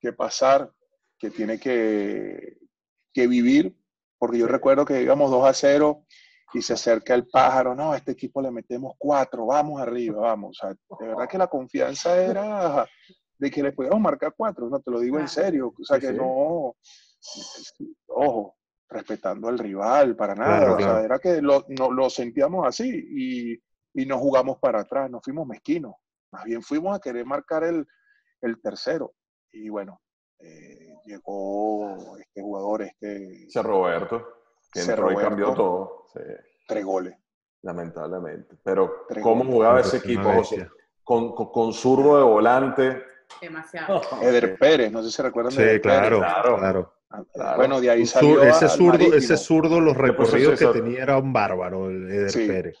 que 0.00 0.12
pasar, 0.12 0.68
que 1.16 1.30
tiene 1.30 1.60
que, 1.60 2.58
que 3.12 3.28
vivir 3.28 3.72
porque 4.18 4.38
yo 4.38 4.46
recuerdo 4.46 4.84
que 4.84 5.02
íbamos 5.02 5.30
2 5.30 5.48
a 5.48 5.52
0 5.52 6.04
y 6.54 6.62
se 6.62 6.72
acerca 6.72 7.14
el 7.14 7.28
pájaro, 7.28 7.74
no, 7.74 7.92
a 7.92 7.96
este 7.96 8.12
equipo 8.12 8.40
le 8.40 8.50
metemos 8.50 8.94
4, 8.98 9.46
vamos 9.46 9.80
arriba, 9.80 10.20
vamos. 10.20 10.58
O 10.58 10.66
sea, 10.66 10.70
de 11.00 11.08
verdad 11.08 11.28
que 11.28 11.38
la 11.38 11.46
confianza 11.46 12.20
era 12.22 12.86
de 13.38 13.50
que 13.50 13.62
le 13.62 13.72
pudiéramos 13.72 14.02
marcar 14.02 14.34
4, 14.36 14.68
no 14.68 14.80
te 14.80 14.90
lo 14.90 15.00
digo 15.00 15.18
en 15.18 15.28
serio. 15.28 15.72
O 15.78 15.84
sea, 15.84 15.98
que 16.00 16.12
no, 16.12 16.74
ojo, 18.08 18.56
respetando 18.88 19.48
al 19.48 19.58
rival, 19.58 20.16
para 20.16 20.34
nada. 20.34 20.74
o 20.74 20.78
sea, 20.78 21.02
era 21.02 21.18
que 21.18 21.42
lo, 21.42 21.64
no, 21.68 21.90
lo 21.90 22.08
sentíamos 22.08 22.66
así 22.66 22.88
y, 22.88 24.02
y 24.02 24.06
nos 24.06 24.18
jugamos 24.18 24.58
para 24.58 24.80
atrás, 24.80 25.10
nos 25.10 25.22
fuimos 25.22 25.46
mezquinos. 25.46 25.94
Más 26.32 26.44
bien 26.44 26.62
fuimos 26.62 26.96
a 26.96 27.00
querer 27.00 27.24
marcar 27.24 27.64
el, 27.64 27.86
el 28.40 28.60
tercero. 28.60 29.14
Y 29.52 29.68
bueno, 29.68 30.00
eh, 30.40 30.77
llegó 31.08 32.16
este 32.18 32.42
jugador, 32.42 32.82
este... 32.82 33.46
Ese 33.46 33.62
Roberto, 33.62 34.26
que 34.72 34.80
entró 34.80 35.10
y 35.12 35.16
cambió 35.16 35.54
todo. 35.54 36.06
Tres 36.66 36.84
goles. 36.84 37.16
Lamentablemente. 37.62 38.56
Pero, 38.62 39.06
¿cómo 39.22 39.44
jugaba 39.44 39.80
ese 39.80 39.96
equipo, 39.96 40.32
José? 40.32 40.68
Con, 41.02 41.34
con, 41.34 41.72
zurdo 41.72 42.18
de 42.18 42.22
volante. 42.22 43.02
Demasiado. 43.40 44.02
Eder 44.22 44.58
Pérez, 44.58 44.92
no 44.92 45.02
sé 45.02 45.10
si 45.10 45.22
recuerdan 45.22 45.54
de 45.54 45.62
Eder 45.62 45.80
claro, 45.80 46.18
Claro, 46.18 46.94
ah, 47.10 47.54
Bueno, 47.56 47.80
de 47.80 47.90
ahí 47.90 48.06
salió. 48.06 48.42
ese, 48.42 48.68
zurdo, 48.68 49.14
ese 49.14 49.36
zurdo, 49.36 49.80
los 49.80 49.96
recorridos 49.96 50.58
que 50.58 50.66
tenía 50.66 51.02
era 51.02 51.18
un 51.18 51.32
bárbaro, 51.32 51.88
el 51.88 52.10
Eder 52.10 52.32
Pérez. 52.32 52.76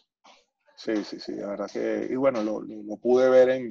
Sí, 0.76 1.02
sí, 1.04 1.18
sí, 1.18 1.32
la 1.32 1.48
verdad 1.48 1.70
que. 1.72 2.06
Y 2.08 2.14
bueno, 2.14 2.42
lo, 2.42 2.60
lo 2.60 2.96
pude 2.98 3.28
ver 3.28 3.48
en, 3.48 3.70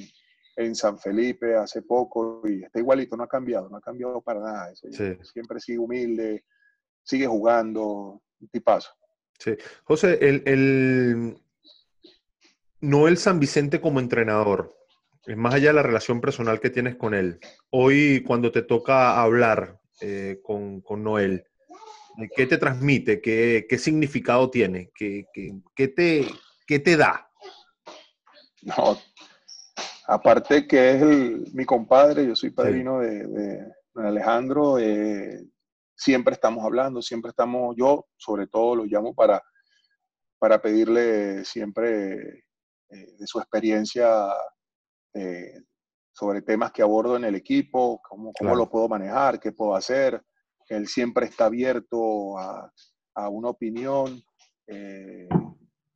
en 0.58 0.76
San 0.76 0.98
Felipe 0.98 1.56
hace 1.56 1.84
poco 1.84 2.42
y 2.46 2.64
está 2.64 2.80
igualito, 2.80 3.16
no 3.16 3.24
ha 3.24 3.30
cambiado, 3.30 3.70
no 3.70 3.78
ha 3.78 3.82
cambiado 3.82 4.20
para 4.22 4.40
nada. 4.40 4.74
Siempre 4.76 5.60
sigue 5.60 5.78
humilde, 5.78 6.46
sigue 7.04 7.28
jugando, 7.28 8.24
tipazo. 8.52 8.90
Sí. 9.38 9.56
José, 9.84 10.18
el, 10.20 10.42
el 10.46 11.38
Noel 12.82 13.18
San 13.18 13.40
Vicente 13.40 13.80
como 13.80 14.00
entrenador, 14.00 14.76
es 15.28 15.38
más 15.38 15.54
allá 15.54 15.68
de 15.68 15.76
la 15.76 15.84
relación 15.84 16.22
personal 16.22 16.60
que 16.60 16.72
tienes 16.72 16.96
con 16.96 17.14
él. 17.14 17.40
Hoy, 17.70 18.24
cuando 18.26 18.52
te 18.52 18.64
toca 18.64 19.22
hablar 19.22 19.80
eh, 20.02 20.40
con, 20.42 20.82
con, 20.82 21.04
Noel, 21.04 21.46
¿qué 22.36 22.48
te 22.48 22.58
transmite? 22.58 23.22
¿Qué, 23.22 23.68
qué 23.70 23.78
significado 23.78 24.50
tiene? 24.50 24.90
¿Qué, 24.96 25.26
qué, 25.76 25.88
te, 25.90 26.26
¿Qué 26.66 26.80
te 26.80 26.98
da? 26.98 27.30
No, 28.64 28.98
aparte 30.08 30.66
que 30.66 30.92
es 30.92 31.54
mi 31.54 31.66
compadre, 31.66 32.26
yo 32.26 32.36
soy 32.36 32.52
padrino 32.52 33.00
de, 33.00 33.74
Alejandro, 33.96 34.80
eh, 34.80 35.44
siempre 35.96 36.34
estamos 36.34 36.64
hablando, 36.64 37.02
siempre 37.02 37.30
estamos, 37.30 37.76
yo 37.78 38.06
sobre 38.16 38.48
todo 38.48 38.76
lo 38.76 38.86
llamo 38.86 39.14
para, 39.14 39.42
para 40.40 40.62
pedirle 40.62 41.44
siempre 41.44 42.46
eh, 42.90 43.16
de 43.18 43.28
su 43.28 43.40
experiencia 43.40 44.28
eh, 45.14 45.62
sobre 46.12 46.44
temas 46.44 46.72
que 46.72 46.84
abordo 46.84 47.18
en 47.18 47.26
el 47.26 47.36
equipo, 47.36 48.00
cómo, 48.08 48.32
cómo 48.38 48.56
lo 48.56 48.70
puedo 48.70 48.88
manejar, 48.88 49.40
qué 49.40 49.52
puedo 49.52 49.76
hacer. 49.76 50.22
Él 50.70 50.88
siempre 50.88 51.26
está 51.26 51.46
abierto 51.46 52.38
a, 52.38 52.72
a 53.16 53.30
una 53.30 53.50
opinión 53.50 54.22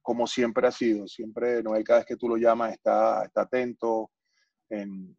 como 0.02 0.28
siempre 0.28 0.68
ha 0.68 0.72
sido. 0.72 1.08
Siempre, 1.08 1.62
no 1.64 1.74
hay 1.74 1.84
cada 1.84 2.00
vez 2.00 2.06
que 2.06 2.18
tú 2.18 2.28
lo 2.28 2.38
llamas, 2.38 2.74
está, 2.74 3.24
está 3.26 3.42
atento 3.42 4.12
en, 4.70 5.16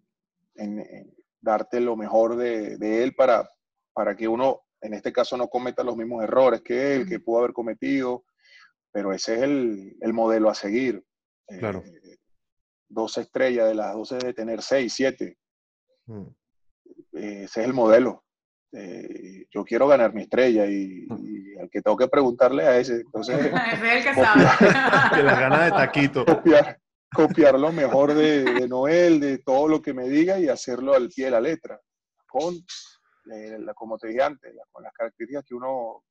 darte 1.40 1.80
lo 1.80 1.96
mejor 1.96 2.36
de, 2.36 3.02
él 3.02 3.14
para, 3.14 3.48
para 3.92 4.16
que 4.16 4.28
uno, 4.28 4.60
en 4.80 4.94
este 4.94 5.12
caso, 5.12 5.36
no 5.36 5.48
cometa 5.48 5.82
los 5.82 5.96
mismos 5.96 6.22
errores 6.22 6.62
que 6.62 6.94
él, 6.94 7.08
que 7.08 7.20
pudo 7.20 7.40
haber 7.40 7.52
cometido. 7.52 8.24
Pero 8.92 9.12
ese 9.12 9.36
es 9.36 9.42
el, 9.42 10.12
modelo 10.12 10.50
a 10.50 10.54
seguir. 10.54 11.02
Claro. 11.46 11.82
Eh, 11.84 12.18
dos 12.88 13.16
estrellas 13.16 13.68
de 13.68 13.74
las 13.74 13.94
12 13.94 14.18
de 14.18 14.34
tener 14.34 14.62
seis, 14.62 14.92
siete. 14.92 15.38
Mm. 16.06 16.26
ese 17.12 17.44
es 17.44 17.66
el 17.66 17.72
modelo. 17.72 18.24
Eh, 18.74 19.46
yo 19.50 19.64
quiero 19.64 19.86
ganar 19.86 20.14
mi 20.14 20.22
estrella 20.22 20.64
y, 20.66 21.06
al 21.60 21.68
que 21.68 21.82
tengo 21.82 21.96
que 21.96 22.08
preguntarle 22.08 22.64
a 22.64 22.78
ese. 22.78 23.00
Entonces, 23.00 23.36
es 23.72 23.82
el 23.82 24.02
que 24.02 24.14
sabe. 24.14 24.44
que 25.14 25.22
la 25.22 25.40
gana 25.40 25.64
de 25.64 25.70
taquito. 25.70 26.24
Copiar, 26.24 26.78
copiar 27.14 27.58
lo 27.58 27.70
mejor 27.70 28.14
de, 28.14 28.66
Noel, 28.68 29.20
de 29.20 29.38
todo 29.38 29.68
lo 29.68 29.82
que 29.82 29.92
me 29.92 30.08
diga 30.08 30.38
y 30.38 30.48
hacerlo 30.48 30.94
al 30.94 31.08
pie 31.08 31.26
de 31.26 31.30
la 31.32 31.40
letra. 31.40 31.78
Con, 32.26 32.54
eh, 32.54 33.58
como 33.74 33.98
te 33.98 34.08
dije 34.08 34.22
antes, 34.22 34.54
con 34.70 34.82
las 34.82 34.92
características 34.94 35.44
que 35.44 35.54
uno, 35.54 36.04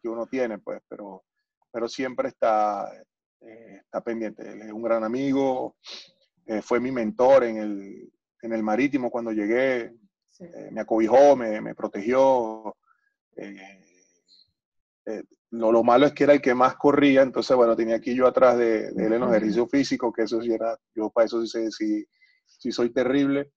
que 0.00 0.08
uno 0.08 0.26
tiene, 0.26 0.58
pues, 0.58 0.80
pero, 0.88 1.24
pero 1.72 1.88
siempre 1.88 2.28
está, 2.28 2.92
eh, 3.40 3.80
está 3.82 4.00
pendiente. 4.02 4.48
Él 4.48 4.62
es 4.62 4.72
un 4.72 4.82
gran 4.82 5.02
amigo, 5.02 5.76
fue 6.62 6.78
mi 6.78 6.92
mentor 6.92 7.42
en 7.44 7.56
el, 7.56 8.12
en 8.42 8.52
el 8.52 8.62
marítimo 8.62 9.10
cuando 9.10 9.32
llegué, 9.32 9.90
eh, 10.40 10.70
me 10.72 10.80
acobijó, 10.80 11.36
me, 11.36 11.60
me 11.60 11.74
protegió. 11.74 12.76
Eh, 13.36 13.84
eh, 15.06 15.22
lo, 15.50 15.82
malo 15.84 16.06
es 16.06 16.12
que 16.12 16.24
era 16.24 16.32
el 16.32 16.40
que 16.40 16.54
más 16.54 16.76
corría, 16.76 17.22
entonces, 17.22 17.56
bueno, 17.56 17.76
tenía 17.76 17.96
aquí 17.96 18.14
yo 18.14 18.26
atrás 18.26 18.56
de, 18.56 18.88
él 18.88 19.12
en 19.12 19.20
los 19.20 19.30
ejercicios 19.30 19.70
físicos, 19.70 20.12
que 20.12 20.22
eso 20.22 20.40
sí 20.40 20.52
era, 20.52 20.76
yo 20.94 21.10
para 21.10 21.26
eso 21.26 21.44
sí, 21.46 21.70
sí, 21.70 22.06
sí 22.46 22.72
soy 22.72 22.90
terrible, 22.90 23.52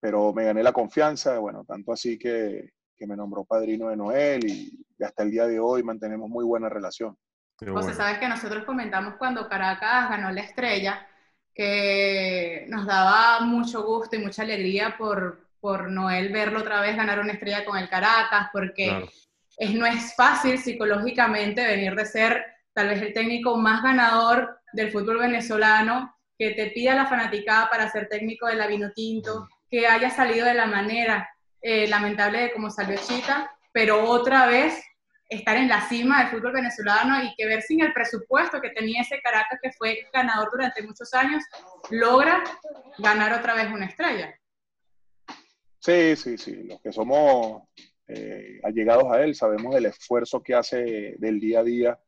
pero 0.00 0.32
me 0.32 0.44
gané 0.44 0.62
la 0.62 0.72
confianza, 0.72 1.38
bueno, 1.38 1.64
tanto 1.64 1.92
así 1.92 2.18
que, 2.18 2.70
que 2.96 3.06
me 3.06 3.16
nombró 3.16 3.44
padrino 3.44 3.88
de 3.88 3.96
Noel 3.96 4.46
y, 4.46 4.86
hasta 5.02 5.24
el 5.24 5.32
día 5.32 5.48
de 5.48 5.58
hoy 5.58 5.82
mantenemos 5.82 6.30
muy 6.30 6.44
buena 6.44 6.68
relación. 6.68 7.18
José, 7.58 7.92
sabes 7.92 8.18
que 8.18 8.28
nosotros 8.28 8.64
comentamos 8.64 9.14
cuando 9.18 9.48
Caracas 9.48 10.08
ganó 10.08 10.30
la 10.30 10.42
estrella, 10.42 11.06
que 11.52 12.66
nos 12.68 12.86
daba 12.86 13.40
mucho 13.40 13.84
gusto 13.84 14.14
y 14.14 14.20
mucha 14.20 14.42
alegría 14.42 14.96
por, 14.96 15.51
por 15.62 15.88
Noel 15.88 16.32
verlo 16.32 16.58
otra 16.58 16.80
vez 16.80 16.96
ganar 16.96 17.20
una 17.20 17.34
estrella 17.34 17.64
con 17.64 17.78
el 17.78 17.88
Caracas, 17.88 18.48
porque 18.52 19.08
es, 19.56 19.74
no 19.74 19.86
es 19.86 20.12
fácil 20.16 20.58
psicológicamente 20.58 21.64
venir 21.64 21.94
de 21.94 22.04
ser 22.04 22.44
tal 22.74 22.88
vez 22.88 23.00
el 23.00 23.12
técnico 23.12 23.56
más 23.56 23.80
ganador 23.80 24.58
del 24.72 24.90
fútbol 24.90 25.18
venezolano, 25.18 26.16
que 26.36 26.50
te 26.50 26.72
pida 26.72 26.96
la 26.96 27.06
fanaticada 27.06 27.70
para 27.70 27.88
ser 27.88 28.08
técnico 28.08 28.48
de 28.48 28.56
la 28.56 28.66
Vinotinto, 28.66 29.48
que 29.70 29.86
haya 29.86 30.10
salido 30.10 30.46
de 30.46 30.54
la 30.54 30.66
manera 30.66 31.30
eh, 31.60 31.86
lamentable 31.86 32.40
de 32.40 32.52
como 32.52 32.68
salió 32.68 32.98
Chita, 32.98 33.48
pero 33.72 34.10
otra 34.10 34.46
vez 34.46 34.82
estar 35.28 35.56
en 35.56 35.68
la 35.68 35.82
cima 35.82 36.18
del 36.18 36.32
fútbol 36.32 36.54
venezolano 36.54 37.22
y 37.22 37.32
que 37.36 37.46
ver 37.46 37.62
sin 37.62 37.82
el 37.82 37.92
presupuesto 37.92 38.60
que 38.60 38.70
tenía 38.70 39.02
ese 39.02 39.20
Caracas, 39.20 39.60
que 39.62 39.70
fue 39.70 40.08
ganador 40.12 40.50
durante 40.50 40.82
muchos 40.82 41.14
años, 41.14 41.44
logra 41.90 42.42
ganar 42.98 43.32
otra 43.32 43.54
vez 43.54 43.70
una 43.70 43.86
estrella. 43.86 44.34
Sí, 45.82 46.14
sí, 46.14 46.38
sí. 46.38 46.62
Los 46.62 46.80
que 46.80 46.92
somos 46.92 47.64
eh, 48.06 48.60
allegados 48.62 49.10
a 49.10 49.20
él 49.24 49.34
sabemos 49.34 49.74
del 49.74 49.86
esfuerzo 49.86 50.40
que 50.40 50.54
hace 50.54 51.16
del 51.18 51.40
día 51.40 51.58
a 51.60 51.64
día. 51.64 52.00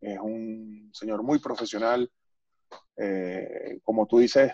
Es 0.00 0.18
un 0.18 0.90
señor 0.94 1.22
muy 1.22 1.38
profesional. 1.38 2.10
Eh, 2.96 3.80
como 3.84 4.06
tú 4.06 4.18
dices, 4.20 4.52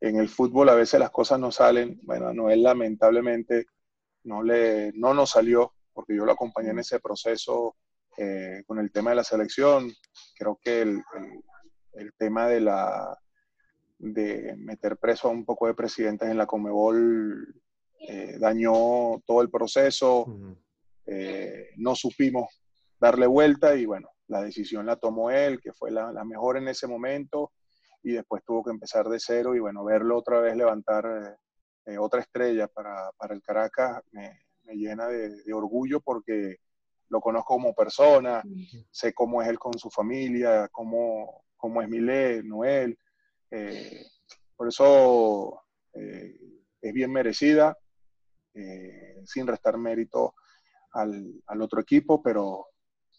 en 0.00 0.16
el 0.16 0.28
fútbol 0.28 0.68
a 0.68 0.74
veces 0.74 0.98
las 0.98 1.10
cosas 1.10 1.38
no 1.38 1.52
salen. 1.52 2.00
Bueno, 2.02 2.32
no 2.34 2.48
lamentablemente 2.48 3.66
no, 4.24 4.42
le, 4.42 4.92
no 4.94 5.14
nos 5.14 5.30
salió 5.30 5.74
porque 5.92 6.16
yo 6.16 6.24
lo 6.24 6.32
acompañé 6.32 6.70
en 6.70 6.80
ese 6.80 6.98
proceso 6.98 7.76
eh, 8.16 8.64
con 8.66 8.80
el 8.80 8.90
tema 8.90 9.10
de 9.10 9.16
la 9.16 9.24
selección. 9.24 9.92
Creo 10.36 10.58
que 10.60 10.82
el, 10.82 11.02
el 11.92 12.12
tema 12.14 12.48
de 12.48 12.62
la 12.62 13.16
de 13.98 14.56
meter 14.56 14.96
preso 14.96 15.28
a 15.28 15.32
un 15.32 15.44
poco 15.44 15.68
de 15.68 15.74
presidentes 15.74 16.28
en 16.28 16.38
la 16.38 16.46
Comebol 16.46 17.54
eh, 18.00 18.38
dañó 18.38 19.20
todo 19.26 19.42
el 19.42 19.50
proceso, 19.50 20.26
eh, 21.04 21.70
no 21.76 21.96
supimos 21.96 22.62
darle 22.98 23.26
vuelta 23.26 23.74
y 23.74 23.86
bueno, 23.86 24.10
la 24.28 24.40
decisión 24.40 24.86
la 24.86 24.96
tomó 24.96 25.30
él, 25.30 25.60
que 25.60 25.72
fue 25.72 25.90
la, 25.90 26.12
mejor 26.24 26.58
en 26.58 26.68
ese 26.68 26.86
momento 26.86 27.52
y 28.02 28.12
después 28.12 28.44
tuvo 28.44 28.62
que 28.62 28.70
empezar 28.70 29.08
de 29.08 29.18
cero 29.18 29.54
y 29.54 29.58
bueno, 29.58 29.84
verlo 29.84 30.16
otra 30.16 30.38
vez 30.40 30.56
levantar 30.56 31.38
eh, 31.86 31.98
otra 31.98 32.20
estrella 32.20 32.68
para, 32.68 33.10
para, 33.16 33.34
el 33.34 33.42
Caracas 33.42 34.00
me, 34.12 34.42
me 34.62 34.74
llena 34.74 35.08
de, 35.08 35.52
orgullo 35.52 36.00
porque 36.00 36.58
lo 37.08 37.20
conozco 37.20 37.54
como 37.54 37.74
persona, 37.74 38.42
sé 38.90 39.12
cómo 39.12 39.42
es 39.42 39.48
él 39.48 39.58
con 39.58 39.76
su 39.78 39.90
familia, 39.90 40.68
cómo, 40.70 41.42
cómo 41.56 41.82
es 41.82 41.88
Milé, 41.88 42.42
Noel. 42.44 42.96
por 44.56 44.68
eso 44.68 45.62
es 45.94 46.92
bien 46.92 47.10
merecida. 47.10 47.76
Eh, 48.58 49.22
sin 49.24 49.46
restar 49.46 49.78
mérito 49.78 50.34
al, 50.92 51.32
al, 51.46 51.62
otro 51.62 51.80
equipo, 51.80 52.20
pero, 52.20 52.66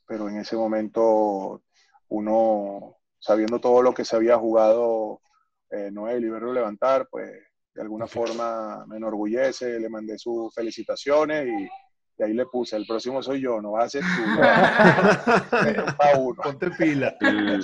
pero 0.06 0.28
en 0.28 0.38
ese 0.38 0.58
momento 0.58 1.64
uno, 2.10 2.98
sabiendo 3.18 3.60
todo 3.60 3.82
lo 3.82 3.94
que 3.94 4.04
se 4.04 4.18
había 4.18 4.38
jugado 4.38 5.22
eh, 5.70 5.90
Noel 5.92 6.26
y 6.26 6.30
verlo 6.30 6.52
levantar, 6.52 7.08
pues 7.10 7.32
de 7.74 7.82
alguna 7.82 8.08
forma 8.08 8.86
me 8.88 8.98
enorgullece, 8.98 9.80
le 9.80 9.88
mandé 9.88 10.18
sus 10.18 10.54
felicitaciones 10.54 11.48
y, 11.48 11.70
ahí 12.22 12.34
le 12.34 12.48
puse, 12.48 12.76
el 12.76 12.86
próximo 12.86 13.24
soy 13.24 13.40
yo, 13.40 13.62
no 13.62 13.72
va 13.72 13.84
a 13.84 13.90
ser 13.90 14.02
tú. 14.02 14.26
Ponte 16.44 16.70
pila. 16.72 17.16
El, 17.22 17.64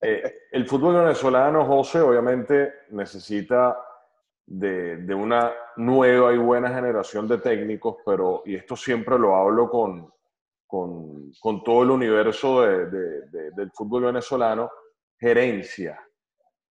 eh, 0.00 0.34
el 0.52 0.66
fútbol 0.68 1.02
venezolano, 1.02 1.66
José, 1.66 1.98
obviamente 2.00 2.72
necesita 2.90 3.76
de, 4.46 5.14
una 5.14 5.50
nueva 5.76 6.32
y 6.32 6.38
buena 6.38 6.68
generación 6.68 7.28
de 7.28 7.38
técnicos, 7.38 7.96
pero, 8.04 8.42
y 8.44 8.56
esto 8.56 8.76
siempre 8.76 9.18
lo 9.18 9.36
hablo 9.36 9.68
con, 9.70 10.12
con, 10.66 11.64
todo 11.64 11.82
el 11.82 11.90
universo 11.90 12.62
del 12.62 13.70
fútbol 13.74 14.04
venezolano, 14.04 14.70
gerencia, 15.18 16.00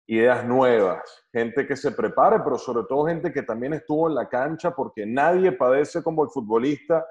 ideas 0.07 0.45
nuevas, 0.45 1.25
gente 1.31 1.65
que 1.65 1.75
se 1.75 1.91
prepare, 1.91 2.39
pero 2.43 2.57
sobre 2.57 2.85
todo 2.87 3.07
gente 3.07 3.33
que 3.33 3.43
también 3.43 3.73
estuvo 3.73 4.07
en 4.07 4.15
la 4.15 4.29
cancha, 4.29 4.71
porque 4.71 5.05
nadie 5.05 5.51
padece 5.51 6.03
como 6.03 6.23
el 6.23 6.29
futbolista 6.29 7.05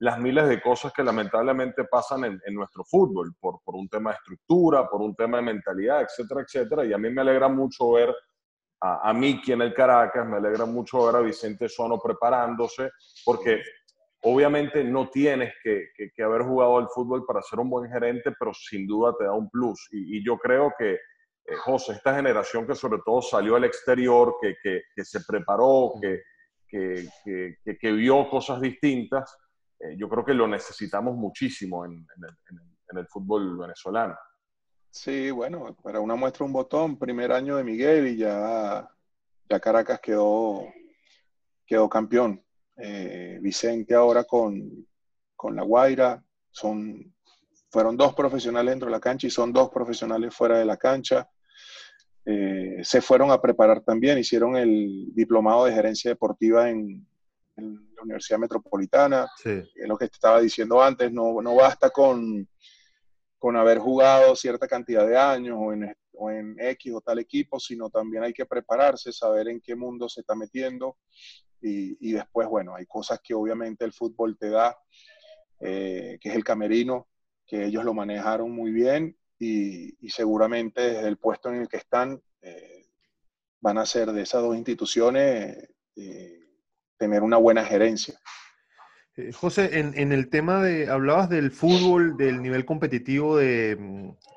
las 0.00 0.18
miles 0.18 0.48
de 0.48 0.60
cosas 0.60 0.92
que 0.92 1.02
lamentablemente 1.02 1.84
pasan 1.84 2.24
en, 2.24 2.40
en 2.44 2.54
nuestro 2.54 2.84
fútbol, 2.84 3.34
por, 3.40 3.60
por, 3.64 3.76
un 3.76 3.88
tema 3.88 4.10
de 4.10 4.16
estructura, 4.16 4.88
por 4.88 5.00
un 5.00 5.14
tema 5.14 5.38
de 5.38 5.44
mentalidad, 5.44 6.02
etcétera, 6.02 6.42
etcétera. 6.42 6.84
Y 6.84 6.92
a 6.92 6.98
mí 6.98 7.10
me 7.10 7.20
alegra 7.20 7.48
mucho 7.48 7.92
ver 7.92 8.14
a, 8.86 9.12
mí 9.14 9.34
Miki 9.34 9.52
en 9.52 9.62
el 9.62 9.72
Caracas, 9.72 10.26
me 10.26 10.36
alegra 10.36 10.66
mucho 10.66 11.06
ver 11.06 11.16
a 11.16 11.20
Vicente 11.20 11.68
Sono 11.70 11.98
preparándose, 11.98 12.90
porque 13.24 13.62
obviamente 14.22 14.84
no 14.84 15.08
tienes 15.08 15.54
que, 15.62 15.88
haber 16.22 16.42
jugado 16.42 16.76
al 16.76 16.88
fútbol 16.88 17.24
para 17.24 17.40
ser 17.40 17.60
un 17.60 17.70
buen 17.70 17.90
gerente, 17.90 18.32
pero 18.38 18.52
sin 18.52 18.86
duda 18.86 19.14
te 19.18 19.24
da 19.24 19.32
un 19.32 19.48
plus. 19.48 19.88
Y, 19.90 20.22
yo 20.24 20.36
creo 20.36 20.72
que, 20.78 20.92
eh, 20.92 21.56
José, 21.64 21.94
esta 21.94 22.14
generación 22.14 22.66
que 22.66 22.74
sobre 22.74 23.00
todo 23.04 23.22
salió 23.22 23.56
al 23.56 23.64
exterior, 23.64 24.36
que, 24.40 24.56
que, 24.62 25.04
se 25.04 25.20
preparó, 25.26 25.94
que, 26.00 26.22
que, 26.68 27.92
vio 27.92 28.28
cosas 28.28 28.60
distintas, 28.60 29.34
eh, 29.80 29.96
yo 29.96 30.10
creo 30.10 30.24
que 30.24 30.34
lo 30.34 30.46
necesitamos 30.46 31.14
muchísimo 31.16 31.86
en, 31.86 31.92
en, 31.92 32.98
el, 32.98 33.06
fútbol 33.06 33.56
venezolano. 33.56 34.14
Sí, 34.94 35.32
bueno, 35.32 35.76
para 35.82 35.98
una 35.98 36.14
muestra 36.14 36.44
un 36.44 36.52
botón, 36.52 36.96
primer 36.96 37.32
año 37.32 37.56
de 37.56 37.64
Miguel 37.64 38.06
y 38.06 38.16
ya, 38.16 38.88
ya 39.50 39.60
Caracas 39.60 39.98
quedó, 40.00 40.72
quedó 41.66 41.88
campeón. 41.88 42.40
Eh, 42.76 43.38
Vicente 43.42 43.92
ahora 43.92 44.22
con, 44.22 44.86
con 45.34 45.56
La 45.56 45.64
Guaira, 45.64 46.24
son 46.48 47.12
fueron 47.70 47.96
dos 47.96 48.14
profesionales 48.14 48.70
dentro 48.70 48.86
de 48.86 48.92
la 48.92 49.00
cancha 49.00 49.26
y 49.26 49.30
son 49.30 49.52
dos 49.52 49.68
profesionales 49.68 50.32
fuera 50.32 50.60
de 50.60 50.64
la 50.64 50.76
cancha. 50.76 51.28
Eh, 52.24 52.78
se 52.84 53.00
fueron 53.00 53.32
a 53.32 53.40
preparar 53.40 53.80
también, 53.80 54.18
hicieron 54.18 54.56
el 54.56 55.12
diplomado 55.12 55.64
de 55.64 55.72
gerencia 55.72 56.12
deportiva 56.12 56.70
en, 56.70 57.04
la 57.56 58.02
Universidad 58.02 58.38
Metropolitana. 58.38 59.26
Es 59.44 59.88
lo 59.88 59.98
que 59.98 60.06
te 60.06 60.14
estaba 60.14 60.40
diciendo 60.40 60.80
antes, 60.80 61.10
no, 61.10 61.42
no 61.42 61.56
basta 61.56 61.90
con, 61.90 62.46
con, 63.44 63.56
haber 63.56 63.78
jugado 63.78 64.34
cierta 64.34 64.66
cantidad 64.66 65.06
de 65.06 65.18
años 65.18 65.58
o 65.60 65.72
en, 65.72 65.94
o 66.12 66.30
en 66.30 66.56
X 66.58 66.92
o 66.94 67.00
tal 67.00 67.18
equipo, 67.18 67.60
sino 67.60 67.90
también 67.90 68.22
hay 68.22 68.32
que 68.32 68.46
prepararse, 68.46 69.12
saber 69.12 69.48
en 69.48 69.60
qué 69.60 69.74
mundo 69.74 70.08
se 70.08 70.20
está 70.20 70.34
metiendo. 70.34 70.96
Y, 71.60 71.96
y 72.00 72.12
después, 72.12 72.48
bueno, 72.48 72.74
hay 72.74 72.86
cosas 72.86 73.20
que 73.22 73.34
obviamente 73.34 73.84
el 73.84 73.92
fútbol 73.92 74.36
te 74.38 74.50
da, 74.50 74.76
eh, 75.60 76.18
que 76.20 76.28
es 76.28 76.34
el 76.34 76.44
camerino, 76.44 77.08
que 77.46 77.64
ellos 77.66 77.84
lo 77.84 77.94
manejaron 77.94 78.50
muy 78.50 78.70
bien 78.70 79.16
y, 79.38 79.96
seguramente 80.08 80.80
desde 80.80 81.08
el 81.08 81.18
puesto 81.18 81.48
en 81.48 81.56
el 81.56 81.68
que 81.68 81.78
están 81.78 82.22
eh, 82.40 82.86
van 83.60 83.78
a 83.78 83.86
ser 83.86 84.12
de 84.12 84.22
esas 84.22 84.42
dos 84.42 84.56
instituciones 84.56 85.68
eh, 85.96 86.40
tener 86.96 87.22
una 87.22 87.36
buena 87.36 87.64
gerencia. 87.64 88.18
Eh, 89.16 89.32
José, 89.32 89.78
en, 89.78 90.12
el 90.12 90.28
tema 90.28 90.62
de, 90.62 90.90
hablabas 90.90 91.28
del 91.28 91.52
fútbol, 91.52 92.16
del 92.16 92.42
nivel 92.42 92.64
competitivo 92.64 93.36
de, 93.36 93.78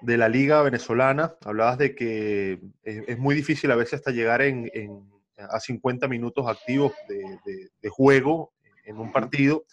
la 0.03 0.29
liga 0.29 0.61
venezolana, 0.61 1.35
hablabas 1.43 1.79
de 1.79 1.95
que 1.95 2.59
es, 2.83 3.17
muy 3.17 3.33
difícil 3.33 3.71
a 3.71 3.75
veces 3.75 3.95
hasta 3.95 4.11
llegar 4.11 4.41
en, 4.43 4.69
a 5.37 5.59
50 5.59 6.07
minutos 6.07 6.47
activos 6.47 6.93
de, 7.07 7.69
de, 7.81 7.89
juego 7.89 8.53
en 8.85 8.99
un 8.99 9.11
partido, 9.11 9.65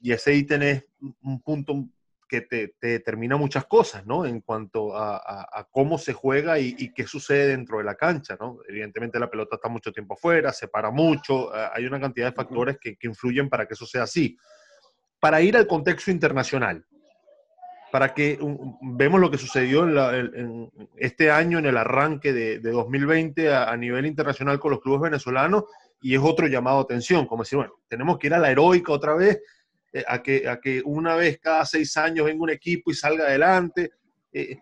y 0.00 0.12
ese 0.12 0.32
ahí 0.32 0.42
tenés 0.44 0.84
un 1.22 1.40
punto 1.40 1.86
que 2.28 2.42
te, 2.42 2.74
determina 2.80 3.36
muchas 3.36 3.66
cosas, 3.66 4.06
¿no? 4.06 4.26
En 4.26 4.40
cuanto 4.40 4.96
a, 4.96 5.68
cómo 5.70 5.98
se 5.98 6.12
juega 6.12 6.58
y, 6.58 6.92
qué 6.92 7.06
sucede 7.06 7.48
dentro 7.48 7.78
de 7.78 7.84
la 7.84 7.94
cancha, 7.94 8.36
¿no? 8.38 8.58
Evidentemente 8.68 9.18
la 9.18 9.30
pelota 9.30 9.56
está 9.56 9.68
mucho 9.68 9.92
tiempo 9.92 10.14
afuera, 10.14 10.52
se 10.52 10.68
para 10.68 10.90
mucho, 10.90 11.50
hay 11.54 11.86
una 11.86 12.00
cantidad 12.00 12.26
de 12.26 12.32
factores 12.32 12.78
que, 12.80 12.96
influyen 13.02 13.48
para 13.48 13.66
que 13.66 13.74
eso 13.74 13.86
sea 13.86 14.04
así. 14.04 14.36
Para 15.20 15.40
ir 15.40 15.56
al 15.56 15.66
contexto 15.66 16.10
internacional, 16.10 16.84
para 17.90 18.12
que 18.12 18.38
vemos 18.82 19.20
lo 19.20 19.30
que 19.30 19.38
sucedió 19.38 19.84
en, 20.12 20.70
este 20.96 21.30
año, 21.30 21.58
en 21.58 21.66
el 21.66 21.76
arranque 21.76 22.32
de, 22.32 22.58
2020 22.58 23.52
a, 23.52 23.70
a, 23.70 23.76
nivel 23.76 24.06
internacional 24.06 24.58
con 24.58 24.72
los 24.72 24.80
clubes 24.80 25.02
venezolanos, 25.02 25.64
y 26.00 26.14
es 26.14 26.20
otro 26.22 26.46
llamado 26.48 26.78
a 26.78 26.82
atención, 26.82 27.26
como 27.26 27.44
decir, 27.44 27.56
bueno, 27.56 27.74
tenemos 27.88 28.18
que 28.18 28.26
ir 28.26 28.34
a 28.34 28.38
la 28.38 28.50
heroica 28.50 28.92
otra 28.92 29.14
vez 29.14 29.40
eh, 29.94 30.04
a, 30.08 30.20
que, 30.20 30.48
a 30.48 30.60
que 30.60 30.82
una 30.84 31.14
vez 31.14 31.38
cada 31.38 31.64
seis 31.64 31.96
años 31.96 32.26
venga 32.26 32.42
un 32.42 32.50
equipo 32.50 32.90
y 32.90 32.94
salga 32.94 33.26
adelante. 33.26 33.92
Eh, 34.32 34.58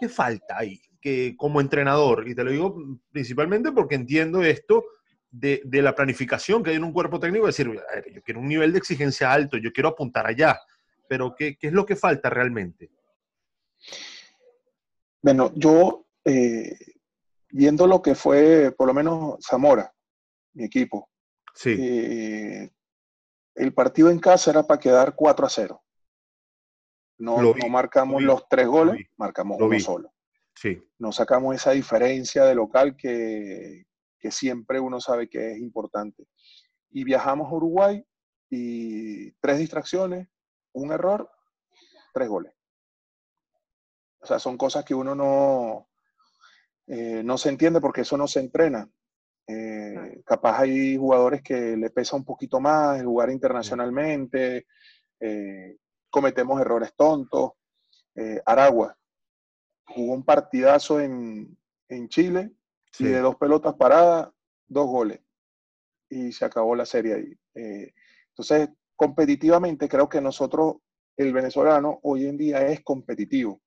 ¿Qué 0.00 0.08
falta 0.08 0.58
ahí 0.58 0.82
que, 1.00 1.36
como 1.36 1.60
entrenador? 1.60 2.28
Y 2.28 2.34
te 2.34 2.42
lo 2.42 2.50
digo 2.50 2.76
principalmente 3.12 3.70
porque 3.70 3.94
entiendo 3.94 4.42
esto 4.42 4.84
de, 5.30 5.62
de 5.64 5.80
la 5.80 5.94
planificación 5.94 6.60
que 6.60 6.70
hay 6.70 6.76
en 6.76 6.82
un 6.82 6.92
cuerpo 6.92 7.20
técnico, 7.20 7.46
decir, 7.46 7.70
yo 8.12 8.22
quiero 8.24 8.40
un 8.40 8.48
nivel 8.48 8.72
de 8.72 8.78
exigencia 8.78 9.32
alto, 9.32 9.58
yo 9.58 9.72
quiero 9.72 9.90
apuntar 9.90 10.26
allá, 10.26 10.58
pero 11.08 11.36
¿qué, 11.36 11.56
qué 11.56 11.68
es 11.68 11.72
lo 11.72 11.86
que 11.86 11.94
falta 11.94 12.28
realmente? 12.28 12.90
Bueno, 15.22 15.52
yo, 15.54 16.04
eh, 16.24 16.76
viendo 17.48 17.86
lo 17.86 18.02
que 18.02 18.16
fue, 18.16 18.74
por 18.76 18.88
lo 18.88 18.94
menos 18.94 19.36
Zamora, 19.40 19.94
mi 20.54 20.64
equipo, 20.64 21.08
sí 21.54 22.68
el 23.54 23.74
partido 23.74 24.10
en 24.10 24.18
casa 24.18 24.50
era 24.50 24.62
para 24.62 24.80
quedar 24.80 25.14
4 25.14 25.46
a 25.46 25.48
0. 25.48 25.82
No, 27.18 27.40
no 27.40 27.68
marcamos 27.68 28.22
los 28.22 28.48
tres 28.48 28.66
goles, 28.66 29.06
marcamos 29.16 29.58
uno 29.60 29.78
solo. 29.80 30.12
Sí. 30.54 30.82
No 30.98 31.12
sacamos 31.12 31.54
esa 31.54 31.70
diferencia 31.70 32.44
de 32.44 32.54
local 32.54 32.96
que, 32.96 33.84
que 34.18 34.30
siempre 34.30 34.80
uno 34.80 35.00
sabe 35.00 35.28
que 35.28 35.52
es 35.52 35.58
importante. 35.58 36.26
Y 36.90 37.04
viajamos 37.04 37.50
a 37.50 37.54
Uruguay 37.54 38.04
y 38.50 39.32
tres 39.32 39.58
distracciones, 39.58 40.28
un 40.72 40.92
error, 40.92 41.30
tres 42.12 42.28
goles. 42.28 42.52
O 44.20 44.26
sea, 44.26 44.38
son 44.38 44.56
cosas 44.56 44.84
que 44.84 44.94
uno 44.94 45.14
no, 45.14 45.88
eh, 46.86 47.22
no 47.24 47.38
se 47.38 47.48
entiende 47.48 47.80
porque 47.80 48.02
eso 48.02 48.16
no 48.16 48.28
se 48.28 48.40
entrena. 48.40 48.88
Eh, 49.46 50.22
capaz 50.24 50.60
hay 50.60 50.96
jugadores 50.96 51.42
que 51.42 51.76
le 51.76 51.90
pesa 51.90 52.16
un 52.16 52.24
poquito 52.24 52.60
más 52.60 53.02
jugar 53.02 53.30
internacionalmente, 53.30 54.66
eh, 55.20 55.76
cometemos 56.10 56.60
errores 56.60 56.94
tontos. 56.96 57.52
Eh, 58.14 58.40
Aragua 58.46 58.96
jugó 59.86 60.14
un 60.14 60.24
partidazo 60.24 61.00
en, 61.00 61.56
Chile 62.08 62.50
y 62.98 63.04
de 63.04 63.18
dos 63.18 63.36
pelotas 63.36 63.74
paradas, 63.74 64.30
dos 64.66 64.86
goles. 64.86 65.20
Y 66.08 66.32
se 66.32 66.46
acabó 66.46 66.74
la 66.74 66.86
serie 66.86 67.14
ahí. 67.14 67.38
entonces, 67.54 68.70
competitivamente 68.96 69.90
creo 69.90 70.08
que 70.08 70.22
nosotros, 70.22 70.76
el 71.18 71.34
venezolano, 71.34 72.00
hoy 72.04 72.26
en 72.26 72.38
día 72.38 72.66
es 72.66 72.82
competitivo, 72.82 73.60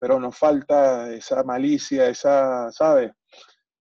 pero 0.00 0.18
nos 0.18 0.36
falta 0.36 1.12
esa 1.12 1.44
malicia, 1.44 2.08
esa, 2.08 2.72
¿sabes? 2.72 3.12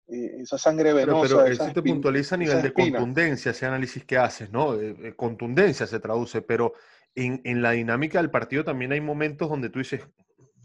Eh, 0.07 0.43
esa 0.43 0.59
sangre 0.59 0.93
venosa. 0.93 1.37
Pero, 1.37 1.47
eso 1.47 1.73
te 1.73 1.83
puntualiza 1.83 2.35
a 2.35 2.39
nivel 2.39 2.61
de 2.61 2.73
contundencia, 2.73 3.53
ese 3.53 3.67
análisis 3.67 4.05
que 4.05 4.19
haces, 4.19 4.51
¿no? 4.51 4.75
Eh, 4.75 4.95
eh, 5.03 5.15
contundencia 5.17 5.87
se 5.87 5.99
traduce, 5.99 6.43
pero 6.43 6.75
en, 7.15 7.41
en, 7.45 7.63
la 7.63 7.71
dinámica 7.71 8.19
del 8.19 8.31
partido 8.31 8.65
también 8.65 8.93
hay 8.93 9.01
momentos 9.01 9.49
donde 9.49 9.71
tú 9.71 9.79
dices, 9.79 10.03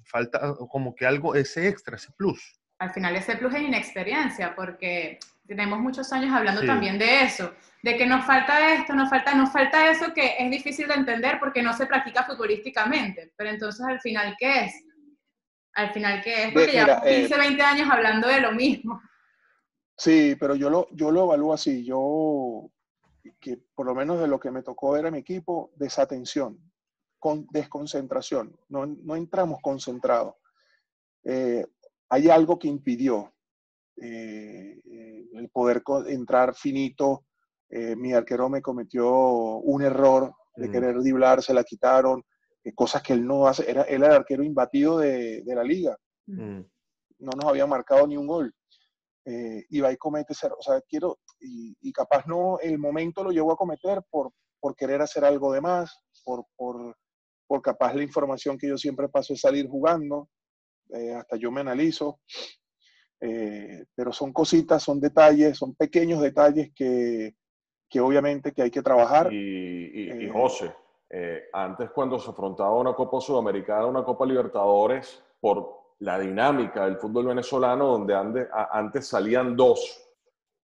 falta 0.04 0.56
como 0.70 0.94
que 0.94 1.06
algo, 1.06 1.36
ese 1.36 1.70
extra, 1.70 1.96
ese 1.96 2.12
plus. 2.18 2.60
Al 2.80 2.92
final 2.92 3.16
ese 3.16 3.38
plus 3.38 3.54
es 3.54 3.62
inexperiencia, 3.62 4.54
porque 4.56 5.20
tenemos 5.48 5.80
muchos 5.80 6.12
años 6.12 6.34
hablando 6.34 6.66
también 6.66 7.00
de 7.00 7.24
eso, 7.24 7.54
de 7.82 7.98
que 7.98 8.06
nos 8.06 8.26
falta 8.26 8.74
esto, 8.74 8.94
nos 8.94 9.10
falta, 9.10 9.34
nos 9.36 9.52
falta 9.52 9.90
eso 9.90 10.14
que 10.14 10.36
es 10.38 10.52
difícil 10.52 10.88
de 10.88 10.96
entender 10.96 11.40
porque 11.40 11.64
no 11.64 11.74
se 11.74 11.86
practica 11.86 12.24
futbolísticamente, 12.24 13.32
pero 13.38 13.50
entonces 13.50 13.86
al 13.86 14.02
final, 14.02 14.36
¿qué 14.38 14.66
es? 14.66 14.84
Al 15.74 15.92
final, 15.94 16.22
¿qué 16.22 16.46
es? 16.46 16.54
Porque 16.54 16.74
ya 16.74 17.02
15, 17.02 17.38
20 17.38 17.62
años 17.64 17.90
hablando 17.90 18.28
de 18.28 18.42
lo 18.42 18.52
mismo. 18.52 19.02
Sí, 20.00 20.38
pero 20.40 20.56
yo 20.56 20.70
lo, 20.70 20.88
yo 20.92 21.12
lo 21.12 21.26
evalúo 21.26 21.54
así. 21.54 21.84
Yo, 21.84 22.72
que 23.38 23.60
por 23.76 23.86
lo 23.86 23.94
menos 23.94 24.22
de 24.22 24.30
lo 24.30 24.40
que 24.40 24.50
me 24.50 24.64
tocó 24.64 24.92
ver 24.92 25.06
a 25.06 25.12
mi 25.12 25.18
equipo, 25.18 25.72
desatención, 25.76 26.58
con 27.20 27.46
desconcentración. 27.52 28.58
No, 28.70 28.86
no 28.86 29.18
entramos 29.18 29.60
concentrados. 29.62 30.36
Eh, 31.26 31.66
hay 32.08 32.30
algo 32.30 32.58
que 32.58 32.70
impidió 32.70 33.34
eh, 33.98 34.80
eh, 34.86 35.26
el 35.34 35.50
poder 35.50 35.84
entrar 36.08 36.56
finito. 36.56 37.26
mi 37.70 38.14
arquero 38.14 38.48
me 38.50 38.62
cometió 38.62 39.06
un 39.58 39.82
error 39.82 40.34
de 40.56 40.70
mm. 40.70 40.72
querer 40.72 40.96
driblar, 41.00 41.44
se 41.44 41.54
la 41.54 41.66
quitaron, 41.66 42.24
cosas 42.74 43.04
que 43.04 43.12
él 43.12 43.28
no 43.28 43.48
hace. 43.48 43.70
Era, 43.70 43.82
él 43.82 44.02
era 44.02 44.14
el 44.14 44.22
arquero 44.22 44.44
imbatido 44.44 44.98
de, 44.98 45.42
de 45.42 45.56
la 45.56 45.64
liga. 45.66 45.98
Mm. 46.26 46.62
No 47.20 47.32
nos 47.36 47.46
había 47.46 47.68
marcado 47.68 48.08
ni 48.08 48.16
un 48.16 48.28
gol 48.28 48.56
eh, 49.26 49.66
y 49.70 49.80
va 49.82 49.92
y 49.92 49.98
comete 49.98 50.34
ese 50.34 50.48
O 50.48 50.62
sea, 50.62 50.82
quiero, 50.82 51.20
y, 51.40 51.92
capaz 51.92 52.26
no, 52.26 52.60
el 52.60 52.78
momento 52.78 53.24
lo 53.24 53.32
llevo 53.32 53.52
a 53.52 53.58
cometer 53.58 54.02
por, 54.10 54.32
por 54.60 54.76
querer 54.76 55.02
hacer 55.02 55.26
algo 55.26 55.52
de 55.52 55.62
más, 55.62 56.04
por, 56.24 56.46
por, 56.56 56.96
por 57.48 57.62
capaz 57.62 57.94
la 57.94 58.04
información 58.04 58.58
que 58.58 58.68
yo 58.68 58.78
siempre 58.78 59.10
paso 59.10 59.34
es 59.34 59.42
salir 59.42 59.68
jugando, 59.68 60.30
eh, 60.94 61.14
hasta 61.14 61.36
yo 61.36 61.52
me 61.52 61.62
analizo, 61.62 62.20
eh, 63.22 63.86
pero 63.94 64.12
son 64.14 64.32
cositas, 64.32 64.82
son 64.82 65.00
detalles, 65.00 65.58
son 65.58 65.76
pequeños 65.76 66.22
detalles 66.22 66.72
que, 66.74 67.36
que 67.90 68.00
obviamente 68.00 68.54
que 68.54 68.64
hay 68.64 68.72
que 68.72 68.82
trabajar. 68.82 69.32
Y, 69.34 69.92
y, 69.94 70.26
y 70.26 70.30
José, 70.30 70.74
antes 71.54 71.90
cuando 71.92 72.20
se 72.20 72.30
afrontaba 72.30 72.80
una 72.80 72.94
Copa 72.94 73.20
Sudamericana, 73.20 73.86
una 73.86 74.04
Copa 74.04 74.26
Libertadores, 74.26 75.24
por 75.40 75.79
la 76.00 76.20
dinámica 76.20 76.86
del 76.86 76.98
fútbol 76.98 77.28
venezolano, 77.28 77.88
donde 77.88 78.16
antes 78.72 79.08
salían 79.08 79.56
dos 79.56 80.06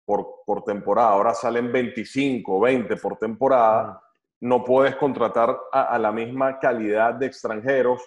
por, 0.05 0.43
por, 0.45 0.63
temporada, 0.65 1.11
ahora 1.11 1.35
salen 1.35 1.73
25, 1.73 2.61
20 2.61 2.97
por 2.97 3.17
temporada, 3.17 4.03
no 4.41 4.65
puedes 4.65 4.97
contratar 4.97 5.57
a, 5.73 5.99
la 5.99 6.13
misma 6.13 6.59
calidad 6.59 7.15
de 7.15 7.27
extranjeros 7.27 8.03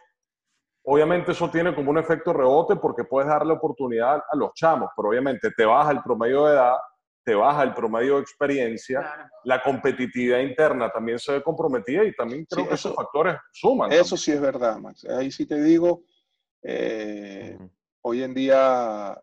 Obviamente 0.88 1.32
eso 1.32 1.50
tiene 1.50 1.74
como 1.74 1.90
un 1.90 1.98
efecto 1.98 2.32
rebote 2.32 2.76
porque 2.76 3.04
puedes 3.06 3.28
darle 3.28 3.54
oportunidad 3.54 4.18
a 4.18 4.36
los 4.36 4.54
chamos, 4.54 4.92
pero 4.96 5.10
obviamente 5.10 5.50
te 5.50 5.66
baja 5.66 5.90
el 5.90 6.04
promedio 6.04 6.46
de 6.46 6.54
edad, 6.54 6.76
te 7.24 7.34
baja 7.34 7.64
el 7.64 7.74
promedio 7.74 8.18
de 8.18 8.22
experiencia, 8.22 9.32
la 9.46 9.64
competitividad 9.64 10.40
interna 10.42 10.92
también 10.92 11.18
se 11.18 11.32
ve 11.32 11.42
comprometida 11.42 12.04
y 12.04 12.14
también 12.14 12.46
creo 12.48 12.68
que 12.68 12.76
esos 12.76 12.94
factores 12.94 13.36
suman. 13.52 13.92
Eso 13.92 14.16
sí 14.16 14.32
es 14.32 14.40
verdad, 14.40 14.78
Max. 14.78 15.06
Ahí 15.06 15.32
sí 15.32 15.48
te 15.48 15.60
digo, 15.60 16.04
eh, 16.68 17.60
hoy 18.02 18.24
en 18.24 18.34
día 18.34 19.22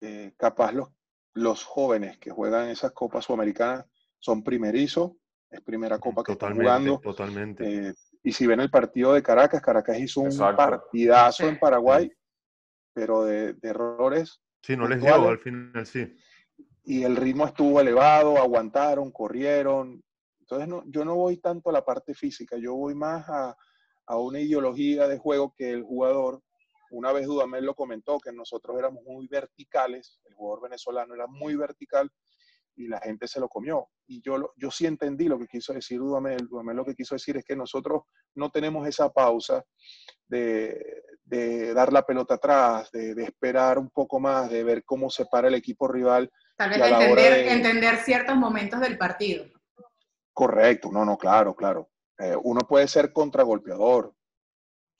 eh, 0.00 0.32
capaz 0.38 0.72
los, 0.72 0.88
los 1.34 1.62
jóvenes 1.62 2.16
que 2.18 2.30
juegan 2.30 2.70
esas 2.70 2.92
copas 2.92 3.26
sudamericanas 3.26 3.84
son 4.18 4.42
primerizos, 4.42 5.12
es 5.50 5.60
primera 5.60 5.98
copa 5.98 6.24
que 6.24 6.32
están 6.32 6.54
jugando. 6.54 6.98
Totalmente. 7.00 7.88
Eh, 7.88 7.94
y 8.22 8.32
si 8.32 8.46
ven 8.46 8.60
el 8.60 8.70
partido 8.70 9.12
de 9.12 9.22
Caracas, 9.22 9.60
Caracas 9.60 9.98
hizo 9.98 10.22
un 10.22 10.36
partidazo 10.56 11.46
en 11.46 11.58
Paraguay, 11.58 12.10
pero 12.94 13.24
de, 13.24 13.54
errores. 13.60 14.40
Sí, 14.62 14.74
no 14.74 14.88
les 14.88 15.02
dio 15.02 15.28
al 15.28 15.38
final, 15.38 15.84
sí. 15.84 16.16
Y 16.84 17.02
el 17.02 17.16
ritmo 17.16 17.46
estuvo 17.46 17.78
elevado, 17.78 18.38
aguantaron, 18.38 19.10
corrieron. 19.10 20.02
Entonces 20.40 20.66
no, 20.66 20.82
yo 20.86 21.04
no 21.04 21.16
voy 21.16 21.36
tanto 21.36 21.68
a 21.68 21.74
la 21.74 21.84
parte 21.84 22.14
física, 22.14 22.56
yo 22.56 22.74
voy 22.74 22.94
más 22.94 23.28
a, 23.28 23.54
a 24.06 24.18
una 24.18 24.40
ideología 24.40 25.08
de 25.08 25.18
juego 25.18 25.54
que 25.56 25.70
el 25.70 25.82
jugador, 25.82 26.42
una 26.94 27.12
vez 27.12 27.26
Dudamel 27.26 27.64
lo 27.64 27.74
comentó, 27.74 28.18
que 28.18 28.32
nosotros 28.32 28.78
éramos 28.78 29.02
muy 29.04 29.26
verticales, 29.26 30.20
el 30.24 30.34
jugador 30.34 30.62
venezolano 30.62 31.14
era 31.14 31.26
muy 31.26 31.56
vertical, 31.56 32.10
y 32.76 32.88
la 32.88 33.00
gente 33.00 33.28
se 33.28 33.40
lo 33.40 33.48
comió. 33.48 33.88
Y 34.06 34.20
yo, 34.22 34.52
yo 34.56 34.70
sí 34.70 34.86
entendí 34.86 35.28
lo 35.28 35.38
que 35.38 35.46
quiso 35.46 35.72
decir 35.72 35.98
Dudamel. 35.98 36.48
Dudamel 36.48 36.76
lo 36.76 36.84
que 36.84 36.94
quiso 36.94 37.14
decir 37.14 37.36
es 37.36 37.44
que 37.44 37.56
nosotros 37.56 38.02
no 38.34 38.50
tenemos 38.50 38.86
esa 38.88 39.10
pausa 39.10 39.64
de, 40.26 41.02
de 41.24 41.72
dar 41.72 41.92
la 41.92 42.02
pelota 42.02 42.34
atrás, 42.34 42.90
de, 42.92 43.14
esperar 43.22 43.78
un 43.78 43.90
poco 43.90 44.20
más, 44.20 44.50
de 44.50 44.64
ver 44.64 44.84
cómo 44.84 45.10
se 45.10 45.26
para 45.26 45.48
el 45.48 45.54
equipo 45.54 45.88
rival. 45.88 46.30
Tal 46.56 46.70
vez 46.70 46.80
entender, 46.80 47.48
entender 47.48 47.96
ciertos 47.98 48.36
momentos 48.36 48.80
del 48.80 48.98
partido. 48.98 49.46
Correcto, 50.32 50.90
no, 50.92 51.04
no, 51.04 51.16
claro, 51.16 51.54
claro. 51.54 51.90
Eh, 52.18 52.36
uno 52.42 52.60
puede 52.68 52.86
ser 52.88 53.12
contragolpeador, 53.12 54.14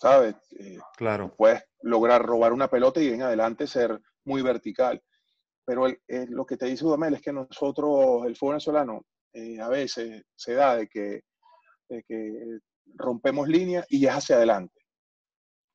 ¿sabes? 0.00 0.36
Eh, 0.58 0.78
claro. 0.96 1.34
Puedes 1.36 1.62
lograr 1.82 2.22
robar 2.22 2.52
una 2.52 2.68
pelota 2.68 3.00
y 3.00 3.08
en 3.08 3.22
adelante 3.22 3.66
ser 3.66 4.00
muy 4.24 4.42
vertical 4.42 5.02
pero 5.64 5.86
lo 6.08 6.46
que 6.46 6.56
te 6.56 6.66
dice 6.66 6.84
Udamel 6.84 7.14
es 7.14 7.22
que 7.22 7.32
nosotros, 7.32 8.26
el 8.26 8.36
fútbol 8.36 8.54
venezolano, 8.54 9.06
eh, 9.32 9.60
a 9.60 9.68
veces 9.68 10.22
se 10.36 10.54
da 10.54 10.76
de 10.76 10.88
que, 10.88 11.22
que 11.88 12.58
rompemos 12.94 13.48
líneas 13.48 13.86
y 13.88 14.06
es 14.06 14.12
hacia 14.12 14.36
adelante. 14.36 14.80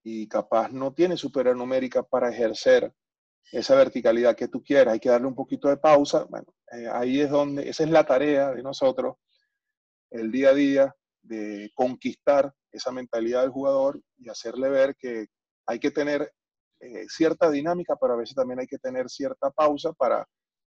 Y 0.03 0.27
capaz 0.27 0.71
no 0.71 0.93
tiene 0.93 1.17
superior 1.17 1.55
numérica 1.55 2.03
para 2.03 2.29
ejercer 2.29 2.93
esa 3.51 3.75
verticalidad 3.75 4.35
que 4.35 4.47
tú 4.47 4.61
quieras. 4.63 4.93
Hay 4.93 4.99
que 4.99 5.09
darle 5.09 5.27
un 5.27 5.35
poquito 5.35 5.67
de 5.67 5.77
pausa. 5.77 6.25
Bueno, 6.25 6.53
eh, 6.71 6.87
ahí 6.91 7.21
es 7.21 7.29
donde, 7.29 7.67
esa 7.67 7.83
es 7.83 7.89
la 7.89 8.05
tarea 8.05 8.51
de 8.51 8.61
nosotros, 8.61 9.15
el 10.11 10.31
día 10.31 10.49
a 10.49 10.53
día, 10.53 10.95
de 11.21 11.71
conquistar 11.73 12.53
esa 12.71 12.91
mentalidad 12.91 13.41
del 13.41 13.51
jugador 13.51 14.01
y 14.17 14.29
hacerle 14.29 14.69
ver 14.69 14.95
que 14.95 15.27
hay 15.65 15.79
que 15.79 15.91
tener 15.91 16.31
eh, 16.79 17.05
cierta 17.07 17.49
dinámica, 17.49 17.95
pero 17.99 18.13
a 18.13 18.17
veces 18.17 18.35
también 18.35 18.59
hay 18.59 18.67
que 18.67 18.77
tener 18.77 19.09
cierta 19.09 19.51
pausa 19.51 19.91
para, 19.93 20.25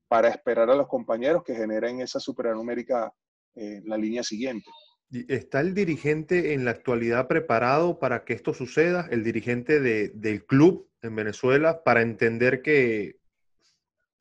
para 0.08 0.30
esperar 0.30 0.70
a 0.70 0.76
los 0.76 0.88
compañeros 0.88 1.44
que 1.44 1.56
generen 1.56 2.02
esa 2.02 2.20
supernumérica 2.20 3.12
en 3.56 3.88
la 3.88 3.98
línea 3.98 4.24
siguiente. 4.24 4.70
¿Está 5.12 5.62
el 5.62 5.74
dirigente 5.74 6.54
en 6.54 6.66
la 6.66 6.72
actualidad 6.72 7.28
preparado 7.28 8.00
para 8.00 8.26
que 8.26 8.34
esto 8.34 8.54
suceda? 8.54 9.08
¿El 9.10 9.24
dirigente 9.24 9.80
de, 9.80 10.10
del 10.10 10.46
club 10.46 10.90
en 11.02 11.16
Venezuela 11.16 11.84
para 11.84 12.02
entender 12.02 12.62
que, 12.62 13.20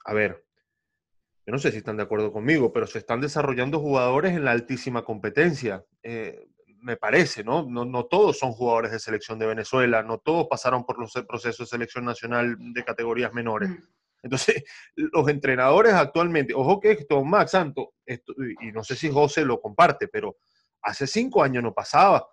a 0.05 0.13
ver, 0.13 0.44
yo 1.47 1.53
no 1.53 1.59
sé 1.59 1.71
si 1.71 1.79
están 1.79 1.97
de 1.97 2.03
acuerdo 2.03 2.33
conmigo, 2.33 2.73
pero 2.73 2.87
se 2.87 2.99
están 2.99 3.21
desarrollando 3.21 3.81
jugadores 3.81 4.33
en 4.33 4.45
la 4.45 4.53
altísima 4.53 5.05
competencia. 5.05 5.85
Eh, 6.03 6.49
me 6.81 6.97
parece, 6.97 7.45
¿no? 7.45 7.63
¿no? 7.65 8.05
todos 8.07 8.39
son 8.39 8.53
jugadores 8.53 8.93
de 8.93 8.99
selección 8.99 9.39
de 9.39 9.47
Venezuela, 9.47 10.03
no 10.03 10.19
todos 10.19 10.47
pasaron 10.49 10.85
por 10.85 10.99
los 10.99 11.13
procesos 11.27 11.69
de 11.71 11.77
selección 11.77 12.05
nacional 12.05 12.57
de 12.59 12.85
categorías 12.85 13.33
menores. 13.33 13.71
Mm. 13.71 13.77
Entonces, 14.23 14.65
los 14.97 15.29
entrenadores 15.29 15.95
actualmente, 15.95 16.55
ojo 16.55 16.81
que 16.81 16.93
esto, 16.93 17.25
Max 17.25 17.53
Santo, 17.53 17.95
y 18.07 18.73
no 18.73 18.85
sé 18.85 18.97
si 18.97 19.11
José 19.11 19.45
lo 19.45 19.61
comparte, 19.61 20.09
pero 20.09 20.37
hace 20.83 21.07
cinco 21.07 21.43
años 21.43 21.63
no 21.63 21.73
pasaba 21.73 22.27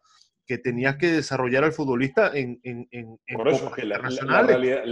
que 0.45 0.57
tenías 0.57 0.97
que 0.97 1.07
desarrollar 1.07 1.63
al 1.63 1.71
futbolista 1.71 2.31
en, 2.33 2.59
en, 2.63 2.87
en, 2.91 3.17
por 3.35 3.47
eso, 3.47 3.71
que 3.71 3.85
la, 3.85 3.97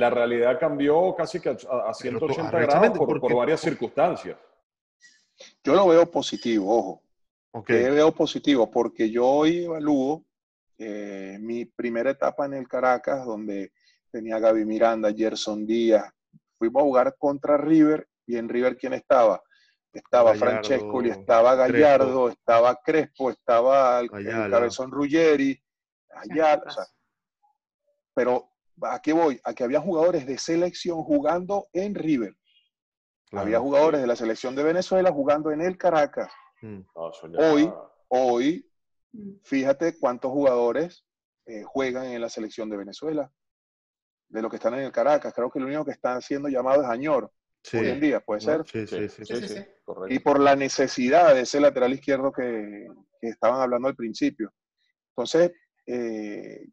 realidad, 0.09 0.59
cambió 0.59 1.15
casi 1.15 1.39
que 1.39 1.49
a, 1.49 1.93
180 1.93 2.59
grados 2.59 2.97
por, 2.97 3.19
por 3.19 3.35
varias 3.35 3.59
circunstancias. 3.59 4.37
Yo 5.63 5.75
lo 5.75 5.87
veo 5.87 6.09
positivo, 6.09 6.77
ojo. 6.77 7.03
Okay. 7.51 7.89
veo 7.89 8.11
positivo? 8.11 8.69
Porque 8.69 9.09
yo 9.09 9.25
hoy 9.25 9.65
evalúo 9.65 10.23
eh, 10.77 11.37
mi 11.41 11.65
primera 11.65 12.11
etapa 12.11 12.45
en 12.45 12.53
el 12.53 12.67
Caracas, 12.67 13.25
donde 13.25 13.71
tenía 14.11 14.35
a 14.35 14.39
Gaby 14.39 14.65
Miranda, 14.65 15.13
Gerson 15.13 15.65
Díaz. 15.65 16.11
Fuimos 16.57 16.81
a 16.81 16.85
jugar 16.85 17.15
contra 17.17 17.57
River 17.57 18.07
y 18.27 18.37
en 18.37 18.49
River, 18.49 18.77
¿quién 18.77 18.93
estaba? 18.93 19.41
Estaba 19.91 20.35
Francesco, 20.35 21.01
estaba 21.01 21.55
Gallardo, 21.55 22.29
estaba 22.29 22.75
Crespo, 22.75 23.31
estaba 23.31 23.99
el, 23.99 24.09
Cabezón 24.09 24.91
Ruggeri, 24.91 25.59
pero 28.13 28.51
¿a 28.83 29.01
qué 29.01 29.13
voy? 29.13 29.39
A 29.43 29.53
que 29.53 29.63
había 29.63 29.79
jugadores 29.79 30.27
de 30.27 30.37
selección 30.37 31.03
jugando 31.03 31.67
en 31.73 31.95
River. 31.95 32.35
Había 33.31 33.59
jugadores 33.59 34.01
de 34.01 34.07
la 34.07 34.15
selección 34.15 34.55
de 34.55 34.63
Venezuela 34.63 35.11
jugando 35.11 35.51
en 35.51 35.61
el 35.61 35.77
Caracas. 35.77 36.31
Mm. 36.61 36.81
hoy, 37.37 37.71
hoy, 38.09 38.69
mm. 39.13 39.35
fíjate 39.43 39.97
cuántos 39.97 40.31
jugadores 40.31 41.05
eh, 41.45 41.63
juegan 41.63 42.05
en 42.05 42.21
la 42.21 42.29
selección 42.29 42.69
de 42.69 42.77
Venezuela, 42.77 43.31
de 44.27 44.41
los 44.41 44.49
que 44.49 44.57
están 44.57 44.73
en 44.73 44.81
el 44.81 44.91
Caracas. 44.91 45.33
Creo 45.33 45.49
que 45.49 45.59
lo 45.59 45.67
único 45.67 45.85
que 45.85 45.91
están 45.91 46.21
siendo 46.21 46.49
llamado 46.49 46.81
es 46.81 46.89
Añor. 46.89 47.31
Hoy 47.73 47.87
en 47.87 47.99
día, 47.99 48.19
puede 48.19 48.41
ser. 48.41 48.63
Sí, 48.65 48.87
sí, 48.87 49.09
sí. 49.09 49.65
Y 50.09 50.19
por 50.19 50.39
la 50.39 50.55
necesidad 50.55 51.35
de 51.35 51.41
ese 51.41 51.59
lateral 51.59 51.93
izquierdo 51.93 52.31
que, 52.31 52.87
estaban 53.21 53.61
hablando 53.61 53.89
al 53.89 53.95
principio. 53.95 54.53
Entonces, 55.09 55.51
eh, 55.85 56.67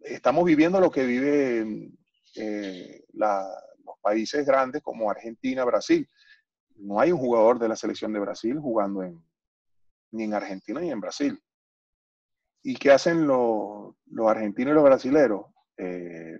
estamos 0.00 0.44
viviendo 0.44 0.80
lo 0.80 0.90
que 0.90 1.04
viven 1.04 1.98
eh, 2.36 3.04
los 3.12 3.98
países 4.00 4.46
grandes 4.46 4.82
como 4.82 5.10
Argentina, 5.10 5.64
Brasil 5.64 6.08
no 6.78 7.00
hay 7.00 7.12
un 7.12 7.18
jugador 7.18 7.58
de 7.58 7.68
la 7.68 7.76
selección 7.76 8.12
de 8.12 8.20
Brasil 8.20 8.58
jugando 8.58 9.02
en, 9.02 9.22
ni 10.12 10.24
en 10.24 10.34
Argentina 10.34 10.80
ni 10.80 10.90
en 10.90 11.00
Brasil. 11.00 11.40
¿Y 12.62 12.76
qué 12.76 12.90
hacen 12.90 13.26
los, 13.26 13.94
argentinos 14.26 14.72
y 14.72 14.74
los 14.74 14.84
brasileros? 14.84 15.46
Eh, 15.76 16.38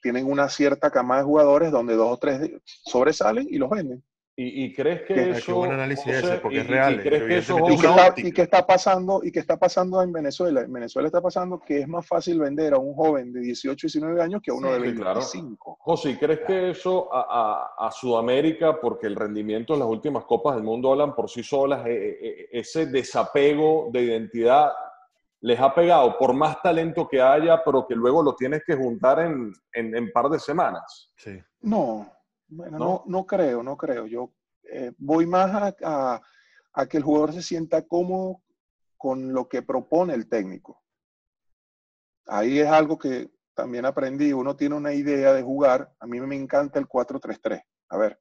tienen 0.00 0.30
una 0.30 0.48
cierta 0.48 0.90
cama 0.90 1.18
de 1.18 1.24
jugadores 1.24 1.70
donde 1.70 1.94
dos 1.94 2.12
o 2.12 2.16
tres 2.18 2.50
sobresalen 2.64 3.46
y 3.50 3.58
los 3.58 3.70
venden. 3.70 4.02
¿Y, 4.34 4.72
crees 4.72 5.02
que 5.02 5.30
eso... 5.30 5.56
buen 5.56 5.72
análisis 5.72 6.06
ese, 6.06 6.38
porque 6.38 6.60
es 6.60 6.66
real. 6.66 6.94
¿Y, 6.94 6.98
crees 7.00 7.22
que 7.24 7.38
eso 7.38 7.58
¿Y, 7.68 8.32
qué 8.32 8.42
está, 8.42 8.66
pasando, 8.66 9.20
¿Y 9.22 9.30
qué 9.30 9.40
está 9.40 9.58
pasando 9.58 10.02
en 10.02 10.10
Venezuela? 10.10 10.62
En 10.62 10.72
Venezuela 10.72 11.08
está 11.08 11.20
pasando 11.20 11.60
que 11.60 11.80
es 11.80 11.88
más 11.88 12.06
fácil 12.06 12.40
vender 12.40 12.72
a 12.72 12.78
un 12.78 12.94
joven 12.94 13.30
de 13.30 13.40
18, 13.40 13.86
19 13.88 14.22
años 14.22 14.40
que 14.42 14.50
a 14.50 14.54
uno 14.54 14.72
de 14.72 14.78
25. 14.78 15.76
José, 15.80 16.16
¿crees 16.18 16.40
que 16.46 16.70
eso 16.70 17.10
a, 17.12 17.90
Sudamérica, 17.92 18.80
porque 18.80 19.06
el 19.06 19.16
rendimiento 19.16 19.74
en 19.74 19.80
las 19.80 19.88
últimas 19.88 20.24
Copas 20.24 20.54
del 20.54 20.64
Mundo 20.64 20.90
hablan 20.90 21.14
por 21.14 21.28
sí 21.28 21.42
solas, 21.42 21.86
eh, 21.86 22.18
eh, 22.20 22.48
ese 22.52 22.86
desapego 22.86 23.90
de 23.92 24.02
identidad 24.02 24.72
les 25.42 25.58
ha 25.58 25.74
pegado 25.74 26.16
por 26.18 26.32
más 26.32 26.62
talento 26.62 27.08
que 27.08 27.20
haya, 27.20 27.62
pero 27.64 27.84
que 27.86 27.96
luego 27.96 28.22
lo 28.22 28.36
tienes 28.36 28.62
que 28.64 28.76
juntar 28.76 29.18
en, 29.18 29.52
en, 29.72 30.12
par 30.12 30.28
de 30.28 30.38
semanas? 30.38 31.12
Sí. 31.16 31.42
No, 31.60 32.08
bueno, 32.46 32.78
no, 32.78 33.02
no, 33.06 33.26
creo, 33.26 33.60
no 33.62 33.76
creo. 33.76 34.06
Yo 34.06 34.32
eh, 34.62 34.92
voy 34.98 35.26
más 35.26 35.74
a, 35.82 36.20
que 36.88 36.96
el 36.96 37.02
jugador 37.02 37.32
se 37.32 37.42
sienta 37.42 37.82
cómodo 37.82 38.40
con 38.96 39.32
lo 39.32 39.48
que 39.48 39.62
propone 39.62 40.14
el 40.14 40.28
técnico. 40.28 40.80
Ahí 42.26 42.60
es 42.60 42.68
algo 42.68 42.96
que 42.96 43.28
también 43.54 43.84
aprendí. 43.84 44.32
Uno 44.32 44.54
tiene 44.54 44.76
una 44.76 44.92
idea 44.92 45.32
de 45.32 45.42
jugar. 45.42 45.92
A 45.98 46.06
mí 46.06 46.20
me 46.20 46.36
encanta 46.36 46.78
el 46.78 46.86
4-3-3. 46.86 47.60
A 47.88 47.96
ver. 47.98 48.20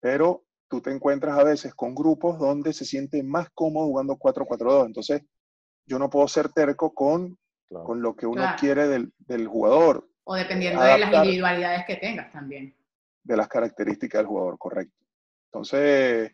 Pero 0.00 0.44
tú 0.66 0.80
te 0.80 0.90
encuentras 0.90 1.38
a 1.38 1.44
veces 1.44 1.76
con 1.76 1.94
grupos 1.94 2.40
donde 2.40 2.72
se 2.72 2.84
siente 2.84 3.22
más 3.22 3.50
cómodo 3.54 3.86
jugando 3.86 4.16
4-4-2. 4.16 4.86
Entonces, 4.86 5.22
yo 5.86 5.98
no 5.98 6.10
puedo 6.10 6.28
ser 6.28 6.50
terco 6.50 6.94
con, 6.94 7.38
con 7.68 8.02
lo 8.02 8.14
que 8.14 8.26
uno 8.26 8.44
quiere 8.58 8.88
del, 8.88 9.12
del, 9.18 9.46
jugador. 9.46 10.08
O 10.24 10.34
dependiendo 10.34 10.82
de 10.82 10.98
las 10.98 11.12
individualidades 11.12 11.84
que 11.86 11.96
tengas 11.96 12.32
también 12.32 12.74
de 13.24 13.36
las 13.36 13.48
características 13.48 14.20
del 14.20 14.26
jugador, 14.26 14.58
correcto. 14.58 14.96
Entonces, 15.46 16.32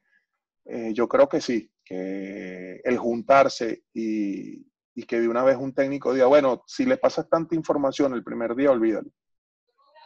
eh, 0.65 0.93
yo 0.95 1.09
creo 1.09 1.29
que 1.29 1.41
sí, 1.41 1.71
que 1.85 2.81
el 2.85 2.99
juntarse 2.99 3.83
y, 3.93 4.67
y 4.95 5.03
que 5.05 5.21
de 5.21 5.29
una 5.29 5.43
vez 5.43 5.57
un 5.57 5.75
técnico 5.75 6.13
diga, 6.13 6.27
bueno, 6.27 6.63
si 6.67 6.85
le 6.85 6.97
pasas 6.97 7.29
tanta 7.29 7.55
información 7.55 8.15
el 8.15 8.25
primer 8.25 8.55
día, 8.55 8.71
olvídalo. 8.71 9.11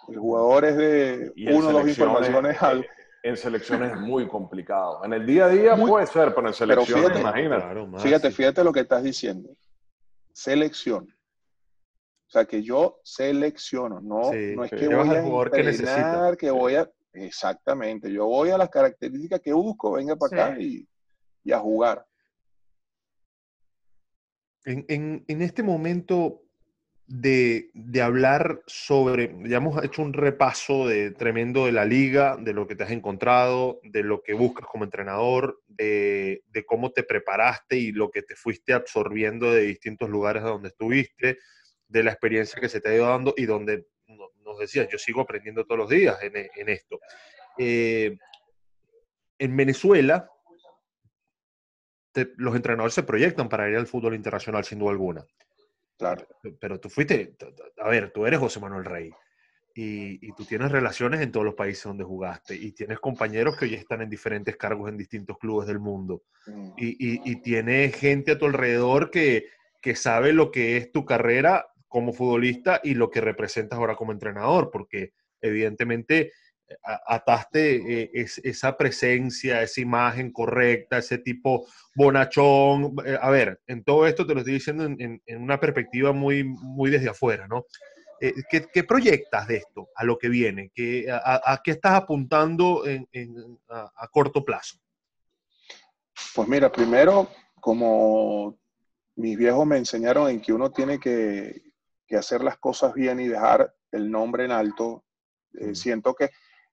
El 0.09 0.19
jugador 0.19 0.65
es 0.65 0.77
de 0.77 1.33
uno 1.53 1.69
o 1.69 1.73
dos 1.73 1.89
informaciones 1.89 2.63
al... 2.63 2.87
En 3.25 3.37
selecciones 3.37 3.93
es 3.93 4.01
muy 4.01 4.27
complicado. 4.27 5.05
En 5.05 5.13
el 5.13 5.25
día 5.25 5.45
a 5.45 5.49
día 5.49 5.77
puede 5.77 6.07
ser, 6.07 6.35
pero 6.35 6.49
en 6.49 6.55
selecciones, 6.55 7.13
fíjate, 7.13 7.21
imagínate. 7.21 7.99
fíjate, 8.01 8.31
fíjate 8.33 8.65
lo 8.65 8.73
que 8.73 8.81
estás 8.81 9.03
diciendo. 9.03 9.51
Selección. 10.33 11.05
O 11.05 12.31
sea, 12.33 12.47
que 12.47 12.63
yo 12.63 12.99
selecciono, 13.05 14.01
no, 14.01 14.33
no 14.33 14.65
es 14.65 14.71
que 14.71 14.89
voy 14.89 15.17
a 15.17 15.23
jugador 15.23 15.51
que, 15.51 16.47
que 16.47 16.51
voy 16.51 16.75
a... 16.77 16.91
Exactamente, 17.13 18.11
yo 18.11 18.27
voy 18.27 18.49
a 18.49 18.57
las 18.57 18.71
características 18.71 19.41
que 19.41 19.53
busco, 19.53 19.93
venga 19.93 20.17
para 20.17 20.47
acá 20.47 20.59
y, 20.59 20.89
y, 21.45 21.53
a 21.53 21.59
jugar. 21.59 22.07
En, 24.65 24.85
en, 24.89 25.25
en 25.29 25.43
este 25.43 25.63
momento, 25.63 26.42
de, 27.07 27.71
hablar 28.03 28.63
sobre, 28.67 29.35
ya 29.45 29.59
hemos 29.59 29.83
hecho 29.85 30.03
un 30.03 30.13
repaso 30.13 30.87
de, 30.87 31.11
tremendo 31.11 31.67
de 31.67 31.73
la 31.73 31.85
liga, 31.85 32.37
de 32.37 32.53
lo 32.53 32.67
que 32.67 32.75
te 32.75 32.85
has 32.85 32.91
encontrado, 32.91 33.81
de 33.83 34.03
lo 34.03 34.23
que 34.23 34.35
buscas 34.35 34.67
como 34.67 34.85
entrenador, 34.85 35.61
de, 35.69 36.43
cómo 36.67 36.93
te 36.93 37.03
preparaste 37.03 37.77
y 37.77 37.93
lo 37.93 38.11
que 38.11 38.23
te 38.23 38.35
fuiste 38.35 38.73
absorbiendo 38.73 39.53
de 39.53 39.63
distintos 39.63 40.09
lugares 40.09 40.43
donde 40.43 40.69
estuviste, 40.69 41.39
de 41.89 42.03
la 42.03 42.13
experiencia 42.13 42.61
que 42.61 42.69
se 42.69 42.81
te 42.81 42.89
ha 42.89 42.95
ido 42.95 43.09
dando 43.09 43.35
y 43.37 43.45
donde 43.45 43.87
nos 44.45 44.59
decías, 44.59 44.89
yo 44.91 44.99
sigo 44.99 45.21
aprendiendo 45.21 45.65
todos 45.65 45.79
los 45.79 45.91
días 45.91 46.19
en, 46.23 46.69
esto. 46.69 47.01
Eh, 47.59 48.17
en 49.39 49.57
Venezuela, 49.57 50.31
los 52.37 52.55
entrenadores 52.55 52.95
se 52.95 53.03
proyectan 53.03 53.49
para 53.49 53.69
ir 53.69 53.77
al 53.77 53.87
fútbol 53.87 54.15
internacional 54.15 54.65
sin 54.65 54.79
duda 54.79 54.91
alguna. 54.91 55.27
Pero 56.61 56.81
tú 56.81 56.89
fuiste, 56.89 57.37
a 57.79 57.89
ver, 57.89 58.11
tú 58.11 58.27
eres 58.27 58.41
José 58.41 58.61
Manuel 58.61 58.85
Rey 58.85 59.11
y, 59.75 60.33
tú 60.33 60.45
tienes 60.45 60.71
relaciones 60.71 61.21
en 61.21 61.33
todos 61.33 61.47
los 61.47 61.55
países 61.55 61.85
donde 61.85 62.05
jugaste 62.05 62.55
y 62.55 62.73
tienes 62.73 62.99
compañeros 63.01 63.57
que 63.57 63.65
hoy 63.65 63.75
están 63.75 64.03
en 64.03 64.11
diferentes 64.11 64.57
cargos 64.57 64.89
en 64.89 64.97
distintos 64.97 65.39
clubes 65.39 65.67
del 65.67 65.79
mundo 65.79 66.23
mm. 66.47 66.73
y, 66.77 67.31
y, 67.31 67.37
tienes 67.43 67.95
gente 67.97 68.33
a 68.33 68.39
tu 68.39 68.47
alrededor 68.47 69.11
que, 69.11 69.47
que 69.81 69.97
sabe 69.97 70.33
lo 70.33 70.51
que 70.51 70.77
es 70.77 70.93
tu 70.93 71.05
carrera 71.05 71.67
como 71.89 72.13
futbolista 72.13 72.81
y 72.83 72.95
lo 72.95 73.11
que 73.11 73.21
representas 73.21 73.79
ahora 73.79 73.97
como 73.97 74.13
entrenador, 74.13 74.71
porque 74.71 75.13
evidentemente 75.41 76.33
ataste 77.07 78.03
eh, 78.03 78.11
esa 78.15 78.77
presencia, 78.77 79.63
esa 79.63 79.81
imagen 79.81 80.33
correcta, 80.33 80.99
ese 80.99 81.19
tipo 81.19 81.67
bonachón. 81.95 82.95
Eh, 83.05 83.19
a 83.21 83.31
ver, 83.31 83.61
en 83.67 83.85
todo 83.85 84.07
esto 84.07 84.27
te 84.27 84.35
lo 84.35 84.41
estoy 84.41 84.55
diciendo 84.55 84.85
en, 84.85 85.23
una 85.37 85.61
perspectiva 85.61 86.13
muy, 86.13 86.45
muy 86.45 86.91
desde 86.91 87.11
afuera, 87.11 87.47
¿no? 87.47 87.67
Eh, 88.21 88.35
¿qué, 88.49 88.85
proyectas 88.85 89.49
de 89.49 89.57
esto 89.57 89.91
a 89.97 90.05
lo 90.05 90.17
que 90.17 90.29
viene? 90.29 90.71
¿Qué, 90.73 91.07
a, 91.11 91.61
qué 91.63 91.73
estás 91.73 91.95
apuntando 91.95 92.85
a, 93.69 94.09
corto 94.09 94.45
plazo? 94.45 94.79
Pues 96.35 96.47
mira, 96.47 96.71
primero, 96.71 97.29
como 97.61 98.57
mis 99.17 99.37
viejos 99.37 99.67
me 99.67 99.77
enseñaron 99.77 100.31
en 100.31 100.41
que 100.41 100.53
uno 100.53 100.71
tiene 100.71 101.01
que, 101.01 101.63
que 102.07 102.17
hacer 102.17 102.45
las 102.45 102.59
cosas 102.59 102.95
bien 102.95 103.19
y 103.19 103.27
dejar 103.27 103.75
el 103.91 104.09
nombre 104.09 104.45
en 104.45 104.53
alto, 104.53 105.05
mm. 105.55 105.75
siento 105.75 106.15
que 106.15 106.31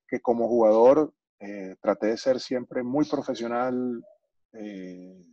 que 0.10 0.20
como 0.20 0.48
jugador 0.48 1.14
eh, 1.40 1.76
traté 1.82 2.08
de 2.08 2.18
ser 2.18 2.40
siempre 2.40 2.84
muy 2.84 3.06
profesional, 3.06 4.04
eh, 4.54 5.24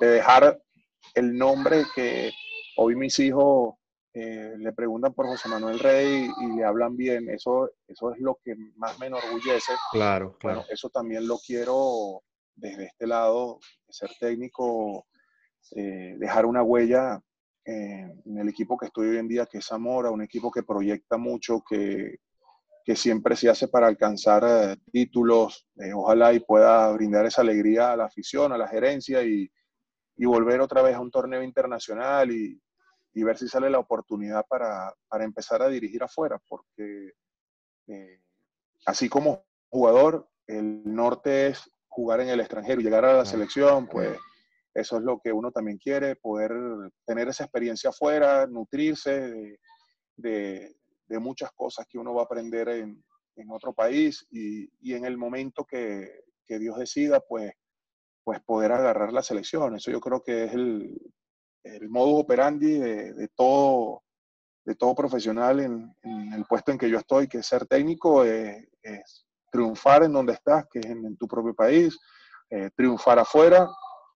de 0.00 0.06
dejar 0.06 0.62
el 1.14 1.36
nombre 1.36 1.84
que 1.94 2.30
hoy 2.76 2.96
mis 2.96 3.18
hijos 3.18 3.74
eh, 4.14 4.54
le 4.56 4.72
preguntan 4.72 5.12
por 5.12 5.26
José 5.26 5.48
Manuel 5.48 5.78
Rey 5.78 6.28
y 6.40 6.56
le 6.56 6.64
hablan 6.64 6.96
bien, 6.96 7.28
eso, 7.28 7.70
eso 7.86 8.12
es 8.12 8.20
lo 8.20 8.38
que 8.42 8.54
más 8.76 8.98
me 8.98 9.06
enorgullece. 9.06 9.72
Claro, 9.90 10.36
claro. 10.38 10.60
Bueno, 10.60 10.72
eso 10.72 10.88
también 10.88 11.26
lo 11.26 11.38
quiero 11.38 12.22
desde 12.54 12.86
este 12.86 13.06
lado, 13.06 13.58
ser 13.88 14.10
técnico, 14.20 15.06
dejar 15.70 16.44
una 16.44 16.62
huella 16.62 17.20
en 17.64 18.38
el 18.38 18.48
equipo 18.48 18.76
que 18.76 18.86
estoy 18.86 19.08
hoy 19.08 19.18
en 19.18 19.28
día, 19.28 19.46
que 19.46 19.58
es 19.58 19.66
Zamora, 19.66 20.10
un 20.10 20.22
equipo 20.22 20.50
que 20.50 20.62
proyecta 20.62 21.16
mucho, 21.16 21.62
que, 21.66 22.16
que 22.84 22.96
siempre 22.96 23.36
se 23.36 23.48
hace 23.48 23.68
para 23.68 23.86
alcanzar 23.86 24.44
eh, 24.46 24.76
títulos. 24.90 25.68
Eh, 25.76 25.92
ojalá 25.92 26.32
y 26.32 26.40
pueda 26.40 26.90
brindar 26.92 27.26
esa 27.26 27.42
alegría 27.42 27.92
a 27.92 27.96
la 27.96 28.06
afición, 28.06 28.52
a 28.52 28.58
la 28.58 28.68
gerencia 28.68 29.22
y, 29.22 29.50
y 30.16 30.24
volver 30.24 30.60
otra 30.60 30.82
vez 30.82 30.94
a 30.94 31.00
un 31.00 31.10
torneo 31.10 31.42
internacional 31.42 32.30
y, 32.30 32.60
y 33.14 33.22
ver 33.22 33.38
si 33.38 33.48
sale 33.48 33.70
la 33.70 33.78
oportunidad 33.78 34.44
para, 34.48 34.92
para, 35.08 35.24
empezar 35.24 35.62
a 35.62 35.68
dirigir 35.68 36.02
afuera, 36.02 36.40
porque 36.48 37.12
eh, 37.88 38.20
así 38.86 39.08
como 39.08 39.44
jugador, 39.68 40.28
el 40.46 40.82
norte 40.84 41.48
es 41.48 41.70
jugar 41.88 42.20
en 42.20 42.28
el 42.28 42.40
extranjero 42.40 42.80
y 42.80 42.84
llegar 42.84 43.04
a 43.04 43.14
la 43.14 43.24
selección, 43.24 43.86
pues 43.86 44.18
eso 44.74 44.96
es 44.96 45.02
lo 45.02 45.20
que 45.20 45.32
uno 45.32 45.50
también 45.52 45.78
quiere, 45.78 46.16
poder 46.16 46.52
tener 47.06 47.28
esa 47.28 47.44
experiencia 47.44 47.90
afuera, 47.90 48.46
nutrirse 48.46 49.20
de 49.20 49.58
de 50.16 50.74
muchas 51.18 51.50
cosas 51.52 51.86
que 51.88 51.98
uno 51.98 52.14
va 52.14 52.22
a 52.22 52.24
aprender 52.24 52.68
en, 52.68 53.02
en 53.36 53.50
otro 53.50 53.72
país 53.72 54.26
y, 54.30 54.70
y, 54.80 54.94
en 54.94 55.04
el 55.04 55.16
momento 55.16 55.64
que, 55.64 56.08
que, 56.44 56.58
Dios 56.58 56.78
decida, 56.78 57.20
pues, 57.20 57.52
pues 58.24 58.40
poder 58.40 58.72
agarrar 58.72 59.12
la 59.12 59.22
selección. 59.22 59.74
Eso 59.76 59.90
yo 59.90 60.00
creo 60.00 60.22
que 60.22 60.44
es 60.44 60.52
el, 60.52 60.96
el 61.64 61.88
modus 61.88 62.20
operandi 62.20 62.78
de, 62.78 63.12
de, 63.14 63.28
todo, 63.28 64.02
de 64.64 64.74
todo 64.74 64.94
profesional 64.94 65.60
en, 65.60 65.94
el 66.34 66.44
puesto 66.44 66.72
en 66.72 66.78
que 66.78 66.90
yo 66.90 66.98
estoy, 66.98 67.28
que 67.28 67.42
ser 67.42 67.66
técnico, 67.66 68.24
es, 68.24 68.66
triunfar 69.50 70.04
en 70.04 70.12
donde 70.12 70.32
estás, 70.32 70.66
que 70.70 70.78
es 70.78 70.86
en, 70.86 71.16
tu 71.16 71.28
propio 71.28 71.54
país, 71.54 71.98
eh, 72.50 72.70
triunfar 72.74 73.18
afuera 73.18 73.68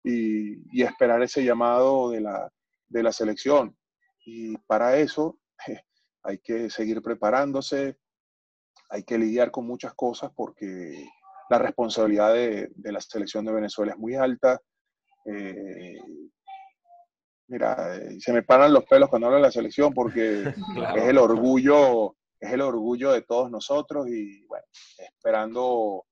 y, 0.04 0.78
y, 0.78 0.82
esperar 0.82 1.22
ese 1.22 1.42
llamado 1.44 2.10
de 2.10 2.20
la, 2.20 2.50
de 2.88 3.02
la 3.02 3.12
selección. 3.12 3.76
Y 4.24 4.56
para 4.58 4.96
eso 4.98 5.38
hay 6.22 6.38
que 6.38 6.70
seguir 6.70 7.02
preparándose, 7.02 7.96
hay 8.88 9.04
que 9.04 9.18
lidiar 9.18 9.50
con 9.50 9.66
muchas 9.66 9.94
cosas 9.94 10.30
porque 10.34 11.06
la 11.50 11.58
responsabilidad 11.58 12.32
de, 12.34 12.70
la 12.76 13.00
selección 13.00 13.44
de 13.44 13.52
Venezuela 13.52 13.92
es 13.92 13.98
muy 13.98 14.14
alta. 14.14 14.60
Eh, 15.24 16.00
mira, 17.48 17.96
eh, 17.96 18.20
se 18.20 18.32
me 18.32 18.42
paran 18.42 18.72
los 18.72 18.84
pelos 18.84 19.08
cuando 19.08 19.26
hablo 19.26 19.36
de 19.36 19.42
la 19.42 19.50
selección 19.50 19.92
porque 19.92 20.42
es 20.96 21.04
el 21.04 21.18
orgullo, 21.18 22.16
es 22.40 22.52
el 22.52 22.60
orgullo 22.60 23.12
de 23.12 23.22
todos 23.22 23.50
nosotros 23.50 24.08
y 24.08 24.44
bueno, 24.46 24.64
esperando 24.98 26.04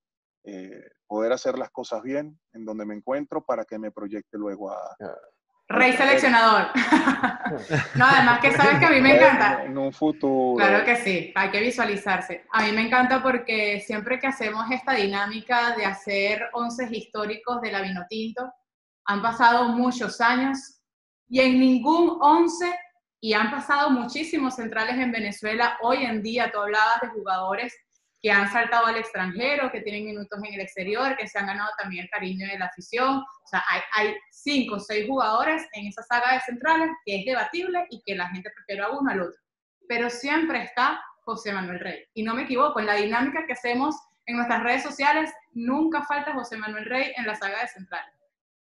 eh, 0.45 0.91
poder 1.07 1.33
hacer 1.33 1.59
las 1.59 1.71
cosas 1.71 2.03
bien 2.03 2.39
en 2.53 2.65
donde 2.65 2.87
me 2.87 2.95
encuentro 2.95 3.45
para 3.45 3.65
que 3.65 3.79
me 3.79 3.91
proyecte 3.91 4.39
luego 4.39 4.71
a, 4.71 4.97
Rey 5.71 5.93
seleccionador. 5.93 6.66
no, 7.95 8.05
además 8.05 8.41
que 8.41 8.51
sabes 8.51 8.81
que 8.81 8.87
a 8.87 8.91
mí 8.91 9.01
me 9.01 9.14
encanta. 9.14 9.62
En 9.64 9.79
un 9.79 9.93
futuro. 9.93 10.57
Claro 10.57 10.85
que 10.85 10.97
sí, 10.97 11.33
hay 11.33 11.51
que 11.51 11.61
visualizarse. 11.61 12.45
A 12.51 12.64
mí 12.64 12.73
me 12.73 12.83
encanta 12.83 13.23
porque 13.23 13.81
siempre 13.87 14.18
que 14.18 14.27
hacemos 14.27 14.68
esta 14.73 14.95
dinámica 14.95 15.77
de 15.77 15.87
hacer 15.87 16.49
once 16.55 16.89
históricos 16.91 17.61
de 17.61 17.71
la 17.71 17.83
Vinotinto, 17.83 18.53
han 19.05 19.23
pasado 19.23 19.68
muchos 19.68 20.21
años 20.21 20.81
y 21.29 21.39
en 21.39 21.61
ningún 21.61 22.18
once, 22.21 22.77
y 23.21 23.35
han 23.35 23.53
pasado 23.53 23.91
muchísimos 23.91 24.57
centrales 24.57 24.97
en 24.97 25.12
Venezuela, 25.12 25.79
hoy 25.83 26.05
en 26.05 26.21
día 26.21 26.51
tú 26.51 26.59
hablabas 26.59 27.01
de 27.03 27.09
jugadores 27.09 27.73
que 28.23 28.31
han 28.31 28.51
saltado 28.53 28.87
al 28.87 28.97
extranjero, 28.97 29.71
que 29.73 29.81
tienen 29.81 30.05
minutos 30.05 30.39
en 30.45 30.55
el 30.55 30.61
exterior, 30.61 31.16
que 31.16 31.27
se 31.27 31.39
han 31.39 31.47
ganado 31.47 31.71
también 31.79 32.05
el 32.05 32.11
cariño 32.11 32.47
de 32.47 32.59
la 32.59 32.66
afición. 32.66 33.18
O 33.18 33.47
sea, 33.47 33.64
hay, 33.68 33.81
hay 33.93 34.14
cinco 34.31 34.77
o 34.77 34.81
seis 34.81 35.07
jugadores 35.07 35.66
en 35.73 35.87
esa 35.87 36.03
saga 36.03 36.35
de 36.35 36.41
centrales 36.41 36.91
que 37.05 37.21
es 37.21 37.25
debatible 37.25 37.87
y 37.91 38.03
que 38.05 38.14
la 38.14 38.29
gente 38.29 38.51
prefiere 38.55 38.83
a 38.83 38.91
uno 38.91 39.11
al 39.11 39.23
otro. 39.23 39.41
Pero 39.89 40.11
siempre 40.11 40.62
está 40.62 41.03
José 41.23 41.53
Manuel 41.53 41.81
Rey. 41.81 42.05
Y 42.14 42.23
no 42.23 42.35
me 42.35 42.43
equivoco, 42.43 42.81
en 42.81 42.87
la 42.87 42.95
dinámica 42.95 43.47
que 43.47 43.55
hacemos 43.55 43.97
en 44.27 44.37
nuestras 44.37 44.62
redes 44.62 44.83
sociales, 44.83 45.33
nunca 45.53 46.03
falta 46.03 46.35
José 46.35 46.57
Manuel 46.57 46.85
Rey 46.85 47.12
en 47.16 47.27
la 47.27 47.35
saga 47.35 47.61
de 47.61 47.68
centrales. 47.68 48.20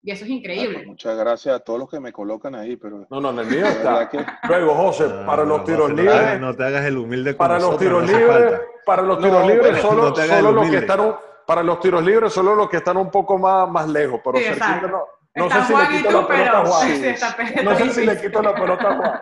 Y 0.05 0.11
eso 0.11 0.25
es 0.25 0.31
increíble. 0.31 0.85
muchas 0.85 1.17
gracias 1.17 1.55
a 1.55 1.59
todos 1.59 1.79
los 1.79 1.89
que 1.89 1.97
me 1.97 2.11
colocan 2.11 2.55
ahí, 2.55 2.75
pero... 2.75 3.07
No, 3.09 3.21
no, 3.21 3.29
en 3.29 3.39
el 3.39 3.45
mío 3.47 3.65
está. 3.65 4.09
Luego, 4.49 4.75
José, 4.75 5.05
para 5.25 5.45
los 5.45 5.63
tiros 5.63 5.93
libres... 5.93 6.41
No 6.41 6.53
te 6.53 6.65
hagas 6.65 6.85
el 6.85 6.97
humilde 6.97 7.33
Para 7.33 7.57
los 7.57 7.77
tiros 7.77 8.05
libres, 8.05 8.59
para 8.85 9.01
los 9.01 9.19
tiros 9.19 9.47
libres, 9.47 9.81
solo, 9.81 10.13
solo 10.13 10.51
los 10.51 10.69
que 10.69 10.77
están... 10.77 11.15
Para 11.47 11.63
los 11.63 11.79
tiros 11.79 12.03
libres, 12.03 12.33
solo 12.33 12.53
los 12.53 12.69
que 12.69 12.77
están 12.77 12.97
un 12.97 13.09
poco 13.09 13.37
más, 13.37 13.69
más 13.69 13.87
lejos, 13.87 14.21
pero 14.23 14.37
sí, 14.37 14.45
no, 14.89 15.05
no 15.35 15.49
sé 15.49 15.63
si 15.65 15.73
le 15.75 15.97
quito 15.97 16.11
la 16.11 16.27
pelota 16.27 16.61
a 16.61 16.65
Juan. 16.65 17.65
no 17.65 17.75
sé 17.75 17.89
si 17.89 18.05
le 18.05 18.21
quito 18.21 18.41
la 18.41 18.55
pelota 18.55 18.89
a 18.89 18.95
Juan. 18.95 19.21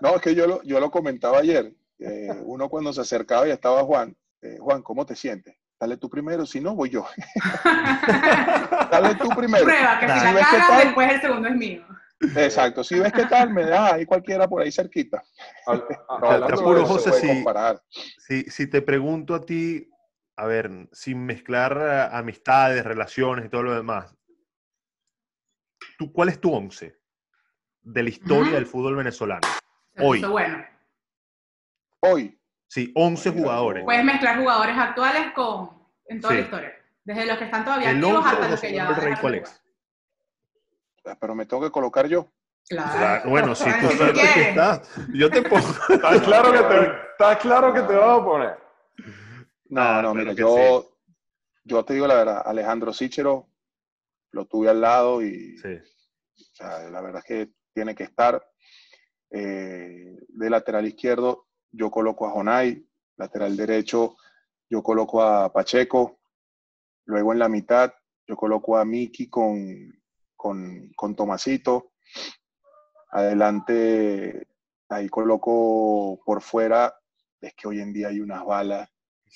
No, 0.00 0.16
es 0.16 0.22
que 0.22 0.34
yo 0.34 0.46
lo, 0.46 0.62
yo 0.62 0.78
lo 0.78 0.90
comentaba 0.90 1.38
ayer. 1.38 1.72
Eh, 1.98 2.28
uno 2.44 2.68
cuando 2.68 2.92
se 2.92 3.00
acercaba 3.00 3.48
y 3.48 3.50
estaba 3.50 3.82
Juan, 3.82 4.16
eh, 4.40 4.58
Juan, 4.60 4.82
¿cómo 4.82 5.04
te 5.04 5.16
sientes? 5.16 5.57
Dale 5.80 5.96
tú 5.96 6.10
primero, 6.10 6.44
si 6.46 6.60
no, 6.60 6.74
voy 6.74 6.90
yo. 6.90 7.06
dale 8.90 9.14
tú 9.16 9.28
primero. 9.30 9.64
Prueba, 9.64 9.98
que 10.00 10.08
si 10.08 10.18
Si 10.18 10.24
la 10.24 10.32
ves 10.32 10.46
que 10.46 10.56
cagas, 10.56 10.68
tal- 10.68 10.84
después 10.84 11.12
el 11.12 11.20
segundo 11.20 11.48
es 11.48 11.56
mío. 11.56 11.86
Exacto, 12.34 12.82
si 12.82 12.98
ves 12.98 13.12
qué 13.12 13.26
tal, 13.26 13.50
me 13.50 13.64
das 13.64 13.92
ahí 13.92 14.04
cualquiera 14.04 14.48
por 14.48 14.62
ahí 14.62 14.72
cerquita. 14.72 15.22
Al- 15.66 15.84
José, 16.86 17.12
si-. 17.12 17.44
Si, 18.18 18.42
si 18.50 18.66
te 18.66 18.82
pregunto 18.82 19.34
a 19.34 19.44
ti, 19.44 19.88
a 20.36 20.46
ver, 20.46 20.88
sin 20.92 21.24
mezclar 21.24 21.78
eh, 21.80 22.08
amistades, 22.16 22.84
relaciones 22.84 23.46
y 23.46 23.48
todo 23.48 23.62
lo 23.62 23.74
demás, 23.74 24.14
¿tú, 25.98 26.12
¿cuál 26.12 26.28
es 26.28 26.40
tu 26.40 26.52
once 26.52 26.96
de 27.82 28.02
la 28.02 28.08
historia 28.10 28.52
del 28.54 28.66
fútbol 28.66 28.96
venezolano? 28.96 29.46
Hoy. 29.98 30.22
bueno. 30.24 30.64
Hoy, 32.00 32.37
Sí, 32.68 32.92
11 32.94 33.30
Mira, 33.30 33.42
jugadores. 33.42 33.84
Puedes 33.84 34.04
mezclar 34.04 34.38
jugadores 34.38 34.76
actuales 34.76 35.32
con 35.34 35.70
en 36.06 36.20
toda 36.20 36.32
Sí. 36.34 36.38
la 36.40 36.44
historia. 36.44 36.72
Desde 37.04 37.26
los 37.26 37.38
que 37.38 37.44
están 37.44 37.64
todavía 37.64 37.90
El 37.90 37.96
activos 37.96 38.16
11 38.24 38.28
hasta 38.34 38.48
los 38.50 38.60
que 38.60 38.72
ya. 38.74 38.86
Jugar. 38.86 39.44
pero 41.20 41.34
me 41.34 41.46
tengo 41.46 41.62
que 41.62 41.70
colocar 41.70 42.06
yo. 42.06 42.30
Claro. 42.68 42.98
Claro, 42.98 43.30
bueno, 43.30 43.54
si 43.54 43.64
tú 43.64 43.88
sabes 43.96 44.18
que 44.34 44.48
estás, 44.50 44.90
yo 45.14 45.30
te 45.30 45.40
pongo. 45.42 45.66
Está 45.88 46.20
claro 46.22 46.52
que 46.52 46.58
te, 46.58 46.92
está 47.12 47.38
claro 47.38 47.72
que 47.72 47.80
te 47.80 47.94
vas 47.94 48.20
a 48.20 48.24
poner. 48.24 48.58
No, 49.70 49.80
Ah, 49.80 50.02
no, 50.02 50.14
mira, 50.14 50.32
yo, 50.34 50.86
yo 51.64 51.84
te 51.84 51.94
digo 51.94 52.06
la 52.06 52.14
verdad, 52.14 52.42
Alejandro 52.44 52.92
Sichero 52.92 53.48
lo 54.32 54.44
tuve 54.46 54.68
al 54.68 54.82
lado 54.82 55.22
y 55.22 55.56
Sí. 55.56 55.68
o 55.78 56.54
sea, 56.54 56.90
la 56.90 57.00
verdad 57.00 57.22
es 57.24 57.46
que 57.46 57.52
tiene 57.72 57.94
que 57.94 58.04
estar. 58.04 58.46
Eh, 59.30 60.16
de 60.28 60.50
lateral 60.50 60.86
izquierdo, 60.86 61.47
yo 61.72 61.90
coloco 61.90 62.26
a 62.26 62.30
Jonay, 62.30 62.86
lateral 63.16 63.56
derecho, 63.56 64.16
yo 64.70 64.82
coloco 64.82 65.22
a 65.22 65.52
Pacheco, 65.52 66.20
luego 67.06 67.32
en 67.32 67.38
la 67.38 67.48
mitad, 67.48 67.92
yo 68.26 68.36
coloco 68.36 68.76
a 68.76 68.84
Miki 68.84 69.28
con, 69.28 69.92
con, 70.36 70.90
con 70.94 71.16
Tomasito, 71.16 71.92
adelante, 73.10 74.46
ahí 74.88 75.08
coloco 75.08 76.20
por 76.24 76.42
fuera, 76.42 76.94
es 77.40 77.54
que 77.54 77.68
hoy 77.68 77.80
en 77.80 77.92
día 77.92 78.08
hay 78.08 78.20
unas 78.20 78.44
balas. 78.44 78.88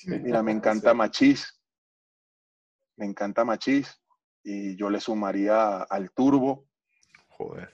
Mira, 0.07 0.43
me 0.43 0.53
encanta. 0.53 0.95
Machís, 0.95 1.61
me 2.97 3.07
encanta 3.07 3.45
Machís, 3.45 4.01
y 4.43 4.77
yo 4.77 4.91
le 4.91 5.01
sumaría 5.01 5.83
al 5.83 6.11
Turbo. 6.11 6.67
Joder. 7.29 7.73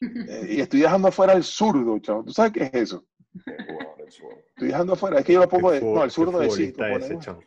Eh, 0.00 0.46
y 0.50 0.60
estoy 0.60 0.80
dejando 0.80 1.08
afuera 1.08 1.32
al 1.32 1.42
zurdo, 1.42 1.98
chavo. 1.98 2.24
¿Tú 2.24 2.32
sabes 2.32 2.52
qué 2.52 2.64
es 2.64 2.74
eso? 2.74 3.07
Qué 3.44 3.56
jugador 3.64 4.00
el 4.00 4.12
zurdo. 4.12 4.38
Estoy 4.48 4.68
dejando 4.68 4.92
afuera. 4.94 5.18
Es 5.18 5.24
que 5.24 5.32
yo 5.32 5.40
lo 5.40 5.48
pongo 5.48 5.70
de. 5.70 5.80
No, 5.80 6.04
el 6.04 6.10
zurdo 6.10 6.38
de 6.38 6.50
5. 6.50 6.76
futbolista 6.76 7.06
ese, 7.06 7.18
chamo. 7.18 7.42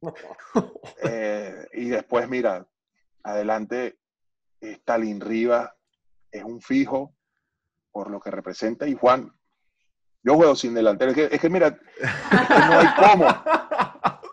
y 1.72 1.88
después, 1.88 2.28
mira, 2.28 2.66
adelante, 3.22 3.98
Stalin 4.60 5.20
Rivas 5.20 5.70
es 6.30 6.44
un 6.44 6.60
fijo 6.60 7.14
por 7.90 8.10
lo 8.10 8.20
que 8.20 8.30
representa. 8.30 8.86
Y 8.86 8.94
Juan, 8.94 9.32
yo 10.22 10.34
juego 10.34 10.54
sin 10.54 10.74
delantero. 10.74 11.10
Es 11.10 11.16
que, 11.16 11.34
es 11.34 11.40
que 11.40 11.50
mira, 11.50 11.68
es 11.68 12.48
que 12.48 12.58
no 12.58 12.78
hay 12.78 12.88
cómo. 12.96 13.24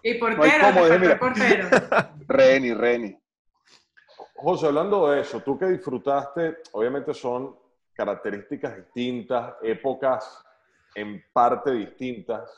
Y 0.03 0.19
No 0.19 0.27
hay 0.27 0.35
portero, 0.35 0.65
cómo, 0.67 0.87
te 0.87 0.93
eh, 0.93 0.99
mira. 0.99 1.17
faltó 1.17 1.43
el 1.43 1.69
portero. 1.69 2.09
Reni, 2.27 2.73
Reni. 2.73 3.17
José, 4.35 4.67
hablando 4.67 5.09
de 5.09 5.21
eso, 5.21 5.39
tú 5.39 5.57
que 5.57 5.65
disfrutaste, 5.65 6.57
obviamente 6.73 7.13
son 7.13 7.57
características 7.93 8.75
distintas, 8.75 9.55
épocas 9.63 10.44
en 10.95 11.23
parte 11.33 11.71
distintas. 11.71 12.49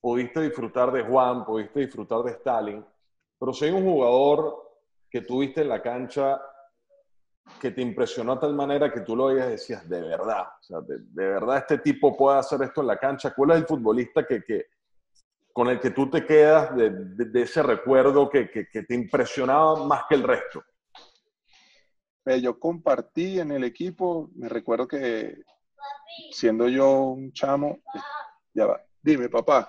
Pudiste 0.00 0.40
disfrutar 0.42 0.92
de 0.92 1.02
Juan, 1.02 1.44
pudiste 1.44 1.80
disfrutar 1.80 2.22
de 2.22 2.32
Stalin, 2.32 2.84
pero 3.38 3.52
si 3.52 3.64
hay 3.64 3.70
un 3.72 3.84
jugador 3.84 4.54
que 5.10 5.22
tuviste 5.22 5.62
en 5.62 5.70
la 5.70 5.80
cancha 5.82 6.40
que 7.60 7.70
te 7.70 7.80
impresionó 7.82 8.34
de 8.34 8.40
tal 8.42 8.54
manera 8.54 8.92
que 8.92 9.00
tú 9.00 9.16
lo 9.16 9.26
veías 9.26 9.46
y 9.48 9.50
decías, 9.52 9.88
de 9.88 10.00
verdad, 10.02 10.42
o 10.60 10.62
sea, 10.62 10.80
de, 10.80 10.98
verdad 11.28 11.58
este 11.58 11.78
tipo 11.78 12.16
puede 12.16 12.38
hacer 12.38 12.60
esto 12.62 12.80
en 12.82 12.86
la 12.88 12.98
cancha. 12.98 13.32
¿Cuál 13.34 13.52
es 13.52 13.56
el 13.58 13.66
futbolista 13.66 14.26
que, 14.26 14.42
que- 14.42 14.66
con 15.52 15.68
el 15.68 15.78
que 15.78 15.90
tú 15.90 16.10
te 16.10 16.26
quedas 16.26 16.74
de, 16.76 16.90
de- 16.90 17.24
de 17.26 17.42
ese 17.42 17.62
recuerdo 17.62 18.28
que, 18.28 18.50
que- 18.50 18.66
que 18.68 18.82
te 18.82 18.94
impresionaba 18.94 19.84
más 19.86 20.02
que 20.08 20.16
el 20.16 20.22
resto? 20.24 20.62
Eh, 22.26 22.40
yo 22.40 22.58
compartí 22.58 23.38
en 23.38 23.52
el 23.52 23.64
equipo, 23.64 24.30
me 24.34 24.48
recuerdo 24.48 24.88
que 24.88 25.42
siendo 26.30 26.68
yo 26.68 27.00
un 27.00 27.32
chamo, 27.32 27.78
ya 28.52 28.66
va, 28.66 28.80
dime 29.02 29.28
papá, 29.28 29.68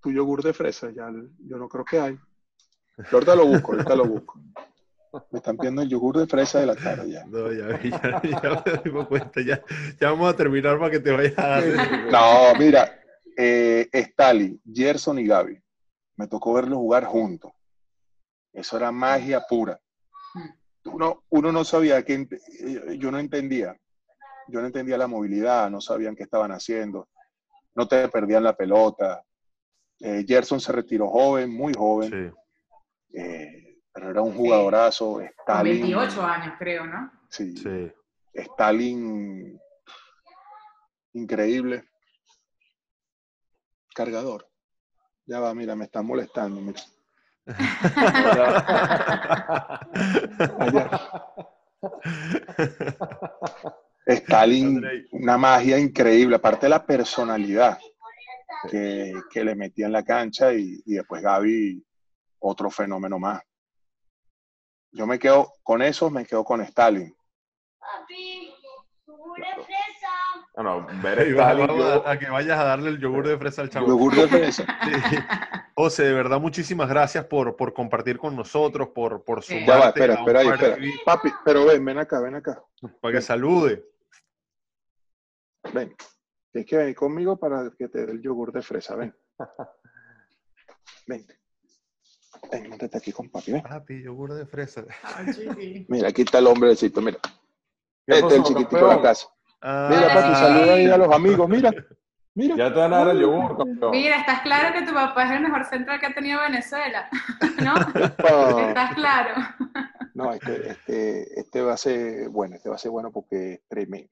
tu 0.00 0.10
yogur 0.10 0.42
de 0.42 0.52
fresa, 0.52 0.90
ya, 0.90 1.10
yo 1.38 1.56
no 1.56 1.68
creo 1.68 1.84
que 1.84 2.00
hay. 2.00 2.18
Yo 2.98 3.04
ahorita 3.12 3.34
lo 3.36 3.46
busco, 3.46 3.72
ahorita 3.72 3.96
lo 3.96 4.06
busco. 4.06 4.40
Me 5.30 5.38
están 5.38 5.56
pidiendo 5.56 5.82
el 5.82 5.88
yogur 5.88 6.18
de 6.18 6.26
fresa 6.26 6.60
de 6.60 6.66
la 6.66 6.74
tarde 6.74 7.10
ya. 7.10 7.24
No, 7.26 7.52
ya, 7.52 7.68
ya, 7.82 8.22
ya 8.22 8.62
me 8.64 8.82
di 8.82 9.04
cuenta. 9.04 9.40
Ya, 9.42 9.62
ya 10.00 10.10
vamos 10.10 10.32
a 10.32 10.36
terminar 10.36 10.78
para 10.78 10.90
que 10.90 11.00
te 11.00 11.10
vayas 11.10 11.38
a 11.38 11.48
dar. 11.48 11.64
No, 12.10 12.58
mira, 12.58 12.98
eh, 13.36 13.88
Stalin, 13.92 14.60
Gerson 14.64 15.18
y 15.18 15.26
Gaby, 15.26 15.60
me 16.16 16.26
tocó 16.26 16.54
verlos 16.54 16.78
jugar 16.78 17.04
juntos. 17.04 17.52
Eso 18.52 18.76
era 18.76 18.90
magia 18.90 19.40
pura. 19.48 19.78
Uno, 20.84 21.22
uno 21.30 21.52
no 21.52 21.64
sabía 21.64 22.02
que, 22.04 22.18
ent- 22.18 22.98
yo 22.98 23.10
no 23.10 23.18
entendía. 23.18 23.76
Yo 24.48 24.60
no 24.60 24.66
entendía 24.66 24.98
la 24.98 25.06
movilidad, 25.06 25.70
no 25.70 25.80
sabían 25.80 26.16
qué 26.16 26.24
estaban 26.24 26.50
haciendo. 26.52 27.08
No 27.74 27.86
te 27.86 28.08
perdían 28.08 28.42
la 28.42 28.56
pelota. 28.56 29.22
Eh, 30.00 30.24
Gerson 30.26 30.60
se 30.60 30.72
retiró 30.72 31.08
joven, 31.08 31.54
muy 31.54 31.72
joven, 31.74 32.10
Sí, 32.10 33.18
eh, 33.18 33.78
pero 33.92 34.10
era 34.10 34.20
un 34.22 34.34
jugadorazo. 34.34 35.12
Con 35.14 35.22
Stalin, 35.24 35.80
28 35.80 36.22
años, 36.24 36.54
creo, 36.58 36.86
¿no? 36.86 37.10
sí, 37.28 37.56
sí. 37.56 37.92
Stalin, 38.34 39.60
increíble. 41.12 41.84
Cargador. 43.94 44.48
Ya 45.26 45.38
va, 45.38 45.54
mira, 45.54 45.76
me 45.76 45.84
están 45.84 46.06
molestando. 46.06 46.60
mira. 46.60 46.80
Stalin, 54.06 54.82
una 55.12 55.36
magia 55.38 55.78
increíble, 55.78 56.36
aparte 56.36 56.66
de 56.66 56.70
la 56.70 56.84
personalidad 56.84 57.78
que, 58.70 59.12
que 59.30 59.44
le 59.44 59.54
metía 59.54 59.86
en 59.86 59.92
la 59.92 60.04
cancha 60.04 60.52
y, 60.52 60.82
y 60.84 60.94
después 60.94 61.22
Gaby, 61.22 61.84
otro 62.40 62.70
fenómeno 62.70 63.18
más. 63.18 63.42
Yo 64.92 65.06
me 65.06 65.18
quedo 65.18 65.52
con 65.62 65.82
eso, 65.82 66.10
me 66.10 66.24
quedo 66.24 66.44
con 66.44 66.60
Stalin. 66.60 67.16
Papi, 67.78 68.52
de 70.54 70.62
fresa. 70.62 70.62
No, 70.62 70.86
ver 71.02 71.18
Y 71.28 71.30
Stalin, 71.30 71.66
vamos 71.66 71.76
yo- 71.78 72.06
a, 72.06 72.10
a 72.12 72.18
que 72.18 72.28
vayas 72.30 72.58
a 72.58 72.64
darle 72.64 72.90
el 72.90 72.98
yogur 73.00 73.26
de 73.26 73.38
fresa 73.38 73.62
al 73.62 73.70
chavo. 73.70 73.86
Yogur 73.88 74.14
de 74.14 74.28
fresa. 74.28 74.64
Sí. 74.84 75.16
José, 75.74 76.02
de 76.04 76.12
verdad, 76.12 76.38
muchísimas 76.38 76.86
gracias 76.88 77.24
por, 77.24 77.56
por 77.56 77.72
compartir 77.72 78.18
con 78.18 78.36
nosotros, 78.36 78.88
por, 78.94 79.24
por 79.24 79.42
sumarte 79.42 79.66
Ya 79.66 79.78
va, 79.78 79.86
espera, 79.86 80.14
espera 80.14 80.40
ahí, 80.40 80.48
espera. 80.48 80.76
Papi, 81.06 81.30
pero 81.46 81.64
ven, 81.64 81.82
ven 81.82 81.98
acá, 81.98 82.20
ven 82.20 82.34
acá. 82.34 82.62
para 83.00 83.14
que 83.14 83.22
salude. 83.22 83.82
Ven. 85.72 85.96
Tienes 86.52 86.68
que 86.68 86.76
venir 86.76 86.94
conmigo 86.94 87.38
para 87.38 87.70
que 87.70 87.88
te 87.88 88.04
dé 88.04 88.12
el 88.12 88.20
yogur 88.20 88.52
de 88.52 88.60
fresa, 88.60 88.96
ven. 88.96 89.16
Ven. 91.06 91.26
Ven, 92.50 92.68
montate 92.68 92.98
aquí 92.98 93.10
con 93.12 93.30
papi, 93.30 93.52
ven. 93.52 93.62
Papi, 93.62 94.02
yogur 94.02 94.34
de 94.34 94.44
fresa. 94.46 94.84
Ay. 95.02 95.86
Mira, 95.88 96.08
aquí 96.08 96.22
está 96.22 96.38
el 96.38 96.46
hombrecito, 96.48 97.00
mira. 97.00 97.18
¿Qué 98.06 98.14
Este 98.18 98.26
es 98.26 98.32
el 98.34 98.42
chiquitico 98.42 98.76
de 98.76 98.94
la 98.96 99.00
casa. 99.02 99.26
Ah, 99.62 99.88
Mira, 99.90 100.14
papi, 100.14 100.34
saluda 100.34 100.74
ahí 100.74 100.86
a 100.86 100.96
los 100.96 101.14
amigos, 101.14 101.48
mira. 101.48 101.70
Mira. 102.34 102.56
Ya 102.56 102.72
te 102.72 102.80
van 102.80 102.94
a 102.94 102.98
dar 102.98 103.08
el 103.08 103.20
yogur, 103.20 103.58
campeón. 103.58 103.90
Mira, 103.90 104.16
estás 104.16 104.40
claro 104.40 104.72
que 104.72 104.82
tu 104.86 104.94
papá 104.94 105.24
es 105.24 105.32
el 105.32 105.40
mejor 105.40 105.64
central 105.66 106.00
que 106.00 106.06
ha 106.06 106.14
tenido 106.14 106.40
Venezuela, 106.40 107.08
¿no? 107.62 107.74
Estás 107.74 108.94
claro. 108.94 109.34
No, 110.14 110.32
este, 110.32 110.70
este, 110.70 111.40
este 111.40 111.62
va 111.62 111.74
a 111.74 111.76
ser 111.76 112.28
bueno, 112.30 112.56
este 112.56 112.68
va 112.70 112.74
a 112.76 112.78
ser 112.78 112.90
bueno 112.90 113.10
porque 113.12 113.54
es 113.54 113.60
tremendo. 113.68 114.10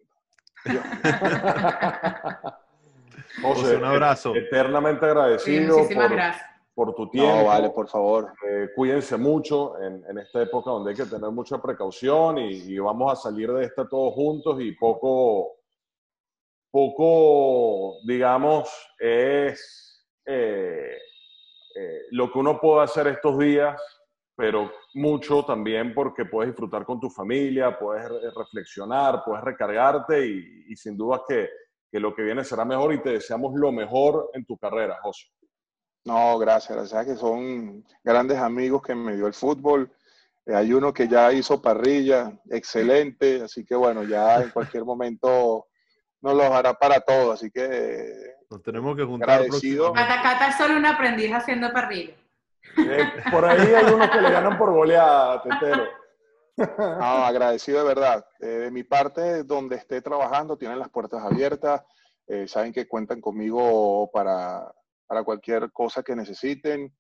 José, 3.43 3.77
un 3.77 3.85
abrazo. 3.85 4.35
Eternamente 4.37 5.07
Sí, 5.07 5.11
agradecido 5.11 5.77
muchísimas 5.79 6.09
por, 6.09 6.17
gracias. 6.17 6.50
Por 6.75 6.95
tu 6.95 7.09
tiempo. 7.11 7.37
No, 7.41 7.45
vale, 7.45 7.71
por 7.71 7.89
favor. 7.89 8.33
Eh, 8.49 8.69
cuídense 8.75 9.17
mucho 9.17 9.79
en, 9.83 10.05
en 10.09 10.19
esta 10.19 10.43
época 10.43 10.71
donde 10.71 10.91
hay 10.91 10.97
que 10.97 11.05
tener 11.05 11.31
mucha 11.31 11.61
precaución 11.61 12.39
y, 12.39 12.51
y 12.73 12.79
vamos 12.79 13.13
a 13.13 13.17
salir 13.17 13.53
de 13.53 13.65
esta 13.65 13.87
todos 13.89 14.15
juntos 14.15 14.61
y 14.61 14.73
poco, 14.73 15.57
poco, 16.71 17.99
digamos, 18.07 18.71
es 18.99 20.07
eh, 20.25 20.97
eh, 21.77 22.01
lo 22.13 22.31
que 22.33 22.39
uno 22.39 22.61
puede 22.61 22.85
hacer 22.85 23.09
estos 23.09 23.39
días, 23.39 23.81
pero 24.37 24.71
mucho 24.95 25.45
también 25.45 25.93
porque 25.95 26.25
puedes 26.25 26.53
disfrutar 26.53 26.85
con 26.85 27.01
tu 27.01 27.11
familia, 27.11 27.79
puedes 27.79 28.09
re- 28.09 28.31
reflexionar, 28.31 29.23
puedes 29.25 29.45
recargarte 29.45 30.27
y, 30.27 30.65
y 30.69 30.77
sin 30.77 30.97
duda 30.97 31.23
que, 31.29 31.49
que 31.91 32.01
lo 32.01 32.15
que 32.15 32.23
viene 32.23 32.45
será 32.45 32.65
mejor 32.65 32.95
y 32.95 33.03
te 33.03 33.11
deseamos 33.11 33.53
lo 33.55 33.73
mejor 33.73 34.31
en 34.33 34.45
tu 34.47 34.57
carrera, 34.57 34.99
José. 35.03 35.27
No, 36.05 36.39
gracias, 36.39 36.77
gracias, 36.77 37.07
que 37.07 37.17
son 37.17 37.85
grandes 38.03 38.39
amigos 38.39 38.83
que 38.83 38.95
me 38.95 39.17
dio 39.17 39.27
el 39.27 39.35
fútbol. 39.35 39.91
Eh, 40.47 40.55
hay 40.55 40.73
uno 40.73 40.93
que 40.93 41.07
ya 41.07 41.33
hizo 41.33 41.61
parrilla, 41.61 42.33
excelente, 42.51 43.43
así 43.43 43.65
que 43.65 43.75
bueno, 43.75 44.03
ya 44.05 44.41
en 44.43 44.51
cualquier 44.51 44.85
momento 44.85 45.67
nos 46.23 46.35
los 46.35 46.51
hará 46.51 46.75
para 46.75 47.01
todo, 47.01 47.33
así 47.33 47.51
que 47.51 48.13
Nos 48.51 48.63
tenemos 48.63 48.97
que 48.97 49.05
juntar 49.05 49.31
Agradecido. 49.31 49.93
próximamente. 49.93 50.23
Cata 50.23 50.39
Cata 50.39 50.49
es 50.49 50.57
solo 50.57 50.77
un 50.77 50.87
aprendiz 50.87 51.33
haciendo 51.33 51.73
parrilla. 51.73 52.15
Eh, 52.77 53.13
por 53.31 53.45
ahí 53.45 53.75
hay 53.75 53.93
unos 53.93 54.11
que 54.11 54.21
le 54.21 54.31
ganan 54.31 54.59
por 54.59 54.73
goleada, 54.73 55.43
Tetero. 55.43 55.85
No, 56.57 57.25
agradecido 57.25 57.79
de 57.79 57.85
verdad. 57.85 58.27
Eh, 58.39 58.47
de 58.47 58.71
mi 58.71 58.83
parte, 58.85 59.45
donde 59.45 59.77
esté 59.77 60.03
trabajando, 60.03 60.59
tienen 60.59 60.79
las 60.79 60.91
puertas 60.91 61.23
abiertas. 61.23 61.83
Eh, 62.27 62.47
saben 62.47 62.73
que 62.73 62.87
cuentan 62.87 63.21
conmigo 63.21 64.11
para, 64.13 64.71
para 65.11 65.25
cualquier 65.25 65.73
cosa 65.73 66.05
que 66.05 66.15
necesiten. 66.15 66.95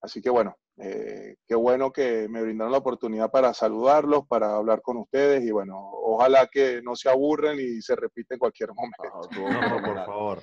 Así 0.00 0.20
que 0.20 0.30
bueno, 0.30 0.56
eh, 0.78 1.36
qué 1.46 1.54
bueno 1.54 1.92
que 1.92 2.26
me 2.28 2.42
brindaron 2.42 2.72
la 2.72 2.78
oportunidad 2.78 3.30
para 3.30 3.54
saludarlos, 3.54 4.26
para 4.26 4.56
hablar 4.56 4.82
con 4.82 4.96
ustedes 4.96 5.44
y 5.44 5.52
bueno, 5.52 5.78
ojalá 5.78 6.48
que 6.48 6.82
no 6.82 6.96
se 6.96 7.08
aburren 7.08 7.60
y 7.60 7.80
se 7.80 7.94
repita 7.94 8.34
en 8.34 8.40
cualquier 8.40 8.70
momento. 8.74 9.30
No, 9.30 9.80
por 9.80 10.04
favor. 10.04 10.42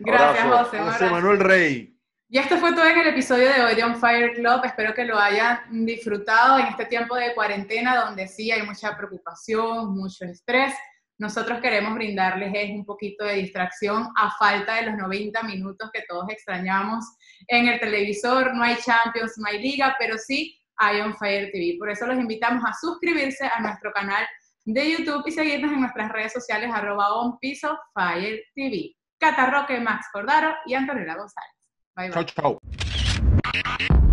Gracias, 0.00 0.44
Abrazo. 0.44 0.64
José. 0.64 0.78
José 0.78 1.04
abrazo. 1.04 1.14
Manuel 1.14 1.38
Rey. 1.38 1.96
Y 2.28 2.38
esto 2.38 2.56
fue 2.56 2.72
todo 2.72 2.84
en 2.84 2.98
el 2.98 3.06
episodio 3.06 3.52
de 3.52 3.64
hoy 3.64 3.76
de 3.76 3.84
On 3.84 3.94
Fire 3.94 4.32
Club. 4.34 4.64
Espero 4.64 4.92
que 4.92 5.04
lo 5.04 5.16
hayan 5.16 5.86
disfrutado 5.86 6.58
en 6.58 6.66
este 6.66 6.86
tiempo 6.86 7.14
de 7.14 7.32
cuarentena 7.32 8.04
donde 8.04 8.26
sí 8.26 8.50
hay 8.50 8.66
mucha 8.66 8.96
preocupación, 8.96 9.96
mucho 9.96 10.24
estrés. 10.24 10.74
Nosotros 11.18 11.60
queremos 11.60 11.94
brindarles 11.94 12.52
es 12.54 12.70
un 12.70 12.84
poquito 12.84 13.24
de 13.24 13.36
distracción 13.36 14.08
a 14.16 14.30
falta 14.38 14.74
de 14.76 14.86
los 14.90 14.96
90 14.96 15.42
minutos 15.44 15.90
que 15.92 16.04
todos 16.06 16.28
extrañamos 16.28 17.04
en 17.48 17.68
el 17.68 17.80
televisor. 17.80 18.54
No 18.54 18.62
hay 18.62 18.76
Champions, 18.76 19.32
no 19.38 19.48
hay 19.48 19.62
Liga, 19.62 19.96
pero 19.98 20.18
sí 20.18 20.58
hay 20.76 21.00
On 21.00 21.16
Fire 21.16 21.50
TV. 21.52 21.76
Por 21.78 21.90
eso 21.90 22.06
los 22.06 22.18
invitamos 22.18 22.62
a 22.66 22.74
suscribirse 22.74 23.46
a 23.46 23.60
nuestro 23.60 23.92
canal 23.92 24.26
de 24.66 24.90
YouTube 24.90 25.22
y 25.26 25.32
seguirnos 25.32 25.72
en 25.72 25.80
nuestras 25.80 26.12
redes 26.12 26.32
sociales 26.34 26.70
arroba 26.72 27.14
On 27.14 27.38
TV. 27.40 28.94
Cata 29.18 29.46
Roque, 29.46 29.80
Max 29.80 30.08
Cordaro 30.12 30.54
y 30.66 30.74
Antonella 30.74 31.14
González. 31.14 31.52
Bye 31.94 32.10
bye. 32.10 32.24
Chau, 32.26 32.60
chau. 32.60 34.05